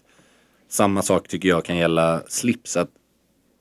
samma 0.69 1.01
sak 1.01 1.27
tycker 1.27 1.49
jag 1.49 1.65
kan 1.65 1.77
gälla 1.77 2.21
slips. 2.27 2.77
Att 2.77 2.89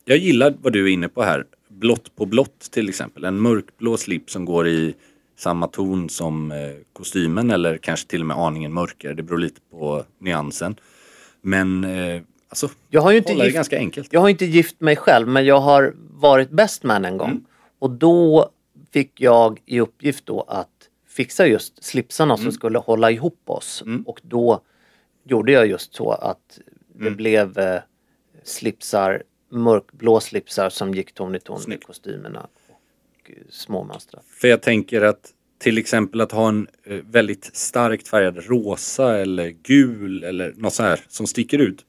jag 0.04 0.18
gillar 0.18 0.54
vad 0.62 0.72
du 0.72 0.84
är 0.84 0.92
inne 0.92 1.08
på 1.08 1.22
här. 1.22 1.44
Blått 1.68 2.16
på 2.16 2.26
blått 2.26 2.60
till 2.70 2.88
exempel. 2.88 3.24
En 3.24 3.40
mörkblå 3.40 3.96
slips 3.96 4.32
som 4.32 4.44
går 4.44 4.68
i 4.68 4.94
samma 5.38 5.66
ton 5.66 6.08
som 6.08 6.52
eh, 6.52 6.58
kostymen 6.92 7.50
eller 7.50 7.76
kanske 7.78 8.08
till 8.08 8.20
och 8.20 8.26
med 8.26 8.36
aningen 8.36 8.72
mörkare. 8.72 9.14
Det 9.14 9.22
beror 9.22 9.38
lite 9.38 9.60
på 9.70 10.04
nyansen. 10.20 10.76
Men 11.48 11.84
eh, 11.84 12.22
alltså, 12.48 12.68
Jag 12.88 13.00
har 13.00 13.10
ju 13.10 13.18
inte 13.18 13.32
hålla 13.32 13.42
det 13.42 13.46
gift, 13.48 13.54
ganska 13.54 13.78
enkelt. 13.78 14.12
jag 14.12 14.20
har 14.20 14.28
inte 14.28 14.44
gift 14.44 14.80
mig 14.80 14.96
själv 14.96 15.28
men 15.28 15.44
jag 15.46 15.60
har 15.60 15.94
varit 16.10 16.50
bestman 16.50 17.04
en 17.04 17.16
gång. 17.18 17.30
Mm. 17.30 17.44
Och 17.78 17.90
då 17.90 18.50
fick 18.92 19.20
jag 19.20 19.60
i 19.66 19.80
uppgift 19.80 20.26
då 20.26 20.40
att 20.40 20.68
fixa 21.08 21.46
just 21.46 21.84
slipsarna 21.84 22.34
Mm. 22.34 22.44
som 22.44 22.52
skulle 22.52 22.78
hålla 22.78 23.10
ihop 23.10 23.40
oss. 23.46 23.84
Och 24.06 24.20
då 24.22 24.60
gjorde 25.24 25.52
jag 25.52 25.66
just 25.66 25.94
så 25.94 26.10
att 26.10 26.58
det 26.94 27.00
Mm. 27.06 27.16
blev 27.16 27.58
eh, 27.58 27.80
slipsar, 28.44 29.22
mörkblå 29.50 30.20
slipsar 30.20 30.70
som 30.70 30.94
gick 30.94 31.12
ton 31.12 31.34
i 31.34 31.40
ton 31.40 31.54
med 31.54 31.62
Snyggt. 31.62 31.84
kostymerna. 31.86 32.40
Och 32.40 33.30
eh, 33.30 33.36
småmönstrat. 33.50 34.24
För 34.28 34.48
jag 34.48 34.62
tänker 34.62 35.02
att 35.02 35.32
till 35.58 35.78
exempel 35.78 36.20
att 36.20 36.32
ha 36.32 36.48
en 36.48 36.66
eh, 36.86 36.96
väldigt 37.10 37.50
starkt 37.56 38.08
färgad 38.08 38.38
rosa 38.46 39.18
eller 39.18 39.48
gul 39.62 40.24
eller 40.24 40.52
något 40.56 40.72
så 40.74 40.82
här 40.82 41.00
som 41.08 41.26
sticker 41.26 41.58
ut. 41.58 41.84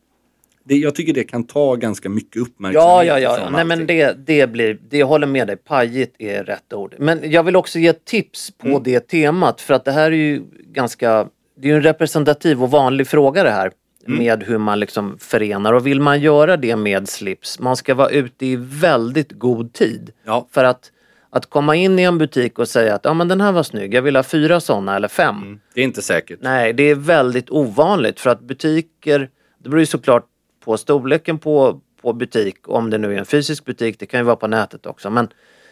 Det, 0.64 0.76
jag 0.76 0.96
tycker 0.96 1.14
det 1.14 1.24
kan 1.24 1.44
ta 1.44 1.76
ganska 1.76 2.10
mycket 2.10 2.42
uppmärksamhet. 2.42 3.08
Ja, 3.08 3.20
ja, 3.20 3.38
ja. 3.40 3.50
Nej, 3.50 3.66
men 3.66 3.88
det, 3.88 4.26
det 4.28 4.48
blir, 4.48 4.78
det 4.90 4.98
jag 4.98 5.08
håller 5.08 5.28
med 5.28 5.48
dig, 5.48 5.56
pajigt 5.58 6.16
är 6.20 6.44
rätt 6.44 6.74
ord. 6.74 6.96
Men 7.00 7.32
jag 7.32 7.44
vill 7.44 7.56
också 7.56 7.80
ge 7.80 7.94
tips 7.94 8.52
på 8.58 8.68
Mm. 8.68 8.84
det 8.84 9.00
temat 9.08 9.62
för 9.62 9.74
att 9.74 9.86
det 9.86 9.92
här 9.92 10.12
är 10.12 10.16
ju 10.16 10.44
ganska, 10.72 11.28
det 11.58 11.68
är 11.68 11.72
ju 11.72 11.76
en 11.78 11.84
representativ 11.84 12.64
och 12.64 12.72
vanlig 12.72 13.08
fråga 13.08 13.44
det 13.44 13.52
här 13.52 13.72
Mm. 14.08 14.20
med 14.20 14.44
hur 14.44 14.58
man 14.58 14.80
liksom 14.80 15.18
förenar 15.20 15.74
och 15.74 15.88
vill 15.88 16.02
man 16.02 16.20
göra 16.22 16.58
det 16.58 16.76
med 16.76 17.10
slips, 17.10 17.60
man 17.60 17.76
ska 17.76 17.94
vara 17.96 18.10
ute 18.10 18.46
i 18.46 18.56
väldigt 18.60 19.32
god 19.32 19.74
tid. 19.74 20.12
Ja. 20.26 20.48
För 20.52 20.64
att, 20.64 20.92
att 21.30 21.50
komma 21.50 21.76
in 21.76 22.00
i 22.00 22.04
en 22.04 22.18
butik 22.18 22.60
och 22.60 22.68
säga 22.68 22.96
att 22.96 23.06
ja 23.06 23.14
men 23.14 23.28
den 23.28 23.42
här 23.42 23.52
var 23.52 23.64
snygg, 23.64 23.94
jag 23.94 24.02
vill 24.02 24.16
ha 24.16 24.24
fyra 24.24 24.60
sådana 24.60 24.96
eller 24.96 25.08
fem. 25.08 25.36
Mm, 25.38 25.60
Det 25.74 25.82
är 25.82 25.86
inte 25.86 26.02
säkert. 26.02 26.40
Nej, 26.42 26.74
det 26.74 26.84
är 26.84 26.96
väldigt 26.96 27.50
ovanligt 27.50 28.20
för 28.20 28.30
att 28.30 28.42
butiker, 28.42 29.30
det 29.64 29.70
beror 29.70 29.80
ju 29.80 29.86
såklart 29.86 30.26
på 30.66 30.78
storleken 30.78 31.40
på, 31.40 31.82
på 32.02 32.14
butik, 32.14 32.56
om 32.64 32.90
det 32.90 32.98
nu 32.98 33.14
är 33.14 33.18
en 33.18 33.26
fysisk 33.26 33.66
butik, 33.66 34.00
det 34.00 34.06
kan 34.06 34.20
ju 34.20 34.24
vara 34.24 34.36
på 34.36 34.48
nätet 34.48 34.86
också. 34.86 35.10
Men 35.10 35.28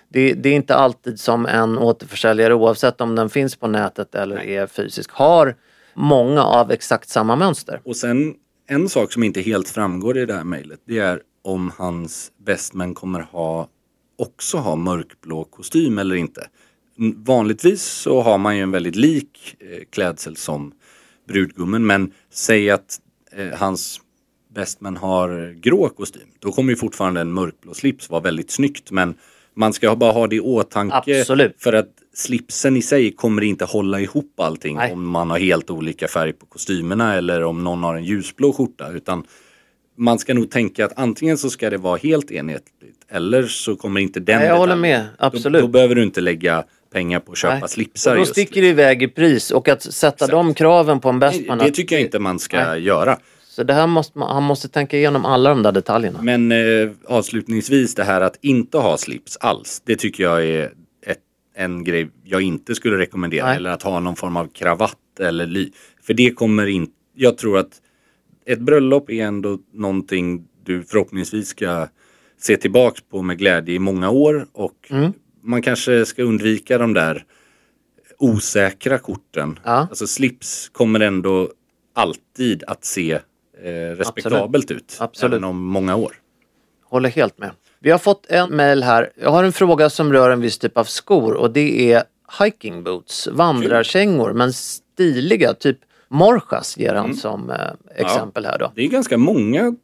det, 0.10 0.34
det 0.34 0.50
är 0.50 0.54
inte 0.54 0.76
alltid 0.76 1.20
som 1.20 1.46
en 1.46 1.78
återförsäljare, 1.78 2.54
oavsett 2.54 3.02
om 3.02 3.16
den 3.16 3.30
finns 3.30 3.56
på 3.56 3.68
nätet 3.68 4.16
eller 4.16 4.44
är 4.44 4.68
fysisk, 4.68 5.12
har 5.12 5.56
många 5.94 6.44
av 6.44 6.72
exakt 6.72 7.10
samma 7.10 7.36
mönster. 7.36 7.82
Och 7.86 7.96
sen 7.96 8.36
en 8.70 8.90
sak 8.90 9.14
som 9.14 9.24
inte 9.24 9.42
helt 9.42 9.70
framgår 9.70 10.18
i 10.18 10.26
det 10.26 10.34
här 10.34 10.44
mejlet. 10.44 10.80
Det 10.86 11.00
är 11.00 11.22
om 11.42 11.72
hans 11.78 12.32
bestman 12.46 12.94
kommer 12.94 13.20
ha 13.20 13.68
också 14.18 14.58
ha 14.58 14.76
mörkblå 14.76 15.44
kostym 15.44 15.98
eller 15.98 16.16
inte. 16.16 16.48
Vanligtvis 17.16 17.84
så 17.84 18.22
har 18.22 18.38
man 18.38 18.58
ju 18.58 18.64
en 18.64 18.72
väldigt 18.72 18.96
lik 18.96 19.56
eh, 19.60 19.84
klädsel 19.90 20.36
som 20.36 20.74
brudgummen. 21.28 21.86
Men 21.86 22.12
säg 22.32 22.70
att 22.70 23.00
eh, 23.32 23.60
hans 23.60 24.02
bestman 24.54 24.98
har 24.98 25.54
grå 25.62 25.90
kostym. 25.90 26.28
Då 26.40 26.52
kommer 26.52 26.70
ju 26.70 26.76
fortfarande 26.76 27.22
en 27.22 27.32
mörkblå 27.32 27.74
slips 27.74 28.10
vara 28.10 28.22
väldigt 28.22 28.52
snyggt. 28.52 28.92
Men 28.92 29.16
man 29.54 29.74
ska 29.74 29.96
bara 29.96 30.12
ha 30.12 30.28
det 30.28 30.36
i 30.36 30.40
åtanke. 30.40 31.20
Absolut. 31.20 31.56
För 31.58 31.74
att 31.74 31.90
slipsen 32.14 32.78
i 32.78 32.82
sig 32.82 33.12
kommer 33.12 33.42
inte 33.42 33.66
hålla 33.66 34.00
ihop 34.00 34.40
allting 34.40 34.76
Nej. 34.76 34.94
om 34.94 35.10
man 35.10 35.30
har 35.30 35.40
helt 35.40 35.70
olika 35.70 36.08
färg 36.08 36.34
på 36.34 36.46
kostymerna 36.46 37.16
eller 37.16 37.44
om 37.44 37.64
någon 37.64 37.84
har 37.84 37.96
en 37.96 38.04
ljusblå 38.04 38.54
skjorta. 38.54 38.92
Utan 38.92 39.26
man 39.98 40.20
ska 40.20 40.34
nog 40.34 40.52
tänka 40.52 40.86
att 40.86 40.94
antingen 40.96 41.38
så 41.38 41.50
ska 41.50 41.70
det 41.70 41.78
vara 41.78 41.98
helt 41.98 42.32
enhetligt 42.32 42.77
eller 43.10 43.44
så 43.44 43.76
kommer 43.76 44.02
inte 44.02 44.20
den 44.20 44.40
Nej, 44.40 44.48
jag 44.48 44.58
håller 44.58 44.76
med. 44.76 45.06
Absolut. 45.18 45.62
Då, 45.62 45.68
då 45.68 45.72
behöver 45.72 45.96
du 45.96 46.04
inte 46.04 46.22
lägga 46.22 46.64
pengar 46.92 47.20
på 47.20 47.32
att 47.32 47.38
köpa 47.38 47.60
Nej. 47.60 47.70
slipsar 47.70 48.12
Och 48.12 48.18
då 48.18 48.26
sticker 48.26 48.62
det 48.62 48.68
iväg 48.68 49.04
i 49.04 49.08
pris 49.08 49.52
och 49.52 49.68
att 49.68 49.82
sätta 49.82 50.28
de 50.28 50.54
kraven 50.54 51.00
på 51.00 51.10
en 51.10 51.20
bestman. 51.20 51.58
Det 51.58 51.66
att- 51.66 51.74
tycker 51.74 51.96
jag 51.96 52.04
inte 52.06 52.20
man 52.20 52.40
ska 52.40 52.66
Nej. 52.66 52.84
göra. 52.84 53.18
Så 53.50 53.64
det 53.64 53.74
här 53.74 53.88
måste 53.88 54.18
man, 54.18 54.34
han 54.34 54.44
måste 54.44 54.70
tänka 54.70 54.98
igenom 54.98 55.26
alla 55.26 55.50
de 55.50 55.64
där 55.64 55.72
detaljerna. 55.72 56.22
Men 56.22 56.52
eh, 56.52 56.90
avslutningsvis 57.06 57.96
det 57.96 58.04
här 58.04 58.22
att 58.22 58.38
inte 58.42 58.78
ha 58.78 58.98
slips 58.98 59.38
alls. 59.38 59.82
Det 59.86 59.96
tycker 59.96 60.24
jag 60.24 60.46
är 60.46 60.64
ett, 61.06 61.18
en 61.56 61.84
grej 61.84 62.10
jag 62.24 62.42
inte 62.42 62.76
skulle 62.76 62.98
rekommendera. 62.98 63.46
Nej. 63.46 63.56
Eller 63.56 63.70
att 63.70 63.84
ha 63.84 64.00
någon 64.00 64.16
form 64.16 64.38
av 64.38 64.48
kravatt 64.54 65.20
eller 65.20 65.48
ly. 65.48 65.72
För 66.04 66.14
det 66.14 66.32
kommer 66.32 66.68
inte... 66.68 66.94
Jag 67.16 67.38
tror 67.38 67.58
att 67.58 67.82
ett 68.46 68.60
bröllop 68.60 69.10
är 69.10 69.26
ändå 69.26 69.60
någonting 69.74 70.44
du 70.64 70.84
förhoppningsvis 70.84 71.48
ska 71.48 71.88
se 72.40 72.58
tillbaks 72.58 73.02
på 73.02 73.22
med 73.22 73.38
glädje 73.38 73.76
i 73.76 73.80
många 73.80 74.10
år. 74.10 74.48
Och 74.54 74.88
Mm. 74.90 75.14
man 75.42 75.62
kanske 75.62 76.06
ska 76.06 76.24
undvika 76.24 76.78
de 76.78 76.94
där 76.94 77.24
osäkra 78.18 78.98
korten. 78.98 79.60
Ja. 79.64 79.72
Alltså 79.72 80.08
slips 80.08 80.70
kommer 80.70 81.00
ändå 81.00 81.50
alltid 81.96 82.64
att 82.68 82.86
se 82.86 83.12
eh, 83.64 83.70
respektabelt 83.96 84.72
ut. 84.72 84.98
Absolut. 85.00 85.34
Även 85.34 85.44
om 85.44 85.66
många 85.66 85.96
år. 85.96 86.16
Håller 86.84 87.10
helt 87.10 87.38
med. 87.38 87.52
Vi 87.80 87.92
har 87.92 87.98
fått 88.00 88.26
en 88.30 88.56
mail 88.56 88.84
här. 88.84 89.10
Jag 89.22 89.32
har 89.32 89.44
en 89.44 89.54
fråga 89.54 89.90
som 89.90 90.14
rör 90.14 90.30
en 90.30 90.42
viss 90.42 90.58
typ 90.58 90.78
av 90.78 90.84
skor 90.84 91.34
och 91.34 91.52
det 91.52 91.94
är 91.94 92.04
hiking 92.44 92.84
boots, 92.84 93.28
vandrarkängor 93.28 94.34
men 94.34 94.54
stiliga, 94.54 95.54
typ 95.54 95.78
Morjas 96.10 96.78
ger 96.78 96.94
han 96.94 97.06
Mm. 97.06 97.18
som 97.18 97.50
eh, 97.50 97.56
exempel 97.96 98.46
här 98.46 98.58
då. 98.60 98.72
Det 98.76 98.82
är 98.84 98.88
ganska 98.88 99.18
många 99.18 99.76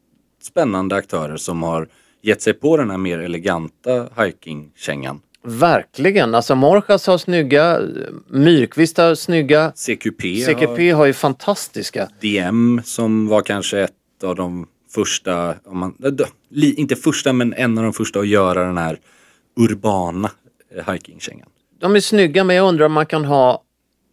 spännande 0.42 0.96
aktörer 0.96 1.36
som 1.36 1.62
har 1.62 1.88
gett 2.24 2.42
sig 2.42 2.54
på 2.54 2.76
den 2.76 2.90
här 2.90 2.98
mer 2.98 3.18
eleganta 3.18 4.08
hikingkängan. 4.24 5.20
Verkligen, 5.42 6.34
alltså 6.34 6.54
Morjas 6.54 7.06
har 7.06 7.18
snygga, 7.18 7.80
Myrkvist 8.28 8.96
har 8.96 9.14
snygga, 9.14 9.72
CQP, 9.74 10.44
CQP 10.46 10.92
har 10.94 11.06
ju 11.06 11.12
fantastiska. 11.12 12.08
DM 12.20 12.80
som 12.84 13.28
var 13.28 13.42
kanske 13.42 13.80
ett 13.80 14.24
av 14.24 14.36
de 14.36 14.66
första, 14.94 15.54
om 15.64 15.78
man, 15.78 15.96
inte 16.50 16.96
första 16.96 17.32
men 17.32 17.54
en 17.54 17.78
av 17.78 17.84
de 17.84 17.92
första 17.92 18.20
att 18.20 18.28
göra 18.28 18.64
den 18.64 18.78
här 18.78 18.98
urbana 19.56 20.30
eh, 20.76 20.92
hikingkängan. 20.92 21.48
De 21.80 21.96
är 21.96 22.00
snygga 22.00 22.44
men 22.44 22.56
jag 22.56 22.68
undrar 22.68 22.86
om 22.86 22.92
man 22.92 23.06
kan 23.06 23.24
ha 23.24 23.62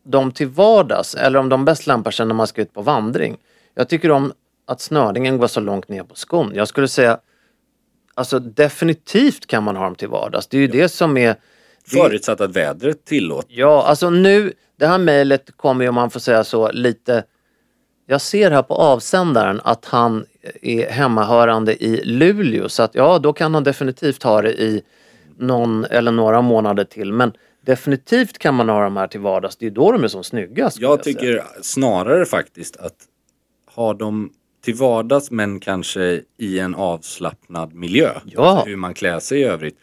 dem 0.04 0.32
till 0.32 0.48
vardags 0.48 1.16
eller 1.16 1.40
om 1.40 1.50
de 1.50 1.66
bäst 1.66 1.88
lämpar 1.88 2.12
sig 2.12 2.26
när 2.26 2.36
man 2.36 2.48
ska 2.48 2.62
ut 2.62 2.74
på 2.74 2.82
vandring. 2.82 3.38
Jag 3.76 3.90
tycker 3.90 4.12
om 4.12 4.34
att 4.68 4.82
snöringen 4.82 5.38
går 5.38 5.48
så 5.48 5.60
långt 5.60 5.90
ner 5.90 6.04
på 6.04 6.16
skon. 6.16 6.52
Jag 6.56 6.68
skulle 6.68 6.88
säga 6.88 7.20
Alltså 8.22 8.40
definitivt 8.40 9.48
kan 9.48 9.64
man 9.64 9.76
ha 9.76 9.84
dem 9.84 9.96
till 9.96 10.08
vardags. 10.08 10.48
Det 10.48 10.58
är 10.58 10.62
ju 10.62 10.68
det 10.68 10.90
som 10.90 11.18
är... 11.18 11.36
Förutsatt 11.88 12.42
att 12.42 12.56
vädret 12.56 13.06
tillåter. 13.06 13.54
Ja, 13.54 13.84
alltså 13.84 14.10
nu, 14.10 14.54
det 14.80 14.88
här 14.88 14.98
mejlet 14.98 15.58
kommer 15.58 15.84
ju 15.84 15.90
om 15.90 15.96
man 15.96 16.10
får 16.10 16.20
säga 16.20 16.44
så 16.44 16.72
lite... 16.72 17.24
Jag 18.08 18.22
ser 18.22 18.52
här 18.52 18.64
på 18.64 18.74
avsändaren 18.74 19.62
att 19.64 19.86
han 19.86 20.26
är 20.62 20.90
hemmahörande 20.90 21.84
i 21.84 22.02
Luleå 22.04 22.70
så 22.70 22.84
att 22.84 22.96
ja, 22.96 23.20
då 23.20 23.34
kan 23.34 23.54
han 23.54 23.64
definitivt 23.64 24.24
ha 24.24 24.42
det 24.42 24.62
i 24.62 24.82
någon 25.38 25.86
eller 25.86 26.12
några 26.12 26.42
månader 26.42 26.84
till. 26.84 27.14
Men 27.14 27.34
definitivt 27.66 28.38
kan 28.38 28.56
man 28.56 28.70
ha 28.70 28.84
de 28.84 28.98
här 28.98 29.08
till 29.08 29.20
vardags. 29.20 29.58
Det 29.58 29.66
är 29.66 29.72
då 29.72 29.92
de 29.92 30.04
är 30.04 30.08
som 30.08 30.24
snyggast. 30.24 30.80
Jag 30.80 31.04
säga. 31.04 31.14
tycker 31.14 31.44
snarare 31.62 32.26
faktiskt 32.26 32.78
att 32.78 32.96
ha 33.76 33.94
dem 33.94 34.32
till 34.62 34.76
vardags 34.76 35.32
men 35.32 35.60
kanske 35.60 36.22
i 36.38 36.60
en 36.60 36.76
avslappnad 36.76 37.74
miljö. 37.74 38.12
Ja. 38.26 38.50
Alltså 38.50 38.70
hur 38.70 38.76
man 38.76 38.94
klär 38.94 39.20
sig 39.20 39.40
i 39.40 39.44
övrigt. 39.44 39.78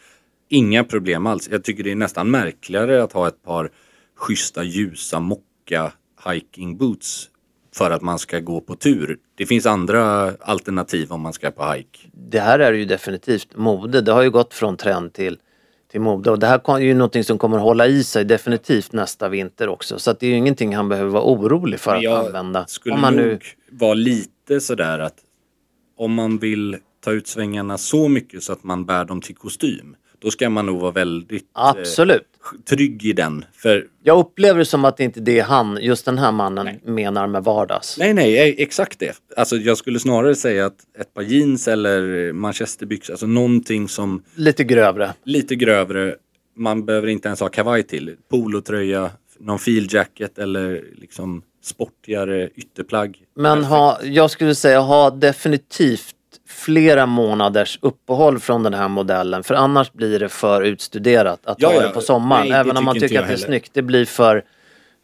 Inga 0.49 0.83
problem 0.83 1.27
alls. 1.27 1.49
Jag 1.51 1.63
tycker 1.63 1.83
det 1.83 1.91
är 1.91 1.95
nästan 1.95 2.31
märkligare 2.31 3.03
att 3.03 3.13
ha 3.13 3.27
ett 3.27 3.43
par 3.43 3.71
schyssta 4.15 4.63
ljusa 4.63 5.19
mocka 5.19 5.91
hiking 6.25 6.77
boots 6.77 7.29
för 7.75 7.91
att 7.91 8.01
man 8.01 8.19
ska 8.19 8.39
gå 8.39 8.61
på 8.61 8.75
tur. 8.75 9.17
Det 9.35 9.45
finns 9.45 9.65
andra 9.65 10.33
alternativ 10.41 11.11
om 11.11 11.21
man 11.21 11.33
ska 11.33 11.51
på 11.51 11.71
hike. 11.71 11.99
det 12.13 12.39
här 12.39 12.59
är 12.59 12.73
ju 12.73 12.85
definitivt 12.85 13.55
mode. 13.55 14.01
Det 14.01 14.11
har 14.11 14.21
ju 14.21 14.31
gått 14.31 14.53
från 14.53 14.77
trend 14.77 15.13
till, 15.13 15.37
till 15.91 16.01
mode 16.01 16.31
och 16.31 16.39
det 16.39 16.47
här 16.47 16.61
är 16.75 16.79
ju 16.79 16.93
någonting 16.93 17.23
som 17.23 17.37
kommer 17.37 17.57
hålla 17.57 17.87
i 17.87 18.03
sig 18.03 18.25
definitivt 18.25 18.93
nästa 18.93 19.29
vinter 19.29 19.69
också. 19.69 19.99
Så 19.99 20.13
det 20.13 20.25
är 20.25 20.29
ju 20.29 20.35
ingenting 20.35 20.75
han 20.75 20.89
behöver 20.89 21.09
vara 21.09 21.23
orolig 21.23 21.79
för 21.79 21.95
att 21.95 22.25
använda. 22.25 22.65
Om 22.91 23.01
man 23.01 23.15
nog 23.15 23.25
nu, 23.25 23.39
vara 23.71 23.93
lite 23.93 24.61
sådär 24.61 24.99
att 24.99 25.15
om 25.97 26.13
man 26.13 26.37
vill 26.37 26.77
ta 27.03 27.11
ut 27.11 27.27
svängarna 27.27 27.77
så 27.77 28.07
mycket 28.07 28.43
så 28.43 28.53
att 28.53 28.63
man 28.63 28.85
bär 28.85 29.05
dem 29.05 29.21
till 29.21 29.35
kostym. 29.35 29.95
Då 30.21 30.31
ska 30.31 30.49
man 30.49 30.65
nog 30.65 30.79
vara 30.81 30.91
väldigt 30.91 31.43
eh, 31.43 31.47
absolut. 31.53 32.23
trygg 32.69 33.05
i 33.05 33.13
den. 33.13 33.45
För 33.53 33.87
Jag 34.03 34.19
upplever 34.19 34.59
det 34.59 34.65
som 34.65 34.85
att 34.85 34.97
det 34.97 35.03
inte 35.03 35.19
är 35.19 35.21
det 35.21 35.39
han, 35.39 35.77
just 35.81 36.05
den 36.05 36.17
här 36.17 36.31
mannen, 36.31 36.69
menar 36.85 37.27
med 37.27 37.43
vardags. 37.43 37.97
nej, 37.97 38.13
nej, 38.13 38.37
eh, 38.49 38.55
exakt 38.57 38.99
det. 38.99 39.21
Alltså 39.37 39.55
jag 39.57 39.77
skulle 39.77 39.99
snarare 39.99 40.35
säga 40.35 40.65
att 40.65 40.77
ett 40.99 41.13
par 41.13 41.21
jeans 41.21 41.67
eller 41.67 42.31
manchesterbyxor, 42.33 43.13
alltså 43.13 43.27
någonting 43.27 43.87
som 43.87 44.23
Lite 44.35 44.63
grövre. 44.63 45.13
lite 45.23 45.55
grövre. 45.55 46.15
Man 46.55 46.85
behöver 46.85 47.07
inte 47.07 47.27
ens 47.27 47.39
ha 47.39 47.49
kavaj 47.49 47.83
till. 47.83 48.15
Polotröja, 48.29 49.11
någon 49.39 49.59
filjacket 49.59 50.37
eller 50.37 50.83
liksom 50.95 51.41
sportigare 51.61 52.49
ytterplagg. 52.55 53.17
Men 53.35 53.63
ha, 53.63 53.99
jag 54.03 54.31
skulle 54.31 54.55
säga 54.55 54.79
ha 54.79 55.09
definitivt 55.09 56.15
flera 56.47 57.05
månaders 57.05 57.79
uppehåll 57.81 58.39
från 58.39 58.63
den 58.63 58.73
här 58.73 58.87
modellen 58.87 59.43
för 59.43 59.55
annars 59.55 59.91
blir 59.93 60.19
det 60.19 60.29
för 60.29 60.61
utstuderat 60.61 61.39
att 61.45 61.61
Ja, 61.61 61.67
ha 61.67 61.75
ja. 61.75 61.81
det 61.81 61.89
på 61.89 62.01
sommaren. 62.01 62.47
Nej, 62.49 62.59
Även 62.59 62.77
om 62.77 62.85
man 62.85 62.99
tycker 62.99 63.15
jag 63.15 63.21
att 63.21 63.27
det 63.27 63.33
är 63.33 63.37
heller. 63.37 63.47
snyggt. 63.47 63.71
Det 63.73 63.81
blir 63.81 64.05
för, 64.05 64.43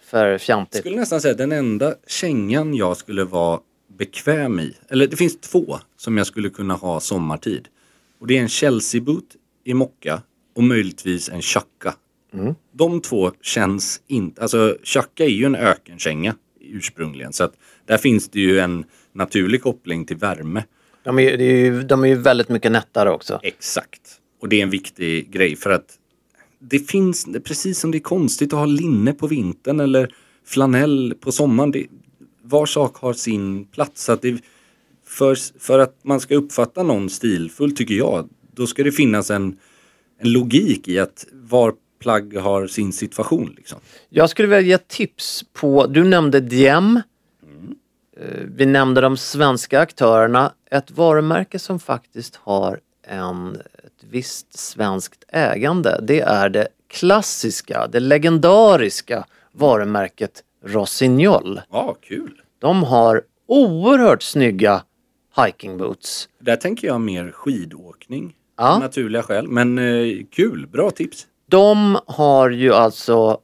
för 0.06 0.26
Jag 0.28 0.41
fjantigt. 0.41 0.80
skulle 0.80 0.95
nästan 0.95 1.22
säga 1.22 1.32
att 1.32 1.38
den 1.38 1.51
enda 1.51 1.93
kängan 2.08 2.76
jag 2.76 2.97
skulle 2.97 3.24
vara 3.24 3.60
bekväm 3.97 4.60
i, 4.60 4.74
eller 4.89 5.08
det 5.08 5.16
finns 5.16 5.39
två 5.39 5.78
som 5.97 6.18
jag 6.18 6.28
skulle 6.28 6.49
kunna 6.49 6.74
ha 6.74 6.99
sommartid. 6.99 7.68
Och 8.20 8.28
det 8.28 8.38
är 8.38 8.41
en 8.41 8.49
Chelsea 8.49 9.01
boot 9.01 9.28
i 9.64 9.74
mocka 9.74 10.22
och 10.56 10.64
möjligtvis 10.64 11.30
en 11.30 11.41
chacka. 11.41 11.93
Mm. 12.34 12.56
De 12.72 13.01
två 13.01 13.32
känns 13.41 14.01
inte, 14.08 14.41
alltså 14.41 14.78
chacka 14.84 15.24
är 15.24 15.30
ju 15.30 15.45
en 15.45 15.56
ökenkänga 15.56 16.36
ursprungligen 16.72 17.34
så 17.34 17.43
att 17.43 17.53
där 17.86 17.97
finns 17.97 18.30
det 18.30 18.39
ju 18.39 18.59
en 18.59 18.86
naturlig 19.13 19.61
koppling 19.61 20.05
till 20.05 20.18
värme. 20.18 20.63
De 21.03 21.20
är, 21.20 21.38
ju, 21.38 21.84
de 21.84 22.03
är 22.03 22.07
ju 22.07 22.16
väldigt 22.16 22.49
mycket 22.49 22.72
nättare 22.72 23.11
också. 23.11 23.39
Exakt. 23.43 24.01
Och 24.41 24.49
det 24.49 24.59
är 24.59 24.63
en 24.63 24.70
viktig 24.70 25.32
grej 25.32 25.55
för 25.55 25.70
att 25.70 25.99
det 26.59 26.80
finns, 26.80 27.28
precis 27.43 27.80
som 27.80 27.91
det 27.91 27.97
är 27.97 27.99
konstigt 27.99 28.53
att 28.53 28.59
ha 28.59 28.66
linne 28.66 29.13
på 29.13 29.28
vintern 29.28 29.80
eller 29.80 30.13
flanell 30.45 31.13
på 31.20 31.32
sommaren. 31.32 31.72
Det, 31.72 31.88
var 32.47 32.66
sak 32.66 32.97
har 32.97 33.13
sin 33.13 33.66
plats. 33.66 34.03
Så 34.03 34.11
att 34.11 34.22
det, 34.22 34.41
för, 35.05 35.38
för 35.59 35.80
att 35.80 35.99
man 36.03 36.20
ska 36.20 36.36
uppfatta 36.36 36.84
någon 36.84 37.09
stilfull 37.09 37.76
tycker 37.76 37.95
jag, 37.95 38.30
då 38.55 38.68
ska 38.68 38.84
det 38.84 38.91
finnas 38.91 39.32
en, 39.32 39.57
en 40.20 40.32
logik 40.32 40.88
i 40.88 40.99
att 40.99 41.28
var 41.32 41.74
plagg 42.00 42.38
har 42.38 42.68
sin 42.68 42.93
situation. 42.93 43.54
Liksom. 43.58 43.80
Jag 44.10 44.30
skulle 44.30 44.48
vilja 44.48 44.62
ge 44.62 44.78
tips 44.78 45.43
på, 45.54 45.88
du 45.88 46.04
nämnde 46.04 46.39
Diem. 46.39 47.02
Mm. 47.43 47.76
Vi 48.56 48.66
nämnde 48.66 49.02
de 49.02 49.18
svenska 49.18 49.80
aktörerna. 49.80 50.54
Ett 50.72 50.91
varumärke 50.91 51.60
som 51.60 51.80
faktiskt 51.80 52.36
har 52.36 52.80
en, 53.08 53.56
ett 53.56 54.04
visst 54.10 54.60
svenskt 54.60 55.24
ägande. 55.28 56.00
Det 56.04 56.20
är 56.20 56.50
det 56.50 56.68
klassiska, 56.88 57.88
det 57.88 58.00
legendariska 58.00 59.26
varumärket 59.52 60.43
Rossignol. 60.66 61.62
Ja, 61.72 61.98
kul. 62.02 62.41
De 62.60 62.84
har 62.84 63.22
oerhört 63.48 64.24
snygga 64.24 64.84
hiking 65.46 65.78
boots. 65.78 66.30
Där 66.39 66.56
tänker 66.56 66.88
jag 66.88 67.02
mer 67.02 67.32
skidåkning. 67.32 68.36
Ja. 68.58 68.80
Naturliga 68.80 69.24
skäl. 69.24 69.48
Men 69.48 69.78
eh, 69.78 70.26
kul, 70.32 70.68
bra 70.68 70.91
tips. 70.91 71.28
De 71.46 72.00
har 72.08 72.50
ju 72.50 72.74
alltså 72.74 73.39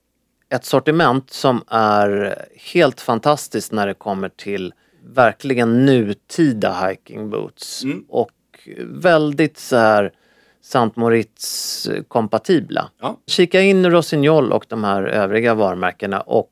ett 0.49 0.65
sortiment 0.65 1.31
som 1.31 1.63
är 1.67 2.35
helt 2.73 3.01
fantastiskt 3.01 3.71
när 3.71 3.87
det 3.87 3.93
kommer 3.93 4.29
till 4.29 4.73
verkligen 5.05 5.85
nutida 5.85 6.87
hiking 6.87 7.29
boots. 7.29 7.83
Mm. 7.83 8.05
Och 8.09 8.31
väldigt 8.85 9.57
så 9.57 9.75
här 9.75 10.11
Sant 10.61 10.95
Moritz 10.95 11.89
kompatibla. 12.07 12.89
Ja. 13.01 13.17
Kika 13.27 13.61
in 13.61 13.91
Rossignol 13.91 14.51
och 14.51 14.65
de 14.69 14.83
här 14.83 15.03
övriga 15.03 15.53
varumärkena 15.53 16.21
och 16.21 16.51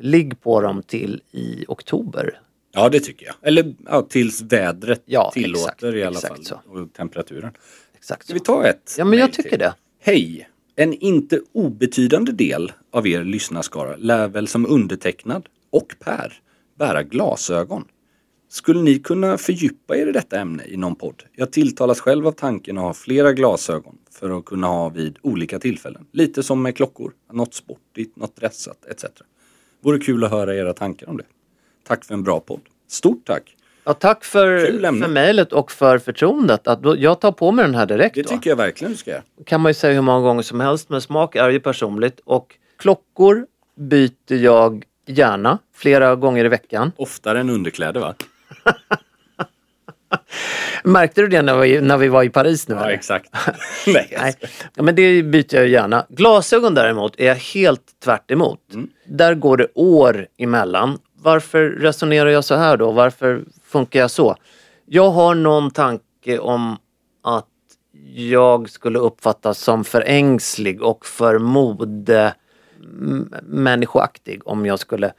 ligg 0.00 0.40
på 0.40 0.60
dem 0.60 0.82
till 0.82 1.22
i 1.30 1.64
oktober. 1.68 2.40
Ja, 2.72 2.88
det 2.88 3.00
tycker 3.00 3.26
jag. 3.26 3.34
Eller 3.42 3.74
ja, 3.86 4.06
tills 4.08 4.42
vädret 4.42 5.02
Ja, 5.04 5.30
tillåter 5.34 5.66
exakt, 5.68 5.94
i 5.96 6.02
alla 6.02 6.20
fall. 6.20 6.44
så. 6.44 6.54
Och 6.54 6.92
temperaturen. 6.92 7.52
Exakt 7.96 8.24
Ska 8.24 8.34
vi 8.34 8.40
ta 8.40 8.66
ett? 8.66 8.94
Ja, 8.98 9.04
men 9.04 9.18
jag 9.18 9.32
tycker 9.32 9.50
till? 9.50 9.58
det. 9.58 9.74
Hej! 10.02 10.48
En 10.76 10.94
inte 10.94 11.40
obetydande 11.52 12.32
del 12.32 12.72
av 12.90 13.06
er 13.06 13.24
lyssnarskara 13.24 13.96
lär 13.96 14.28
väl 14.28 14.48
som 14.48 14.66
undertecknad 14.66 15.48
och 15.70 15.94
Per 15.98 16.32
bära 16.78 17.02
glasögon. 17.02 17.84
Skulle 18.48 18.82
ni 18.82 18.98
kunna 18.98 19.38
fördjupa 19.38 19.96
er 19.96 20.06
i 20.06 20.12
detta 20.12 20.40
ämne 20.40 20.64
i 20.64 20.76
någon 20.76 20.94
podd? 20.94 21.22
Jag 21.32 21.52
tilltalas 21.52 22.00
själv 22.00 22.26
av 22.26 22.32
tanken 22.32 22.78
att 22.78 22.84
ha 22.84 22.94
flera 22.94 23.32
glasögon 23.32 23.98
för 24.10 24.38
att 24.38 24.44
kunna 24.44 24.66
ha 24.66 24.88
vid 24.88 25.18
olika 25.22 25.58
tillfällen. 25.58 26.06
Lite 26.12 26.42
som 26.42 26.62
med 26.62 26.76
klockor, 26.76 27.12
något 27.32 27.54
sportigt, 27.54 28.16
något 28.16 28.36
dressat 28.36 28.84
etc. 28.84 29.04
Vore 29.80 29.98
kul 29.98 30.24
att 30.24 30.30
höra 30.30 30.56
era 30.56 30.72
tankar 30.72 31.08
om 31.08 31.16
det. 31.16 31.26
Tack 31.84 32.04
för 32.04 32.14
en 32.14 32.22
bra 32.22 32.40
podd. 32.40 32.62
Stort 32.88 33.26
tack! 33.26 33.56
Ja, 33.84 33.94
tack 33.94 34.24
för, 34.24 34.58
för 34.82 35.08
mejlet 35.08 35.52
och 35.52 35.72
för 35.72 35.98
förtroendet. 35.98 36.68
Att 36.68 36.82
då, 36.82 36.96
jag 36.98 37.20
tar 37.20 37.32
på 37.32 37.52
mig 37.52 37.64
den 37.64 37.74
här 37.74 37.86
direkt. 37.86 38.14
Det 38.14 38.22
då. 38.22 38.28
tycker 38.28 38.50
jag 38.50 38.56
verkligen 38.56 38.92
du 38.92 38.96
ska 38.98 39.12
kan 39.46 39.60
man 39.60 39.70
ju 39.70 39.74
säga 39.74 39.94
hur 39.94 40.02
många 40.02 40.20
gånger 40.20 40.42
som 40.42 40.60
helst, 40.60 40.88
men 40.88 41.00
smak 41.00 41.36
är 41.36 41.48
ju 41.48 41.60
personligt. 41.60 42.20
Och 42.24 42.56
klockor 42.78 43.46
byter 43.76 44.34
jag 44.34 44.84
gärna, 45.06 45.58
flera 45.74 46.16
gånger 46.16 46.44
i 46.44 46.48
veckan. 46.48 46.92
Oftare 46.96 47.40
än 47.40 47.50
underkläder 47.50 48.00
va? 48.00 48.14
Märkte 50.84 51.20
du 51.20 51.28
det 51.28 51.42
när 51.42 51.58
vi, 51.58 51.80
när 51.80 51.96
vi 51.96 52.08
var 52.08 52.22
i 52.22 52.28
Paris 52.28 52.68
nu? 52.68 52.74
Ja 52.74 52.80
eller? 52.80 52.90
exakt. 52.90 53.30
Nej, 53.86 54.16
Nej, 54.20 54.34
ja, 54.74 54.82
men 54.82 54.94
det 54.94 55.22
byter 55.22 55.54
jag 55.54 55.68
gärna. 55.68 56.06
Glasögon 56.08 56.74
däremot 56.74 57.20
är 57.20 57.26
jag 57.26 57.34
helt 57.34 58.00
tvärt 58.04 58.30
emot. 58.30 58.60
Där 59.04 59.34
går 59.34 59.56
det 59.56 59.66
år 59.74 60.26
emellan. 60.38 60.98
Varför 61.22 61.70
resonerar 61.70 62.30
jag 62.30 62.44
så 62.44 62.54
här 62.54 62.76
då? 62.76 62.90
Varför 62.90 63.44
funkar 63.70 64.00
jag 64.00 64.10
så? 64.10 64.36
Jag 64.86 65.10
har 65.10 65.34
någon 65.34 65.70
tanke 65.70 66.38
om 66.38 66.76
att 67.22 67.46
jag 68.14 68.70
skulle 68.70 68.98
uppfattas 68.98 69.58
som 69.58 69.84
för 69.84 70.00
ängslig 70.06 70.82
och 70.82 71.06
för 71.06 71.38
mode 71.38 72.34
m- 72.80 73.34
människoaktig 73.42 74.40
om 74.44 74.66
jag 74.66 74.78
skulle... 74.78 75.12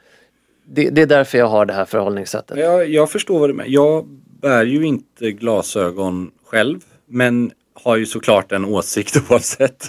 Det, 0.66 0.90
det 0.90 1.02
är 1.02 1.06
därför 1.06 1.38
jag 1.38 1.46
har 1.46 1.66
det 1.66 1.72
här 1.72 1.84
förhållningssättet. 1.84 2.58
Jag, 2.58 2.88
jag 2.88 3.10
förstår 3.10 3.40
vad 3.40 3.50
du 3.50 3.54
menar. 3.54 3.70
Jag 3.70 4.06
bär 4.40 4.64
ju 4.64 4.86
inte 4.86 5.30
glasögon 5.32 6.30
själv. 6.44 6.80
Men 7.06 7.50
har 7.74 7.96
ju 7.96 8.06
såklart 8.06 8.52
en 8.52 8.64
åsikt 8.64 9.16
oavsett. 9.30 9.84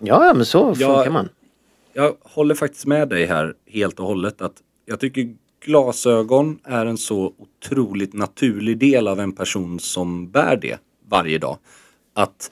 Ja, 0.00 0.26
ja 0.26 0.34
men 0.34 0.44
så 0.46 0.74
Jag- 0.78 0.94
funkar 0.96 1.10
man. 1.10 1.28
Jag 1.92 2.16
håller 2.22 2.54
faktiskt 2.54 2.86
med 2.86 3.08
dig 3.08 3.26
här 3.26 3.54
helt 3.66 4.00
och 4.00 4.06
hållet. 4.06 4.42
att 4.42 4.52
Jag 4.86 5.00
tycker 5.00 5.34
glasögon 5.64 6.58
är 6.64 6.86
en 6.86 6.98
så 6.98 7.34
otroligt 7.38 8.12
naturlig 8.12 8.78
del 8.78 9.08
av 9.08 9.20
en 9.20 9.32
person 9.32 9.80
som 9.80 10.30
bär 10.30 10.56
det 10.56 10.78
varje 11.08 11.38
dag. 11.38 11.58
Att 12.14 12.50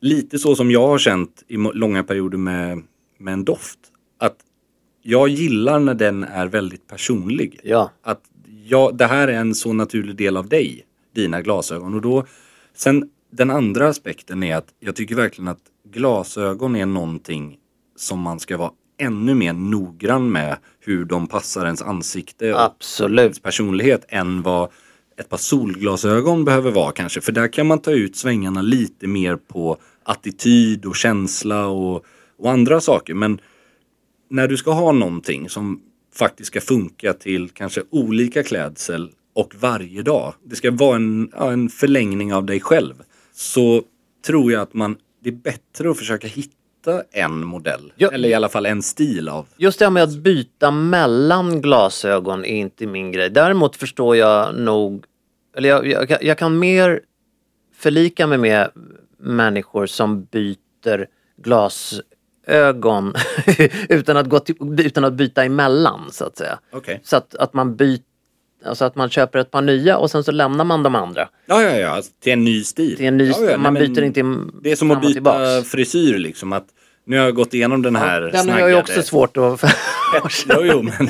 lite 0.00 0.38
så 0.38 0.56
som 0.56 0.70
jag 0.70 0.86
har 0.86 0.98
känt 0.98 1.44
i 1.48 1.56
långa 1.56 2.04
perioder 2.04 2.38
med, 2.38 2.82
med 3.18 3.32
en 3.32 3.44
doft. 3.44 3.78
Att 4.18 4.36
jag 5.02 5.28
gillar 5.28 5.78
när 5.78 5.94
den 5.94 6.24
är 6.24 6.46
väldigt 6.46 6.86
personlig. 6.86 7.60
Ja. 7.64 7.90
Att 8.02 8.22
jag, 8.64 8.96
det 8.96 9.06
här 9.06 9.28
är 9.28 9.40
en 9.40 9.54
så 9.54 9.72
naturlig 9.72 10.16
del 10.16 10.36
av 10.36 10.48
dig, 10.48 10.86
dina 11.14 11.42
glasögon. 11.42 11.94
Och 11.94 12.00
då, 12.00 12.26
sen 12.74 13.10
den 13.30 13.50
andra 13.50 13.88
aspekten 13.88 14.42
är 14.42 14.56
att 14.56 14.74
jag 14.80 14.96
tycker 14.96 15.14
verkligen 15.14 15.48
att 15.48 15.62
glasögon 15.84 16.76
är 16.76 16.86
någonting 16.86 17.58
som 17.96 18.20
man 18.20 18.40
ska 18.40 18.56
vara 18.56 18.72
ännu 18.98 19.34
mer 19.34 19.52
noggrann 19.52 20.32
med 20.32 20.56
hur 20.80 21.04
de 21.04 21.26
passar 21.26 21.64
ens 21.64 21.82
ansikte 21.82 22.54
och 22.54 22.62
Absolut. 22.62 23.20
ens 23.20 23.40
personlighet 23.40 24.04
än 24.08 24.42
vad 24.42 24.70
ett 25.16 25.28
par 25.28 25.36
solglasögon 25.36 26.44
behöver 26.44 26.70
vara 26.70 26.92
kanske. 26.92 27.20
För 27.20 27.32
där 27.32 27.52
kan 27.52 27.66
man 27.66 27.78
ta 27.78 27.90
ut 27.90 28.16
svängarna 28.16 28.62
lite 28.62 29.06
mer 29.06 29.36
på 29.36 29.76
attityd 30.02 30.86
och 30.86 30.96
känsla 30.96 31.66
och, 31.66 32.04
och 32.38 32.50
andra 32.50 32.80
saker. 32.80 33.14
Men 33.14 33.40
när 34.30 34.48
du 34.48 34.56
ska 34.56 34.72
ha 34.72 34.92
någonting 34.92 35.48
som 35.48 35.80
faktiskt 36.14 36.46
ska 36.46 36.60
funka 36.60 37.12
till 37.12 37.50
kanske 37.50 37.82
olika 37.90 38.42
klädsel 38.42 39.10
och 39.34 39.54
varje 39.60 40.02
dag. 40.02 40.34
Det 40.44 40.56
ska 40.56 40.70
vara 40.70 40.96
en, 40.96 41.30
ja, 41.32 41.52
en 41.52 41.68
förlängning 41.68 42.34
av 42.34 42.46
dig 42.46 42.60
själv. 42.60 42.94
Så 43.32 43.82
tror 44.26 44.52
jag 44.52 44.62
att 44.62 44.74
man, 44.74 44.96
det 45.22 45.28
är 45.28 45.34
bättre 45.34 45.90
att 45.90 45.98
försöka 45.98 46.26
hitta 46.26 46.57
en 47.12 47.44
modell. 47.46 47.92
Ja. 47.96 48.10
Eller 48.12 48.28
i 48.28 48.34
alla 48.34 48.48
fall 48.48 48.66
en 48.66 48.82
stil 48.82 49.28
av. 49.28 49.46
Just 49.56 49.78
det 49.78 49.84
här 49.84 49.90
med 49.90 50.02
att 50.02 50.16
byta 50.16 50.70
mellan 50.70 51.60
glasögon 51.62 52.44
är 52.44 52.56
inte 52.56 52.86
min 52.86 53.12
grej. 53.12 53.30
Däremot 53.30 53.76
förstår 53.76 54.16
jag 54.16 54.54
nog, 54.54 55.04
eller 55.56 55.68
jag, 55.68 55.86
jag, 55.86 56.08
kan- 56.08 56.18
jag 56.20 56.38
kan 56.38 56.58
mer 56.58 57.00
förlika 57.76 58.26
mig 58.26 58.38
med 58.38 58.70
människor 59.18 59.86
som 59.86 60.24
byter 60.24 61.06
glasögon 61.42 63.14
utan, 63.88 64.16
att 64.16 64.28
gå 64.28 64.38
till, 64.38 64.56
utan 64.80 65.04
att 65.04 65.12
byta 65.14 65.44
emellan 65.44 66.00
så 66.10 66.24
att 66.24 66.38
säga. 66.38 66.58
Okej. 66.72 67.00
Så 67.04 67.16
att, 67.16 67.34
att 67.34 67.54
man 67.54 67.76
byter, 67.76 68.00
alltså 68.64 68.84
att 68.84 68.96
man 68.96 69.10
köper 69.10 69.38
ett 69.38 69.50
par 69.50 69.62
nya 69.62 69.98
och 69.98 70.10
sen 70.10 70.24
så 70.24 70.32
lämnar 70.32 70.64
man 70.64 70.82
de 70.82 70.94
andra. 70.94 71.28
Ja, 71.46 71.62
ja, 71.62 71.76
ja. 71.76 71.88
alltså, 71.88 72.12
Till 72.22 72.32
en 72.32 72.44
ny 72.44 72.62
stil. 72.64 72.96
Till 72.96 73.06
en 73.06 73.16
ny 73.16 73.28
ja, 73.28 73.50
ja, 73.50 73.58
Man 73.58 73.74
nej, 73.74 73.88
byter 73.88 74.02
inte 74.04 74.22
Det 74.62 74.72
är 74.72 74.76
som 74.76 74.90
att 74.90 75.00
byta 75.00 75.12
tillbaks. 75.12 75.68
frisyr 75.70 76.18
liksom. 76.18 76.52
Att 76.52 76.66
nu 77.08 77.18
har 77.18 77.24
jag 77.24 77.34
gått 77.34 77.54
igenom 77.54 77.82
den 77.82 77.96
här 77.96 78.20
Den 78.20 78.48
har 78.48 78.58
jag 78.58 78.70
ju 78.70 78.76
också 78.76 79.02
svårt 79.02 79.36
att... 79.36 79.62
Jo, 80.48 80.60
jo, 80.62 80.82
men 80.82 81.08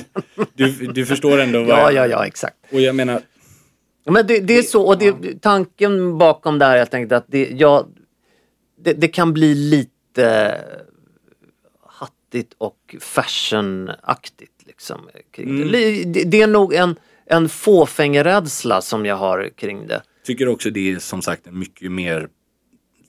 du, 0.54 0.72
du 0.86 1.06
förstår 1.06 1.38
ändå 1.38 1.58
vad 1.58 1.68
ja, 1.68 1.92
jag 1.92 2.08
ja, 2.08 2.10
ja, 2.10 2.26
exakt. 2.26 2.56
Och 2.72 2.80
jag 2.80 2.94
menar, 2.94 3.20
Ja, 4.04 4.12
Men 4.12 4.26
det, 4.26 4.40
det 4.40 4.58
är 4.58 4.62
så, 4.62 4.82
och 4.82 4.98
det, 4.98 5.40
tanken 5.40 6.18
bakom 6.18 6.58
det 6.58 6.64
här 6.64 6.74
är 6.74 6.78
helt 6.78 6.94
enkelt 6.94 7.12
att 7.12 7.24
det, 7.28 7.48
ja, 7.50 7.88
det, 8.82 8.92
det 8.92 9.08
kan 9.08 9.32
bli 9.32 9.54
lite 9.54 10.54
hattigt 11.86 12.54
och 12.58 12.96
fashionaktigt. 13.00 14.52
Liksom, 14.66 15.08
kring 15.30 15.48
Mm. 15.48 15.72
det. 15.72 16.24
Det. 16.24 16.42
Är 16.42 16.46
nog 16.46 16.74
en, 16.74 16.96
en 17.26 17.48
fåfängerädsla 17.48 18.80
som 18.80 19.06
jag 19.06 19.16
har 19.16 19.50
kring 19.56 19.86
det. 19.86 20.02
tycker 20.24 20.48
också 20.48 20.70
det 20.70 20.92
är 20.92 20.98
som 20.98 21.22
sagt 21.22 21.46
en 21.46 21.58
mycket 21.58 21.92
mer 21.92 22.28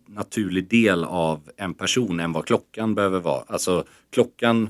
naturlig 0.10 0.70
del 0.70 1.04
av 1.04 1.40
en 1.58 1.74
person 1.74 2.20
än 2.20 2.34
vad 2.34 2.46
klockan 2.46 2.96
behöver 2.96 3.20
vara. 3.20 3.44
Alltså 3.48 3.84
klockan 4.12 4.70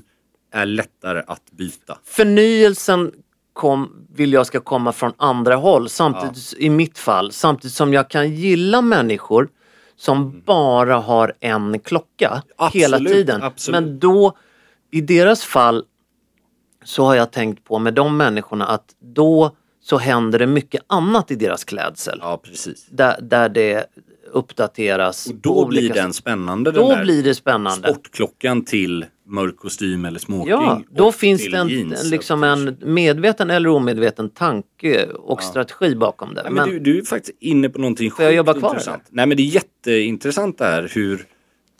är 0.52 0.66
lättare 0.66 1.22
att 1.26 1.52
byta. 1.52 1.98
Förnyelsen 2.04 3.12
kom, 3.52 4.06
vill 4.14 4.32
jag 4.32 4.46
ska 4.46 4.60
komma 4.60 4.92
från 4.92 5.12
andra 5.16 5.56
håll, 5.56 5.88
samtidigt 5.88 6.54
i 6.58 6.70
mitt 6.70 6.98
fall, 6.98 7.32
samtidigt 7.32 7.74
som 7.74 7.92
jag 7.92 8.10
kan 8.10 8.34
gilla 8.34 8.82
människor 8.82 9.48
som 9.96 10.42
bara 10.46 10.96
har 10.96 11.34
en 11.40 11.78
klocka 11.78 12.28
Mm. 12.28 12.42
Absolut, 12.56 12.84
hela 12.84 12.98
tiden. 12.98 13.42
absolut. 13.42 13.80
Men 13.80 13.98
då, 13.98 14.36
i 14.90 15.00
deras 15.00 15.44
fall, 15.44 15.84
så 16.84 17.04
har 17.04 17.14
jag 17.14 17.30
tänkt 17.30 17.64
på 17.64 17.78
med 17.78 17.94
de 17.94 18.16
människorna 18.16 18.66
att 18.66 18.94
då 18.98 19.56
så 19.82 19.98
händer 19.98 20.38
det 20.38 20.46
mycket 20.46 20.82
annat 20.86 21.30
i 21.30 21.34
deras 21.34 21.64
klädsel. 21.64 22.18
Ja, 22.22 22.40
precis. 22.42 22.86
Där, 22.90 23.20
där 23.20 23.48
det 23.48 23.86
uppdateras. 24.32 25.26
Och 25.26 25.34
då 25.34 25.64
olika 25.64 25.80
blir 25.80 25.94
den 25.94 26.12
sätt. 26.12 26.22
spännande. 26.22 26.70
Den 26.70 26.82
Då 26.82 26.90
där 26.90 27.02
blir 27.02 27.22
det 27.22 27.34
spännande. 27.34 27.88
sportklockan 27.88 28.64
till 28.64 29.04
mörk 29.26 29.56
kostym 29.56 30.04
eller 30.04 30.18
smoking. 30.18 30.50
Ja, 30.50 30.82
då 30.90 31.12
finns 31.12 31.50
det 31.50 31.56
en, 31.56 31.68
jeans. 31.68 32.10
liksom 32.10 32.44
en 32.44 32.76
medveten 32.84 33.50
eller 33.50 33.68
omedveten 33.68 34.30
tanke 34.30 35.06
och 35.06 35.42
strategi 35.42 35.94
bakom 35.94 36.34
det. 36.34 36.42
Ja, 36.44 36.50
men 36.50 36.68
du, 36.68 36.78
du 36.78 36.98
är 36.98 37.02
faktiskt 37.04 37.36
inne 37.40 37.68
på 37.68 37.80
någonting 37.80 38.10
Får 38.10 38.24
jag 38.24 38.30
sjukt 38.30 38.36
jobba 38.36 38.54
kvar, 38.54 38.70
intressant. 38.70 39.02
Nej 39.10 39.26
men 39.26 39.36
det 39.36 39.42
är 39.42 39.44
jätteintressant 39.44 40.58
det 40.58 40.64
här 40.64 40.90
hur 40.94 41.26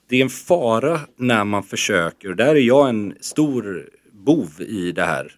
det 0.09 0.17
är 0.17 0.23
en 0.23 0.31
fara 0.31 1.01
när 1.17 1.45
man 1.45 1.63
försöker, 1.63 2.35
där 2.35 2.55
är 2.55 2.61
jag 2.61 2.89
en 2.89 3.15
stor 3.21 3.89
bov 4.13 4.51
i 4.59 4.93
det 4.93 5.05
här, 5.05 5.33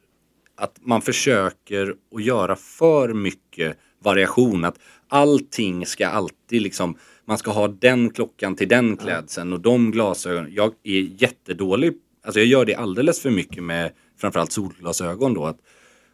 att 0.57 0.77
man 0.81 1.03
försöker 1.03 1.95
att 2.15 2.23
göra 2.25 2.57
för 2.57 3.15
mycket 3.15 3.77
variation. 4.05 4.65
Att 4.65 4.79
allting 5.13 5.87
ska 5.87 6.07
alltid 6.07 6.63
liksom, 6.63 6.97
man 7.25 7.39
ska 7.39 7.51
ha 7.51 7.69
den 7.69 8.11
klockan 8.11 8.57
till 8.57 8.69
den 8.69 8.97
klädseln 8.97 9.53
och 9.53 9.61
de 9.61 9.91
glasögonen. 9.91 10.51
Jag 10.55 10.73
är 10.83 11.23
jättedålig, 11.23 11.93
alltså 12.25 12.41
jag 12.41 12.47
gör 12.47 12.65
det 12.65 12.75
alldeles 12.75 13.21
för 13.21 13.31
mycket 13.31 13.63
med 13.63 13.93
framförallt 14.21 14.53
solglasögon 14.53 15.35
då. 15.35 15.47
Att, 15.47 15.59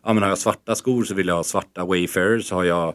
ja 0.05 0.13
men 0.13 0.23
har 0.23 0.31
jag 0.31 0.39
svarta 0.39 0.75
skor 0.75 1.05
så 1.05 1.15
vill 1.15 1.29
jag 1.29 1.37
ha 1.37 1.45
svarta 1.45 1.85
Wayfarers, 1.85 2.51
har 2.51 2.65
jag 2.65 2.95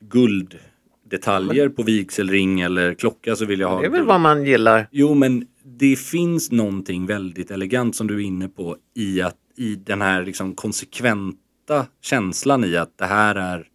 gulddetaljer 0.00 1.68
på 1.68 1.82
vigselring 1.82 2.60
eller 2.60 2.94
klocka 2.94 3.36
så 3.36 3.44
vill 3.44 3.60
jag 3.60 3.68
ha 3.68 3.80
Det 3.80 3.86
är 3.86 3.90
väl 3.90 3.98
guld. 4.00 4.08
vad 4.08 4.20
man 4.20 4.44
gillar. 4.44 4.88
Jo, 4.92 5.14
men 5.14 5.46
det 5.64 5.96
finns 5.96 6.50
någonting 6.50 7.06
väldigt 7.06 7.50
elegant 7.50 7.96
som 7.96 8.06
du 8.06 8.14
är 8.14 8.26
inne 8.26 8.48
på 8.48 8.76
i 8.94 9.20
att 9.22 9.36
i 9.56 9.74
den 9.74 10.00
här 10.02 10.24
liksom 10.24 10.54
konsekventa 10.54 11.86
känslan 12.02 12.64
i 12.64 12.76
att 12.76 12.98
det 12.98 13.06
här 13.06 13.34
är 13.34 13.66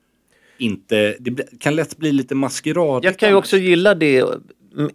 inte, 0.57 1.15
det 1.19 1.59
kan 1.59 1.75
lätt 1.75 1.97
bli 1.97 2.11
lite 2.11 2.35
maskerad. 2.35 3.05
Jag 3.05 3.17
kan 3.19 3.29
ju 3.29 3.35
också 3.35 3.57
gilla 3.57 3.95
det 3.95 4.23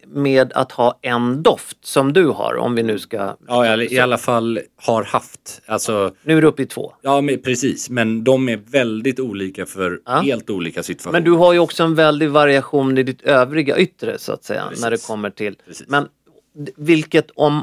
med 0.06 0.52
att 0.52 0.72
ha 0.72 0.98
en 1.02 1.42
doft 1.42 1.78
som 1.86 2.12
du 2.12 2.26
har 2.26 2.56
om 2.56 2.74
vi 2.74 2.82
nu 2.82 2.98
ska... 2.98 3.36
Ja, 3.46 3.82
i, 3.82 3.98
alla 3.98 4.18
fall 4.18 4.60
har 4.76 5.02
haft. 5.04 5.60
Alltså, 5.66 6.12
Nu 6.22 6.36
är 6.38 6.42
du 6.42 6.48
uppe 6.48 6.62
i 6.62 6.66
två. 6.66 6.92
ja, 7.02 7.20
men, 7.20 7.38
precis. 7.42 7.90
Men 7.90 8.24
de 8.24 8.48
är 8.48 8.56
väldigt 8.56 9.20
olika 9.20 9.66
för 9.66 10.00
Ja. 10.04 10.12
helt 10.20 10.50
olika 10.50 10.82
situationer. 10.82 11.12
Men 11.12 11.24
du 11.24 11.30
har 11.38 11.52
ju 11.52 11.58
också 11.58 11.82
en 11.82 11.94
väldig 11.94 12.30
variation 12.30 12.98
i 12.98 13.02
ditt 13.02 13.22
övriga 13.22 13.78
yttre 13.78 14.18
så 14.18 14.32
att 14.32 14.44
säga 14.44 14.64
Precis. 14.68 14.84
när 14.84 14.90
det 14.90 15.06
kommer 15.06 15.30
till... 15.30 15.56
Precis. 15.66 15.88
Men 15.88 16.08
vilket 16.76 17.30
om 17.34 17.62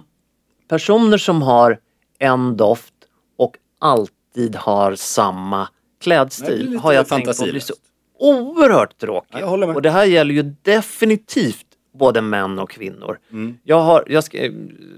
personer 0.68 1.18
som 1.18 1.42
har 1.42 1.80
en 2.20 2.58
doft 2.58 2.94
och 3.38 3.56
alltid 3.80 4.56
har 4.56 4.96
samma 4.96 5.68
klädstil 6.06 6.78
har 6.78 6.94
jag 6.94 7.08
tänkt 7.08 7.38
på 7.38 7.44
blir 7.44 7.60
så 7.60 7.74
oerhört 8.20 8.98
tråkigt. 8.98 9.40
Ja. 9.40 9.74
Och 9.74 9.82
det 9.82 9.90
här 9.90 10.06
gäller 10.06 10.34
ju 10.34 10.56
definitivt 10.62 11.66
både 11.94 12.22
män 12.22 12.60
och 12.60 12.70
kvinnor. 12.70 13.20
Mm. 13.32 13.58
Jag, 13.64 13.82
har, 13.82 14.04
jag 14.08 14.24
ska, 14.24 14.38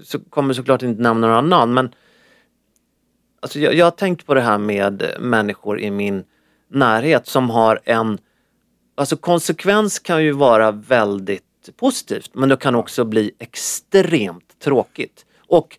så 0.02 0.18
kommer 0.20 0.54
såklart 0.54 0.82
inte 0.82 1.02
nämna 1.02 1.26
några 1.26 1.40
namn 1.40 1.74
men 1.74 1.94
alltså 3.40 3.58
jag, 3.58 3.74
jag 3.74 3.86
har 3.86 3.90
tänkt 3.90 4.26
på 4.26 4.34
det 4.34 4.40
här 4.40 4.58
med 4.58 5.12
människor 5.20 5.80
i 5.80 5.90
min 5.90 6.24
närhet 6.70 7.26
som 7.26 7.50
har 7.50 7.80
en 7.84 8.18
Alltså 8.94 9.16
konsekvens 9.16 9.98
kan 9.98 10.24
ju 10.24 10.32
vara 10.32 10.70
väldigt 10.70 11.70
positivt 11.76 12.30
men 12.32 12.48
det 12.48 12.56
kan 12.56 12.74
också 12.74 13.04
bli 13.04 13.30
extremt 13.38 14.58
tråkigt. 14.58 15.26
Och 15.46 15.78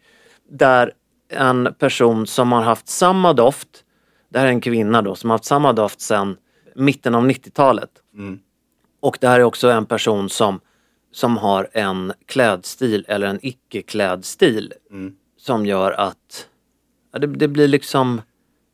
där 0.49 0.93
en 1.29 1.73
person 1.79 2.27
som 2.27 2.51
har 2.51 2.61
haft 2.61 2.87
samma 2.87 3.33
doft, 3.33 3.83
det 4.29 4.39
här 4.39 4.45
är 4.45 4.49
en 4.49 4.61
kvinna 4.61 5.01
då 5.01 5.15
som 5.15 5.29
har 5.29 5.37
haft 5.37 5.45
samma 5.45 5.73
doft 5.73 6.01
sedan 6.01 6.37
mitten 6.75 7.15
av 7.15 7.29
90-talet. 7.29 7.89
Mm. 8.13 8.39
Och 8.99 9.17
det 9.21 9.27
här 9.27 9.39
är 9.39 9.43
också 9.43 9.69
en 9.69 9.85
person 9.85 10.29
som, 10.29 10.59
som 11.11 11.37
har 11.37 11.69
en 11.73 12.13
klädstil 12.25 13.05
eller 13.07 13.27
en 13.27 13.39
icke-klädstil 13.41 14.73
Mm. 14.91 15.13
som 15.37 15.65
gör 15.65 15.91
att 15.91 16.47
ja, 17.13 17.19
det, 17.19 17.27
det 17.27 17.47
blir 17.47 17.67
liksom, 17.67 18.21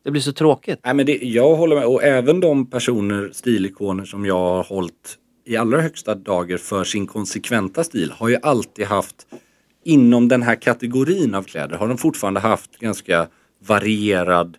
det 0.03 0.11
blir 0.11 0.21
så 0.21 0.33
tråkigt. 0.33 0.79
Nej, 0.83 0.93
men 0.93 1.05
det, 1.05 1.17
jag 1.21 1.55
håller 1.55 1.75
med. 1.75 1.85
Och 1.85 2.03
även 2.03 2.39
de 2.39 2.69
personer, 2.69 3.29
stilikoner 3.33 4.05
som 4.05 4.25
jag 4.25 4.39
har 4.39 4.63
hållit 4.63 5.17
i 5.45 5.57
allra 5.57 5.81
högsta 5.81 6.15
dagar 6.15 6.57
för 6.57 6.83
sin 6.83 7.07
konsekventa 7.07 7.83
stil 7.83 8.11
har 8.11 8.29
ju 8.29 8.37
alltid 8.41 8.85
haft 8.85 9.27
inom 9.83 10.27
den 10.27 10.43
här 10.43 10.55
kategorin 10.55 11.35
av 11.35 11.43
kläder 11.43 11.77
har 11.77 11.87
de 11.87 11.97
fortfarande 11.97 12.39
haft 12.39 12.79
ganska 12.79 13.27
varierad 13.67 14.57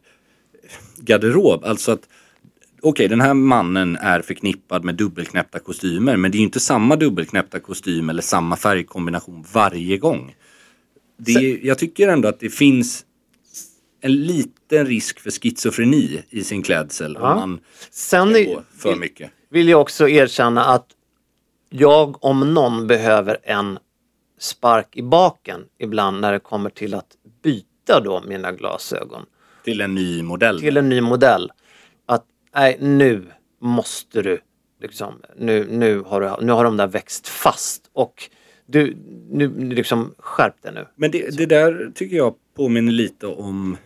garderob. 0.97 1.65
Alltså 1.65 1.93
att 1.93 2.09
okej, 2.83 3.09
den 3.09 3.21
här 3.21 3.35
mannen 3.35 3.97
är 3.97 4.21
förknippad 4.23 4.85
med 4.85 4.95
dubbelknäppta 4.95 5.59
kostymer 5.59 6.17
men 6.17 6.31
det 6.31 6.37
är 6.37 6.39
ju 6.41 6.45
inte 6.45 6.61
samma 6.61 6.97
dubbelknäppta 6.97 7.61
kostym 7.61 8.11
eller 8.11 8.23
samma 8.23 8.57
färgkombination 8.57 9.45
varje 9.53 9.99
gång. 9.99 10.35
Det 11.19 11.33
är, 11.33 11.67
jag 11.67 11.79
tycker 11.79 12.09
ändå 12.09 12.29
att 12.29 12.41
det 12.41 12.51
finns 12.51 13.05
en 14.01 14.13
liten 14.23 14.87
risk 14.87 15.21
för 15.21 15.31
schizofreni 15.31 16.23
i 16.31 16.45
sin 16.45 16.63
klädsel 16.63 17.17
Ja. 17.21 17.33
om 17.33 17.39
man 17.39 17.61
Sen 17.91 18.29
ska 18.31 18.39
är- 18.39 18.45
gå 18.55 18.63
för 18.79 18.97
mycket. 18.97 19.31
vill 19.51 19.69
jag 19.69 19.81
också 19.81 20.09
erkänna 20.09 20.65
att 20.65 20.87
jag 21.71 22.25
om 22.25 22.55
någon 22.55 22.87
behöver 22.87 23.39
en 23.43 23.79
spark 24.39 24.97
i 24.97 25.03
baken 25.03 25.61
ibland 25.79 26.21
när 26.21 26.33
det 26.33 26.39
kommer 26.41 26.71
till 26.71 26.95
att 26.95 27.07
byta 27.43 28.01
då 28.05 28.23
mina 28.29 28.53
glasögon 28.53 29.23
Till 29.67 29.81
en 29.81 29.95
ny 29.95 30.23
modell. 30.23 30.61
till 30.61 30.77
en 30.77 30.89
ny 30.89 31.01
modell. 31.01 31.53
Att 32.07 32.25
nej, 32.55 32.77
nu 32.81 33.27
måste 33.61 34.23
du 34.23 34.39
liksom, 34.81 35.15
nu, 35.37 35.67
nu, 35.71 36.01
har 36.07 36.21
du, 36.21 36.47
nu 36.47 36.53
har 36.53 36.65
de 36.65 36.77
där 36.77 36.87
växt 36.87 37.29
fast 37.29 37.91
och 37.93 38.31
du, 38.67 38.97
nu 39.31 39.49
liksom 39.59 40.15
skärp 40.19 40.63
dig 40.63 40.73
nu. 40.75 40.87
Men 40.97 41.11
det, 41.11 41.37
det 41.37 41.47
där 41.47 41.93
tycker 41.95 42.17
jag 42.17 42.35
påminner 42.57 42.93
lite 42.93 43.27
om 43.27 43.77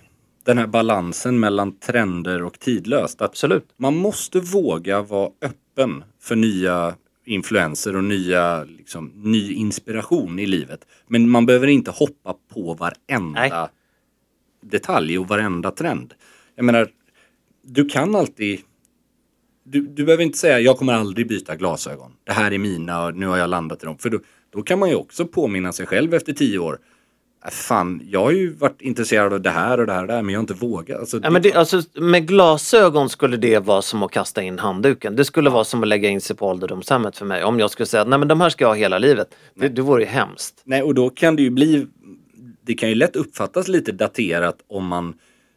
den 0.44 0.58
här 0.58 0.66
balansen 0.66 1.40
mellan 1.40 1.78
trender 1.78 2.42
och 2.42 2.58
tidlöst. 2.58 3.22
Absolut. 3.22 3.68
man 3.76 3.96
måste 3.96 4.40
våga 4.40 5.02
vara 5.02 5.30
öppen 5.42 6.04
för 6.20 6.36
nya 6.36 6.94
influenser 7.24 7.96
och 7.96 8.04
nya, 8.04 8.64
liksom, 8.64 9.12
ny 9.14 9.52
inspiration 9.52 10.38
i 10.38 10.46
livet. 10.46 10.86
Men 11.06 11.28
man 11.28 11.46
behöver 11.46 11.66
inte 11.66 11.90
hoppa 11.90 12.34
på 12.54 12.74
varenda 12.74 13.40
Nej. 13.40 13.68
Detalj 14.60 15.18
och 15.18 15.28
varenda 15.28 15.70
trend. 15.70 16.14
Jag 16.54 16.64
menar, 16.64 16.88
du 17.62 17.88
kan 17.88 18.14
alltid 18.14 18.60
du, 19.64 19.80
du 19.80 20.04
behöver 20.04 20.24
inte 20.24 20.38
säga 20.38 20.60
jag 20.60 20.78
kommer 20.78 20.92
aldrig 20.92 21.28
byta 21.28 21.56
glasögon. 21.56 22.12
Det 22.24 22.32
här 22.32 22.52
är 22.52 22.58
mina 22.58 23.04
och 23.04 23.14
nu 23.14 23.26
har 23.26 23.36
jag 23.36 23.50
landat 23.50 23.82
i 23.82 23.86
dem. 23.86 23.98
För 23.98 24.10
då, 24.10 24.18
då 24.50 24.62
kan 24.62 24.78
man 24.78 24.88
ju 24.88 24.94
också 24.94 25.26
påminna 25.26 25.72
sig 25.72 25.86
själv 25.86 26.14
efter 26.14 26.32
tio 26.32 26.58
år. 26.58 26.78
Äh, 27.44 27.50
fan, 27.50 28.02
jag 28.04 28.20
har 28.20 28.30
ju 28.30 28.52
varit 28.52 28.80
intresserad 28.80 29.32
av 29.32 29.40
det 29.40 29.50
här 29.50 29.80
och 29.80 29.86
det 29.86 29.92
här 29.92 30.02
och 30.02 30.06
det 30.06 30.12
här 30.14 30.22
men 30.22 30.32
jag 30.32 30.38
har 30.38 30.42
inte 30.42 30.54
vågat. 30.54 31.00
Alltså, 31.00 31.20
Ja, 31.22 31.30
men 31.30 31.42
det, 31.42 31.52
alltså, 31.52 31.82
med 31.94 32.28
glasögon 32.28 33.08
skulle 33.08 33.36
det 33.36 33.58
vara 33.58 33.82
som 33.82 34.02
att 34.02 34.10
kasta 34.10 34.42
in 34.42 34.58
handduken. 34.58 35.16
Det 35.16 35.24
skulle 35.24 35.50
vara 35.50 35.64
som 35.64 35.82
att 35.82 35.88
lägga 35.88 36.08
in 36.08 36.20
sig 36.20 36.36
på 36.36 36.46
ålderdomshemmet 36.46 37.16
för 37.16 37.26
mig. 37.26 37.44
Om 37.44 37.58
jag 37.58 37.70
skulle 37.70 37.86
säga 37.86 38.02
att 38.02 38.08
nej 38.08 38.18
men 38.18 38.28
de 38.28 38.40
här 38.40 38.50
ska 38.50 38.64
jag 38.64 38.68
ha 38.68 38.74
hela 38.74 38.98
livet. 38.98 39.28
Det, 39.54 39.68
det 39.68 39.82
vore 39.82 40.02
ju 40.02 40.08
hemskt. 40.08 40.62
Nej, 40.64 40.82
och 40.82 40.94
då 40.94 41.10
kan 41.10 41.36
det 41.36 41.42
ju 41.42 41.50
bli, 41.50 41.86
det 42.70 42.74
kan 42.74 42.88
ju 42.88 42.94
lätt 42.94 43.16
uppfattas 43.16 43.68
lite 43.68 43.92
daterat 43.92 44.64
om 44.66 44.86
man 44.86 45.14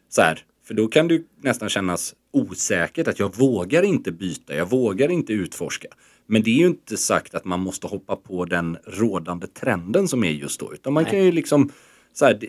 så 0.08 0.22
här, 0.22 0.44
för 0.64 0.74
då 0.74 0.88
kan 0.88 1.08
det 1.08 1.22
nästan 1.40 1.68
kännas 1.68 2.14
osäkert 2.32 3.08
att 3.08 3.18
jag 3.18 3.36
vågar 3.36 3.82
inte 3.82 4.12
byta, 4.12 4.54
jag 4.54 4.70
vågar 4.70 5.10
inte 5.10 5.32
utforska. 5.32 5.88
Men 6.26 6.42
det 6.42 6.50
är 6.50 6.54
ju 6.54 6.66
inte 6.66 6.96
sagt 6.96 7.34
att 7.34 7.44
man 7.44 7.60
måste 7.60 7.86
hoppa 7.86 8.16
på 8.16 8.44
den 8.44 8.76
rådande 8.86 9.46
trenden 9.46 10.08
som 10.08 10.24
är 10.24 10.30
just 10.30 10.60
då, 10.60 10.74
utan 10.74 10.92
man 10.92 11.04
kan 11.04 11.24
ju 11.24 11.32
liksom 11.32 11.72
så 12.12 12.24
här, 12.24 12.34
det, 12.34 12.48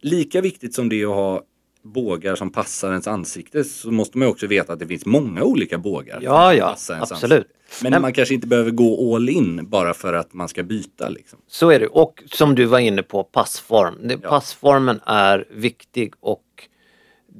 lika 0.00 0.40
viktigt 0.40 0.74
som 0.74 0.88
det 0.88 1.00
är 1.00 1.06
att 1.06 1.14
ha 1.14 1.42
bågar 1.82 2.34
som 2.34 2.50
passar 2.50 2.90
ens 2.90 3.06
ansikte 3.06 3.64
så 3.64 3.90
måste 3.90 4.18
man 4.18 4.28
ju 4.28 4.32
också 4.32 4.46
veta 4.46 4.72
att 4.72 4.78
det 4.78 4.86
finns 4.86 5.06
många 5.06 5.42
olika 5.42 5.78
bågar. 5.78 6.20
Ja, 6.22 6.54
ja, 6.54 6.68
passar 6.70 6.94
ens 6.94 7.12
absolut. 7.12 7.38
ansikte. 7.38 7.58
Men 7.82 7.90
Nej, 7.90 8.00
man 8.00 8.12
kanske 8.12 8.34
inte 8.34 8.46
behöver 8.46 8.70
gå 8.70 9.16
all 9.16 9.28
in 9.28 9.68
bara 9.68 9.94
för 9.94 10.12
att 10.12 10.34
man 10.34 10.48
ska 10.48 10.62
byta 10.62 11.08
liksom. 11.08 11.38
Så 11.46 11.70
är 11.70 11.80
det. 11.80 11.86
Och 11.86 12.22
som 12.26 12.54
du 12.54 12.64
var 12.64 12.78
inne 12.78 13.02
på, 13.02 13.24
passform. 13.24 13.94
Det, 14.02 14.18
Passformen 14.18 15.00
är 15.06 15.44
viktig 15.50 16.12
och 16.20 16.44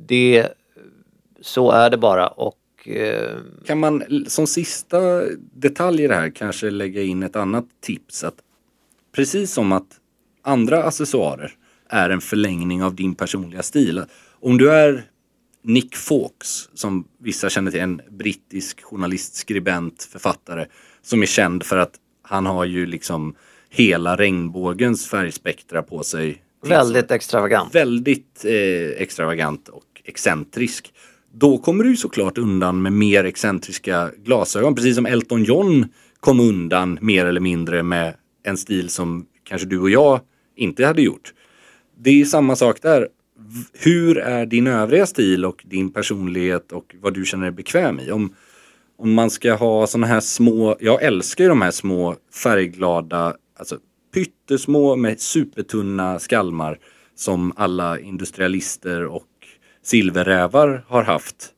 det, 0.06 0.48
så 1.40 1.70
är 1.70 1.90
det 1.90 1.96
bara. 1.96 2.28
Och 2.28 2.88
eh, 2.88 3.36
Kan 3.66 3.78
man 3.78 4.24
som 4.26 4.46
sista 4.46 5.22
detalj 5.54 6.02
i 6.02 6.06
det 6.06 6.14
här 6.14 6.30
kanske 6.30 6.70
lägga 6.70 7.02
in 7.02 7.22
ett 7.22 7.36
annat 7.36 7.66
tips 7.80 8.24
att 8.24 8.36
precis 9.12 9.52
som 9.52 9.72
att 9.72 9.88
andra 10.42 10.84
accessoarer 10.84 11.52
är 11.88 12.10
en 12.10 12.20
förlängning 12.20 12.82
av 12.82 12.94
din 12.94 13.14
personliga 13.14 13.62
stil. 13.62 14.04
Om 14.44 14.58
du 14.58 14.70
är 14.72 15.04
Nick 15.64 15.96
Fawkes, 15.96 16.68
som 16.74 17.08
vissa 17.18 17.50
känner 17.50 17.70
till, 17.70 17.80
en 17.80 18.00
brittisk 18.10 18.82
journalist, 18.82 19.34
skribent, 19.34 20.08
författare 20.12 20.66
som 21.02 21.22
är 21.22 21.26
känd 21.26 21.62
för 21.62 21.76
att 21.76 21.94
han 22.22 22.46
har 22.46 22.64
ju 22.64 22.86
liksom 22.86 23.34
hela 23.70 24.16
regnbågens 24.16 25.06
färgspektra 25.06 25.82
på 25.82 26.02
sig. 26.02 26.42
väldigt 26.64 27.10
extravagant. 27.10 27.74
Väldigt 27.74 28.44
eh, 28.44 29.02
extravagant 29.02 29.68
och 29.68 30.02
excentrisk. 30.04 30.92
Då 31.32 31.58
kommer 31.58 31.84
du 31.84 31.96
såklart 31.96 32.38
undan 32.38 32.82
med 32.82 32.92
mer 32.92 33.24
excentriska 33.24 34.10
glasögon. 34.24 34.74
Precis 34.74 34.96
som 34.96 35.06
Elton 35.06 35.44
John 35.44 35.88
kom 36.20 36.40
undan 36.40 36.98
mer 37.00 37.26
eller 37.26 37.40
mindre 37.40 37.82
med 37.82 38.14
en 38.42 38.56
stil 38.56 38.88
som 38.88 39.26
kanske 39.44 39.66
du 39.66 39.78
och 39.78 39.90
jag 39.90 40.20
inte 40.56 40.86
hade 40.86 41.02
gjort. 41.02 41.32
Det 41.98 42.20
är 42.20 42.24
samma 42.24 42.56
sak 42.56 42.82
där. 42.82 43.08
Hur 43.72 44.18
är 44.18 44.46
din 44.46 44.66
övriga 44.66 45.06
stil 45.06 45.44
och 45.44 45.62
din 45.66 45.92
personlighet 45.92 46.72
och 46.72 46.94
vad 47.00 47.14
du 47.14 47.24
känner 47.24 47.44
dig 47.44 47.52
bekväm 47.52 48.00
i? 48.00 48.10
Om, 48.10 48.34
om 48.98 49.12
man 49.14 49.30
ska 49.30 49.54
ha 49.54 49.86
sådana 49.86 50.06
här 50.06 50.20
små, 50.20 50.76
jag 50.80 51.02
älskar 51.02 51.44
ju 51.44 51.48
de 51.48 51.62
här 51.62 51.70
små 51.70 52.16
färgglada, 52.42 53.36
alltså 53.58 53.78
pyttesmå 54.14 54.96
med 54.96 55.20
supertunna 55.20 56.18
skalmar 56.18 56.78
som 57.14 57.52
alla 57.56 57.98
industrialister 57.98 59.04
och 59.06 59.26
silverrävar 59.82 60.84
har 60.88 61.02
haft. 61.02 61.48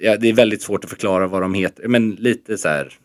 Ja, 0.00 0.16
det 0.16 0.28
är 0.28 0.32
väldigt 0.32 0.62
svårt 0.62 0.84
att 0.84 0.90
förklara 0.90 1.26
vad 1.26 1.42
de 1.42 1.54
heter, 1.54 1.88
men 1.88 2.10
lite 2.10 2.58
så 2.58 2.68
här. 2.68 2.98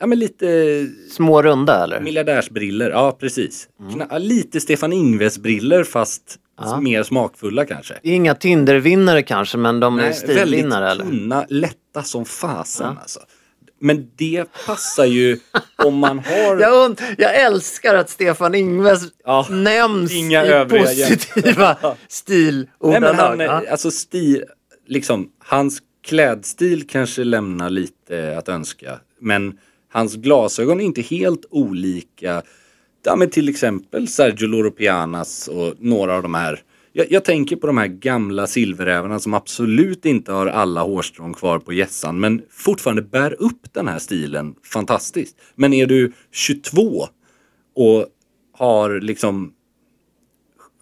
Ja, 0.00 0.06
men 0.06 0.18
lite 0.18 0.88
Små 1.10 1.42
runda 1.42 1.84
eller? 1.84 2.00
miljardärsbriller. 2.00 2.90
Ja, 2.90 3.16
precis. 3.20 3.68
Ja, 4.10 4.18
Lite 4.18 4.60
Stefan 4.60 4.92
Ingves-briller 4.92 5.84
fast 5.84 6.38
Ja. 6.70 6.80
mer 6.80 7.02
smakfulla 7.02 7.64
kanske. 7.64 7.94
Inga 8.02 8.34
Tindervinnare 8.34 9.22
kanske 9.22 9.58
men 9.58 9.80
de 9.80 9.98
är 9.98 10.02
Nej, 10.02 10.14
stilvinnare 10.14 10.84
väldigt 10.84 11.06
eller? 11.06 11.18
tunna, 11.20 11.46
lätta 11.48 12.02
som 12.02 12.24
fasen 12.24 12.98
alltså. 12.98 13.20
Men 13.80 14.10
det 14.16 14.44
passar 14.66 15.04
ju 15.04 15.38
om 15.84 15.94
man 15.98 16.18
har... 16.18 16.60
Jag, 16.60 16.84
und- 16.90 17.00
jag 17.18 17.40
älskar 17.40 17.94
att 17.94 18.10
Stefan 18.10 18.54
Ingves 18.54 19.02
Ja, 19.24 19.46
nämns 19.50 20.12
inga 20.12 20.62
i 20.62 20.68
positiva 20.68 21.76
stilordalag. 22.08 23.14
han, 23.14 23.40
ja. 23.40 23.62
alltså 23.70 23.90
stil, 23.90 24.44
liksom, 24.86 25.28
hans 25.38 25.78
klädstil 26.04 26.86
kanske 26.88 27.24
lämnar 27.24 27.70
lite 27.70 28.34
att 28.38 28.48
önska. 28.48 28.98
Men 29.20 29.58
Hans 29.94 30.14
glasögon 30.16 30.80
är 30.80 30.84
inte 30.84 31.02
helt 31.02 31.44
olika. 31.50 32.42
Ja, 33.04 33.16
men 33.16 33.30
till 33.30 33.48
exempel 33.48 34.08
Sergio 34.08 34.46
Loro 34.46 34.70
Pianas 34.70 35.48
och 35.48 35.74
några 35.78 36.16
av 36.16 36.22
de 36.22 36.34
här. 36.34 36.62
Jag, 36.92 37.12
jag 37.12 37.24
tänker 37.24 37.56
på 37.56 37.66
de 37.66 37.78
här 37.78 37.86
gamla 37.86 38.46
silverrävarna 38.46 39.18
som 39.18 39.34
absolut 39.34 40.04
inte 40.04 40.32
har 40.32 40.46
alla 40.46 40.82
hårstrån 40.82 41.34
kvar 41.34 41.58
på 41.58 41.72
gässan 41.72 42.20
men 42.20 42.42
fortfarande 42.50 43.02
bär 43.02 43.42
upp 43.42 43.72
den 43.72 43.88
här 43.88 43.98
stilen 43.98 44.54
fantastiskt. 44.64 45.36
Men 45.54 45.72
är 45.72 45.86
du 45.86 46.12
22 46.32 47.06
och 47.74 48.06
har 48.52 49.00
liksom 49.00 49.52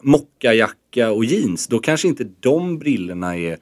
mockajacka 0.03 1.11
och 1.11 1.25
jeans, 1.25 1.67
då 1.67 1.79
kanske 1.79 2.09
inte 2.09 2.25
de 2.41 2.79
brillorna 2.79 3.37
är 3.37 3.59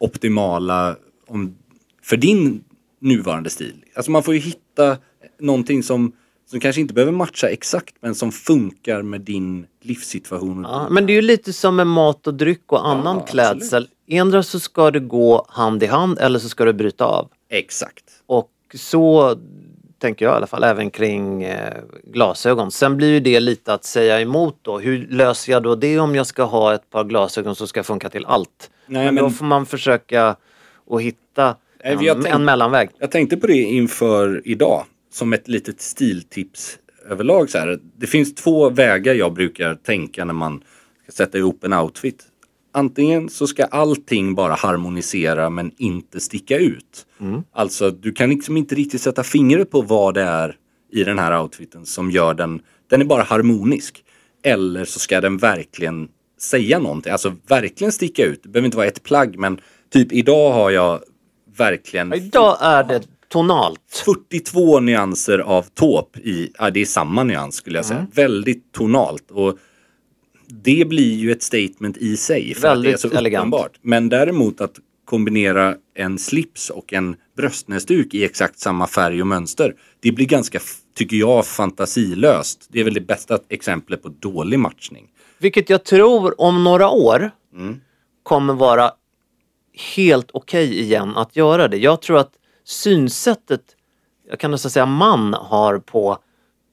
optimala 0.00 0.96
om, 1.26 1.56
för 2.02 2.16
din 2.16 2.64
nuvarande 3.00 3.50
stil. 3.50 3.84
Alltså 3.94 4.10
man 4.10 4.22
får 4.22 4.34
ju 4.34 4.40
hitta 4.40 4.98
någonting 5.40 5.82
som, 5.82 6.12
som 6.52 6.60
kanske 6.60 6.80
inte 6.80 6.94
behöver 6.94 7.12
matcha 7.12 7.48
exakt 7.48 7.94
men 8.00 8.14
som 8.14 8.32
funkar 8.32 9.02
med 9.02 9.20
din 9.20 9.66
livssituation. 9.82 10.66
Ja, 10.70 10.86
men 10.90 11.06
det 11.06 11.12
är 11.12 11.14
ju 11.14 11.22
lite 11.22 11.52
som 11.52 11.76
med 11.76 11.86
mat 11.86 12.26
och 12.26 12.34
dryck 12.34 12.72
och 12.72 12.88
annan 12.88 13.16
Ja, 13.16 13.24
klädsel. 13.24 13.88
Endera 14.08 14.42
så 14.42 14.60
ska 14.60 14.90
det 14.90 15.00
gå 15.00 15.46
hand 15.48 15.82
i 15.82 15.86
hand 15.86 16.18
eller 16.18 16.38
så 16.38 16.48
ska 16.48 16.64
du 16.64 16.72
bryta 16.72 17.04
av. 17.04 17.28
Exakt. 17.50 18.04
Och 18.26 18.50
så 18.74 19.36
tänker 19.98 20.24
jag 20.24 20.32
i 20.32 20.36
alla 20.36 20.46
fall 20.46 20.64
även 20.64 20.90
kring 20.90 21.42
eh, 21.42 21.74
glasögon. 22.04 22.70
Sen 22.70 22.96
blir 22.96 23.08
ju 23.08 23.20
det 23.20 23.40
lite 23.40 23.74
att 23.74 23.84
säga 23.84 24.20
emot 24.20 24.56
då. 24.62 24.78
Hur 24.78 25.06
löser 25.10 25.52
jag 25.52 25.62
då 25.62 25.74
det 25.74 25.98
om 25.98 26.14
jag 26.14 26.26
ska 26.26 26.42
ha 26.42 26.74
ett 26.74 26.90
par 26.90 27.04
glasögon 27.04 27.54
som 27.56 27.66
ska 27.68 27.82
funka 27.82 28.08
till 28.10 28.24
allt? 28.26 28.70
Nej, 28.86 29.04
men, 29.04 29.14
då 29.14 29.22
men- 29.22 29.30
får 29.32 29.44
man 29.44 29.66
försöka 29.66 30.36
att 30.90 31.00
hitta 31.00 31.56
en, 31.78 32.02
jag 32.04 32.22
tänk- 32.22 32.34
en 32.34 32.44
mellanväg. 32.44 32.90
Jag 32.98 33.10
tänkte 33.10 33.36
på 33.36 33.46
det 33.46 33.62
inför 33.62 34.42
idag 34.44 34.84
som 35.12 35.32
ett 35.32 35.48
litet 35.48 35.80
stiltips 35.80 36.78
överlag. 37.08 37.50
Så 37.50 37.58
här. 37.58 37.78
Det 37.96 38.06
finns 38.06 38.34
två 38.34 38.70
vägar 38.70 39.14
jag 39.14 39.32
brukar 39.32 39.74
tänka 39.74 40.24
när 40.24 40.34
man 40.34 40.62
ska 41.02 41.12
sätta 41.12 41.38
ihop 41.38 41.64
en 41.64 41.72
outfit. 41.72 42.24
Antingen 42.74 43.28
så 43.28 43.46
ska 43.46 43.64
allting 43.64 44.34
bara 44.34 44.54
harmonisera 44.54 45.50
men 45.50 45.72
inte 45.76 46.20
sticka 46.20 46.58
ut. 46.58 47.06
Alltså 47.52 47.90
du 47.90 48.12
kan 48.12 48.30
liksom 48.30 48.56
inte 48.56 48.74
riktigt 48.74 49.00
sätta 49.00 49.22
fingret 49.22 49.70
på 49.70 49.82
vad 49.82 50.14
det 50.14 50.22
är 50.22 50.56
i 50.92 51.04
den 51.04 51.18
här 51.18 51.42
outfiten 51.42 51.86
som 51.86 52.10
gör 52.10 52.34
den, 52.34 52.62
den 52.90 53.00
är 53.00 53.04
bara 53.04 53.22
harmonisk. 53.22 54.04
Eller 54.42 54.84
så 54.84 54.98
ska 54.98 55.20
den 55.20 55.36
verkligen 55.38 56.08
säga 56.40 56.78
någonting, 56.78 57.12
alltså 57.12 57.36
verkligen 57.46 57.92
sticka 57.92 58.24
ut. 58.24 58.42
Det 58.42 58.48
behöver 58.48 58.66
inte 58.66 58.76
vara 58.76 58.86
ett 58.86 59.02
plagg 59.02 59.38
men 59.38 59.60
typ 59.90 60.12
idag 60.12 60.52
har 60.52 60.70
jag 60.70 61.00
verkligen 61.56 62.14
Idag 62.14 62.56
är 62.60 62.84
det 62.84 63.02
tonalt. 63.32 63.80
42 64.04 64.80
nyanser 64.80 65.38
av 65.38 65.62
taupe 65.62 66.20
i, 66.20 66.52
ja 66.58 66.70
det 66.70 66.80
är 66.80 66.84
samma 66.86 67.24
nyans 67.24 67.54
skulle 67.54 67.78
jag 67.78 67.84
säga. 67.84 67.98
Mm. 68.00 68.10
Väldigt 68.14 68.72
tonalt. 68.72 69.30
Och 69.30 69.58
det 70.48 70.88
blir 70.88 71.14
ju 71.14 71.32
ett 71.32 71.42
statement 71.42 71.96
i 71.96 72.16
sig. 72.16 72.54
För 72.54 72.62
Väldigt 72.62 72.94
att 72.94 73.02
det 73.02 73.08
är 73.08 73.10
så 73.10 73.16
elegant. 73.18 73.42
uppenbart. 73.42 73.72
Men 73.82 74.08
däremot 74.08 74.60
att 74.60 74.74
kombinera 75.04 75.74
en 75.94 76.18
slips 76.18 76.70
och 76.70 76.92
en 76.92 77.16
bröstnäsduk 77.36 78.14
i 78.14 78.24
exakt 78.24 78.58
samma 78.58 78.86
färg 78.86 79.20
och 79.20 79.26
mönster. 79.26 79.74
Det 80.00 80.12
blir 80.12 80.26
ganska, 80.26 80.60
tycker 80.94 81.16
jag, 81.16 81.46
fantasilöst. 81.46 82.68
Det 82.72 82.80
är 82.80 82.84
väl 82.84 82.94
det 82.94 83.00
bästa 83.00 83.38
exemplet 83.48 84.02
på 84.02 84.08
dålig 84.08 84.58
matchning. 84.58 85.06
Vilket 85.38 85.70
jag 85.70 85.84
tror 85.84 86.40
om 86.40 86.64
några 86.64 86.88
år 86.90 87.30
Mm. 87.54 87.80
kommer 88.22 88.54
vara 88.54 88.90
helt 89.96 90.30
okej 90.32 90.80
igen 90.80 91.16
att 91.16 91.36
göra 91.36 91.68
det. 91.68 91.76
Jag 91.76 92.02
tror 92.02 92.18
att 92.18 92.32
synsättet, 92.64 93.76
jag 94.28 94.40
kan 94.40 94.50
nästan 94.50 94.70
säga 94.70 94.86
man 94.86 95.34
har 95.34 95.78
på 95.78 96.18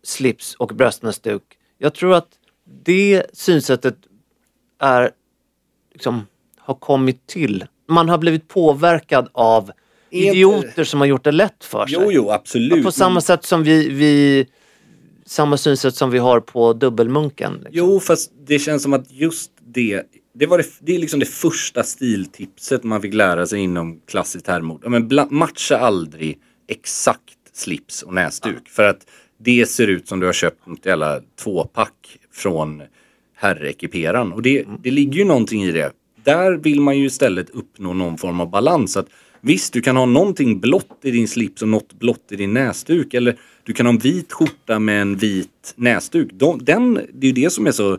slips 0.03 0.55
och 0.55 0.67
bröstnäsduk. 0.67 1.43
Jag 1.77 1.93
tror 1.93 2.13
att 2.13 2.29
det 2.83 3.23
synsättet 3.33 3.95
är 4.79 5.11
liksom 5.93 6.27
har 6.57 6.75
kommit 6.75 7.27
till. 7.27 7.65
Man 7.87 8.09
har 8.09 8.17
blivit 8.17 8.47
påverkad 8.47 9.29
av 9.31 9.71
idioter 10.09 10.83
som 10.83 10.99
har 10.99 11.07
gjort 11.07 11.23
det 11.23 11.31
lätt 11.31 11.63
för 11.63 11.87
sig. 11.87 11.99
Jo, 12.01 12.11
jo, 12.11 12.29
absolut. 12.29 12.83
På 12.83 12.91
samma 12.91 13.21
sätt 13.21 13.45
som 13.45 13.63
vi, 13.63 13.89
vi 13.89 14.45
samma 15.25 15.57
synsätt 15.57 15.95
som 15.95 16.11
vi 16.11 16.17
har 16.17 16.39
på 16.39 16.73
dubbelmunken. 16.73 17.53
Liksom. 17.53 17.71
Jo, 17.71 17.99
fast 17.99 18.31
det 18.47 18.59
känns 18.59 18.83
som 18.83 18.93
att 18.93 19.11
just 19.11 19.51
det, 19.59 20.03
det, 20.39 20.45
var 20.45 20.57
det, 20.57 20.67
det 20.79 20.95
är 20.95 20.99
liksom 20.99 21.19
det 21.19 21.25
första 21.25 21.83
stiltipset 21.83 22.83
man 22.83 23.01
fick 23.01 23.13
lära 23.13 23.45
sig 23.45 23.59
inom 23.59 23.99
klassiskt 24.07 24.47
herrmode. 24.47 24.79
Ja, 24.83 24.89
Men 24.89 25.07
bla, 25.07 25.27
matcha 25.29 25.77
aldrig 25.77 26.39
exakt 26.67 27.37
slips 27.53 28.03
och 28.03 28.13
näsduk. 28.13 28.69
För 28.69 28.83
att 28.83 29.07
det 29.37 29.69
ser 29.69 29.87
ut 29.87 30.07
som 30.07 30.19
du 30.19 30.25
har 30.25 30.33
köpt 30.33 30.67
ett 30.67 30.85
jävla 30.85 31.21
tvåpack 31.43 32.17
från 32.31 32.81
herrekiperan. 33.35 34.33
Och 34.33 34.41
det, 34.41 34.65
det 34.83 34.91
ligger 34.91 35.19
ju 35.19 35.25
någonting 35.25 35.63
i 35.63 35.71
det. 35.71 35.91
Där 36.23 36.51
vill 36.51 36.81
man 36.81 36.97
ju 36.97 37.05
istället 37.05 37.49
uppnå 37.49 37.93
någon 37.93 38.17
form 38.17 38.41
av 38.41 38.49
balans. 38.49 38.97
Att 38.97 39.07
visst, 39.41 39.73
du 39.73 39.81
kan 39.81 39.97
ha 39.97 40.05
någonting 40.05 40.59
blått 40.59 40.99
i 41.01 41.11
din 41.11 41.27
slips 41.27 41.61
och 41.61 41.67
något 41.67 41.93
blått 41.93 42.31
i 42.31 42.35
din 42.35 42.53
näsduk. 42.53 43.13
Eller 43.13 43.39
du 43.63 43.73
kan 43.73 43.85
ha 43.85 43.93
en 43.93 43.99
vit 43.99 44.33
skjorta 44.33 44.79
med 44.79 45.01
en 45.01 45.15
vit 45.15 45.73
näsduk. 45.75 46.29
De, 46.33 46.59
den, 46.63 46.93
det 46.93 47.27
är 47.27 47.31
ju 47.31 47.43
det 47.43 47.49
som 47.49 47.67
är 47.67 47.71
så 47.71 47.97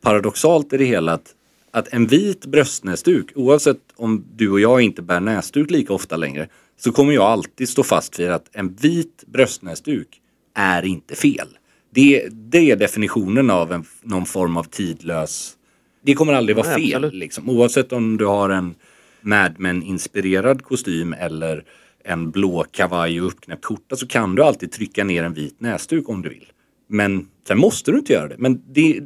paradoxalt 0.00 0.72
i 0.72 0.76
det 0.76 0.84
hela. 0.84 1.12
Att, 1.12 1.34
att 1.78 1.88
en 1.92 2.06
vit 2.06 2.46
bröstnäsduk, 2.46 3.26
oavsett 3.34 3.80
om 3.96 4.24
du 4.36 4.50
och 4.50 4.60
jag 4.60 4.80
inte 4.80 5.02
bär 5.02 5.20
näsduk 5.20 5.70
lika 5.70 5.92
ofta 5.92 6.16
längre, 6.16 6.48
så 6.76 6.92
kommer 6.92 7.12
jag 7.12 7.24
alltid 7.24 7.68
stå 7.68 7.82
fast 7.82 8.20
vid 8.20 8.30
att 8.30 8.48
en 8.52 8.74
vit 8.74 9.24
bröstnäsduk 9.26 10.20
är 10.54 10.84
inte 10.84 11.14
fel. 11.14 11.48
Det, 11.94 12.28
det 12.30 12.70
är 12.70 12.76
definitionen 12.76 13.50
av 13.50 13.72
en, 13.72 13.84
någon 14.02 14.26
form 14.26 14.56
av 14.56 14.64
tidlös... 14.64 15.54
Det 16.02 16.14
kommer 16.14 16.32
aldrig 16.32 16.56
vara 16.56 16.76
Nej, 16.76 16.90
fel. 16.90 17.12
Liksom. 17.12 17.50
Oavsett 17.50 17.92
om 17.92 18.16
du 18.16 18.26
har 18.26 18.50
en 18.50 18.74
Mad 19.20 19.54
Men-inspirerad 19.58 20.62
kostym 20.62 21.12
eller 21.12 21.64
en 22.04 22.30
blå 22.30 22.64
kavaj 22.70 23.20
och 23.20 23.26
uppknäppt 23.26 23.64
skjorta 23.64 23.96
så 23.96 24.06
kan 24.06 24.34
du 24.34 24.42
alltid 24.42 24.72
trycka 24.72 25.04
ner 25.04 25.22
en 25.22 25.34
vit 25.34 25.60
näsduk 25.60 26.08
om 26.08 26.22
du 26.22 26.28
vill. 26.28 26.52
Men 26.88 27.28
sen 27.48 27.58
måste 27.58 27.90
du 27.90 27.98
inte 27.98 28.12
göra 28.12 28.28
det. 28.28 28.34
Men 28.38 28.62
det, 28.66 29.00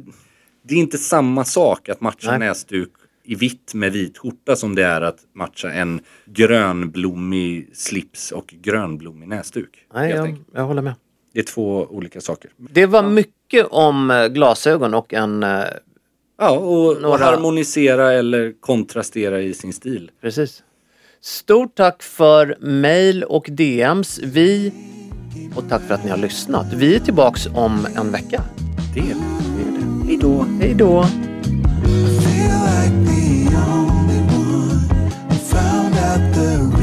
det 0.63 0.75
är 0.75 0.79
inte 0.79 0.97
samma 0.97 1.45
sak 1.45 1.89
att 1.89 2.01
matcha 2.01 2.29
Nej. 2.29 2.39
näsduk 2.39 2.89
i 3.25 3.35
vitt 3.35 3.73
med 3.73 3.91
vit 3.91 4.17
skjorta 4.17 4.55
som 4.55 4.75
det 4.75 4.83
är 4.83 5.01
att 5.01 5.17
matcha 5.35 5.71
en 5.71 6.01
grönblommig 6.25 7.69
slips 7.73 8.31
och 8.31 8.53
grönblommig 8.61 9.27
näsduk. 9.27 9.85
Nej, 9.93 10.11
jag, 10.11 10.37
jag 10.53 10.63
håller 10.63 10.81
med. 10.81 10.93
Det 11.33 11.39
är 11.39 11.43
två 11.43 11.87
olika 11.89 12.21
saker. 12.21 12.51
Det 12.57 12.85
var 12.85 13.03
mycket 13.03 13.67
om 13.69 14.11
eh, 14.11 14.27
glasögon 14.27 14.93
och 14.93 15.13
en... 15.13 15.43
eh, 15.43 15.63
Ja, 16.37 16.49
och, 16.49 16.89
och 16.95 17.01
Några- 17.01 17.25
harmonisera 17.25 18.13
eller 18.13 18.53
kontrastera 18.59 19.41
i 19.41 19.53
sin 19.53 19.73
stil. 19.73 20.11
Precis. 20.21 20.63
Stort 21.21 21.75
tack 21.75 22.03
för 22.03 22.57
mail 22.61 23.23
och 23.23 23.47
DMs. 23.51 24.19
Vi... 24.23 24.73
Och 25.55 25.69
tack 25.69 25.81
för 25.81 25.93
att 25.93 26.03
ni 26.03 26.09
har 26.09 26.17
lyssnat. 26.17 26.73
Vi 26.73 26.95
är 26.95 26.99
tillbaks 26.99 27.47
om 27.55 27.87
en 27.95 28.11
vecka. 28.11 28.41
Det. 28.95 29.15
Hej 30.13 30.19
då. 30.21 30.45
Hej 30.59 30.73
då. 30.73 31.03
feel 32.23 32.55
like 32.69 32.93
the 33.05 33.49
only 33.55 34.19
one 34.19 34.79
who 35.29 35.35
found 35.35 35.95
out 35.95 36.21
the 36.35 36.82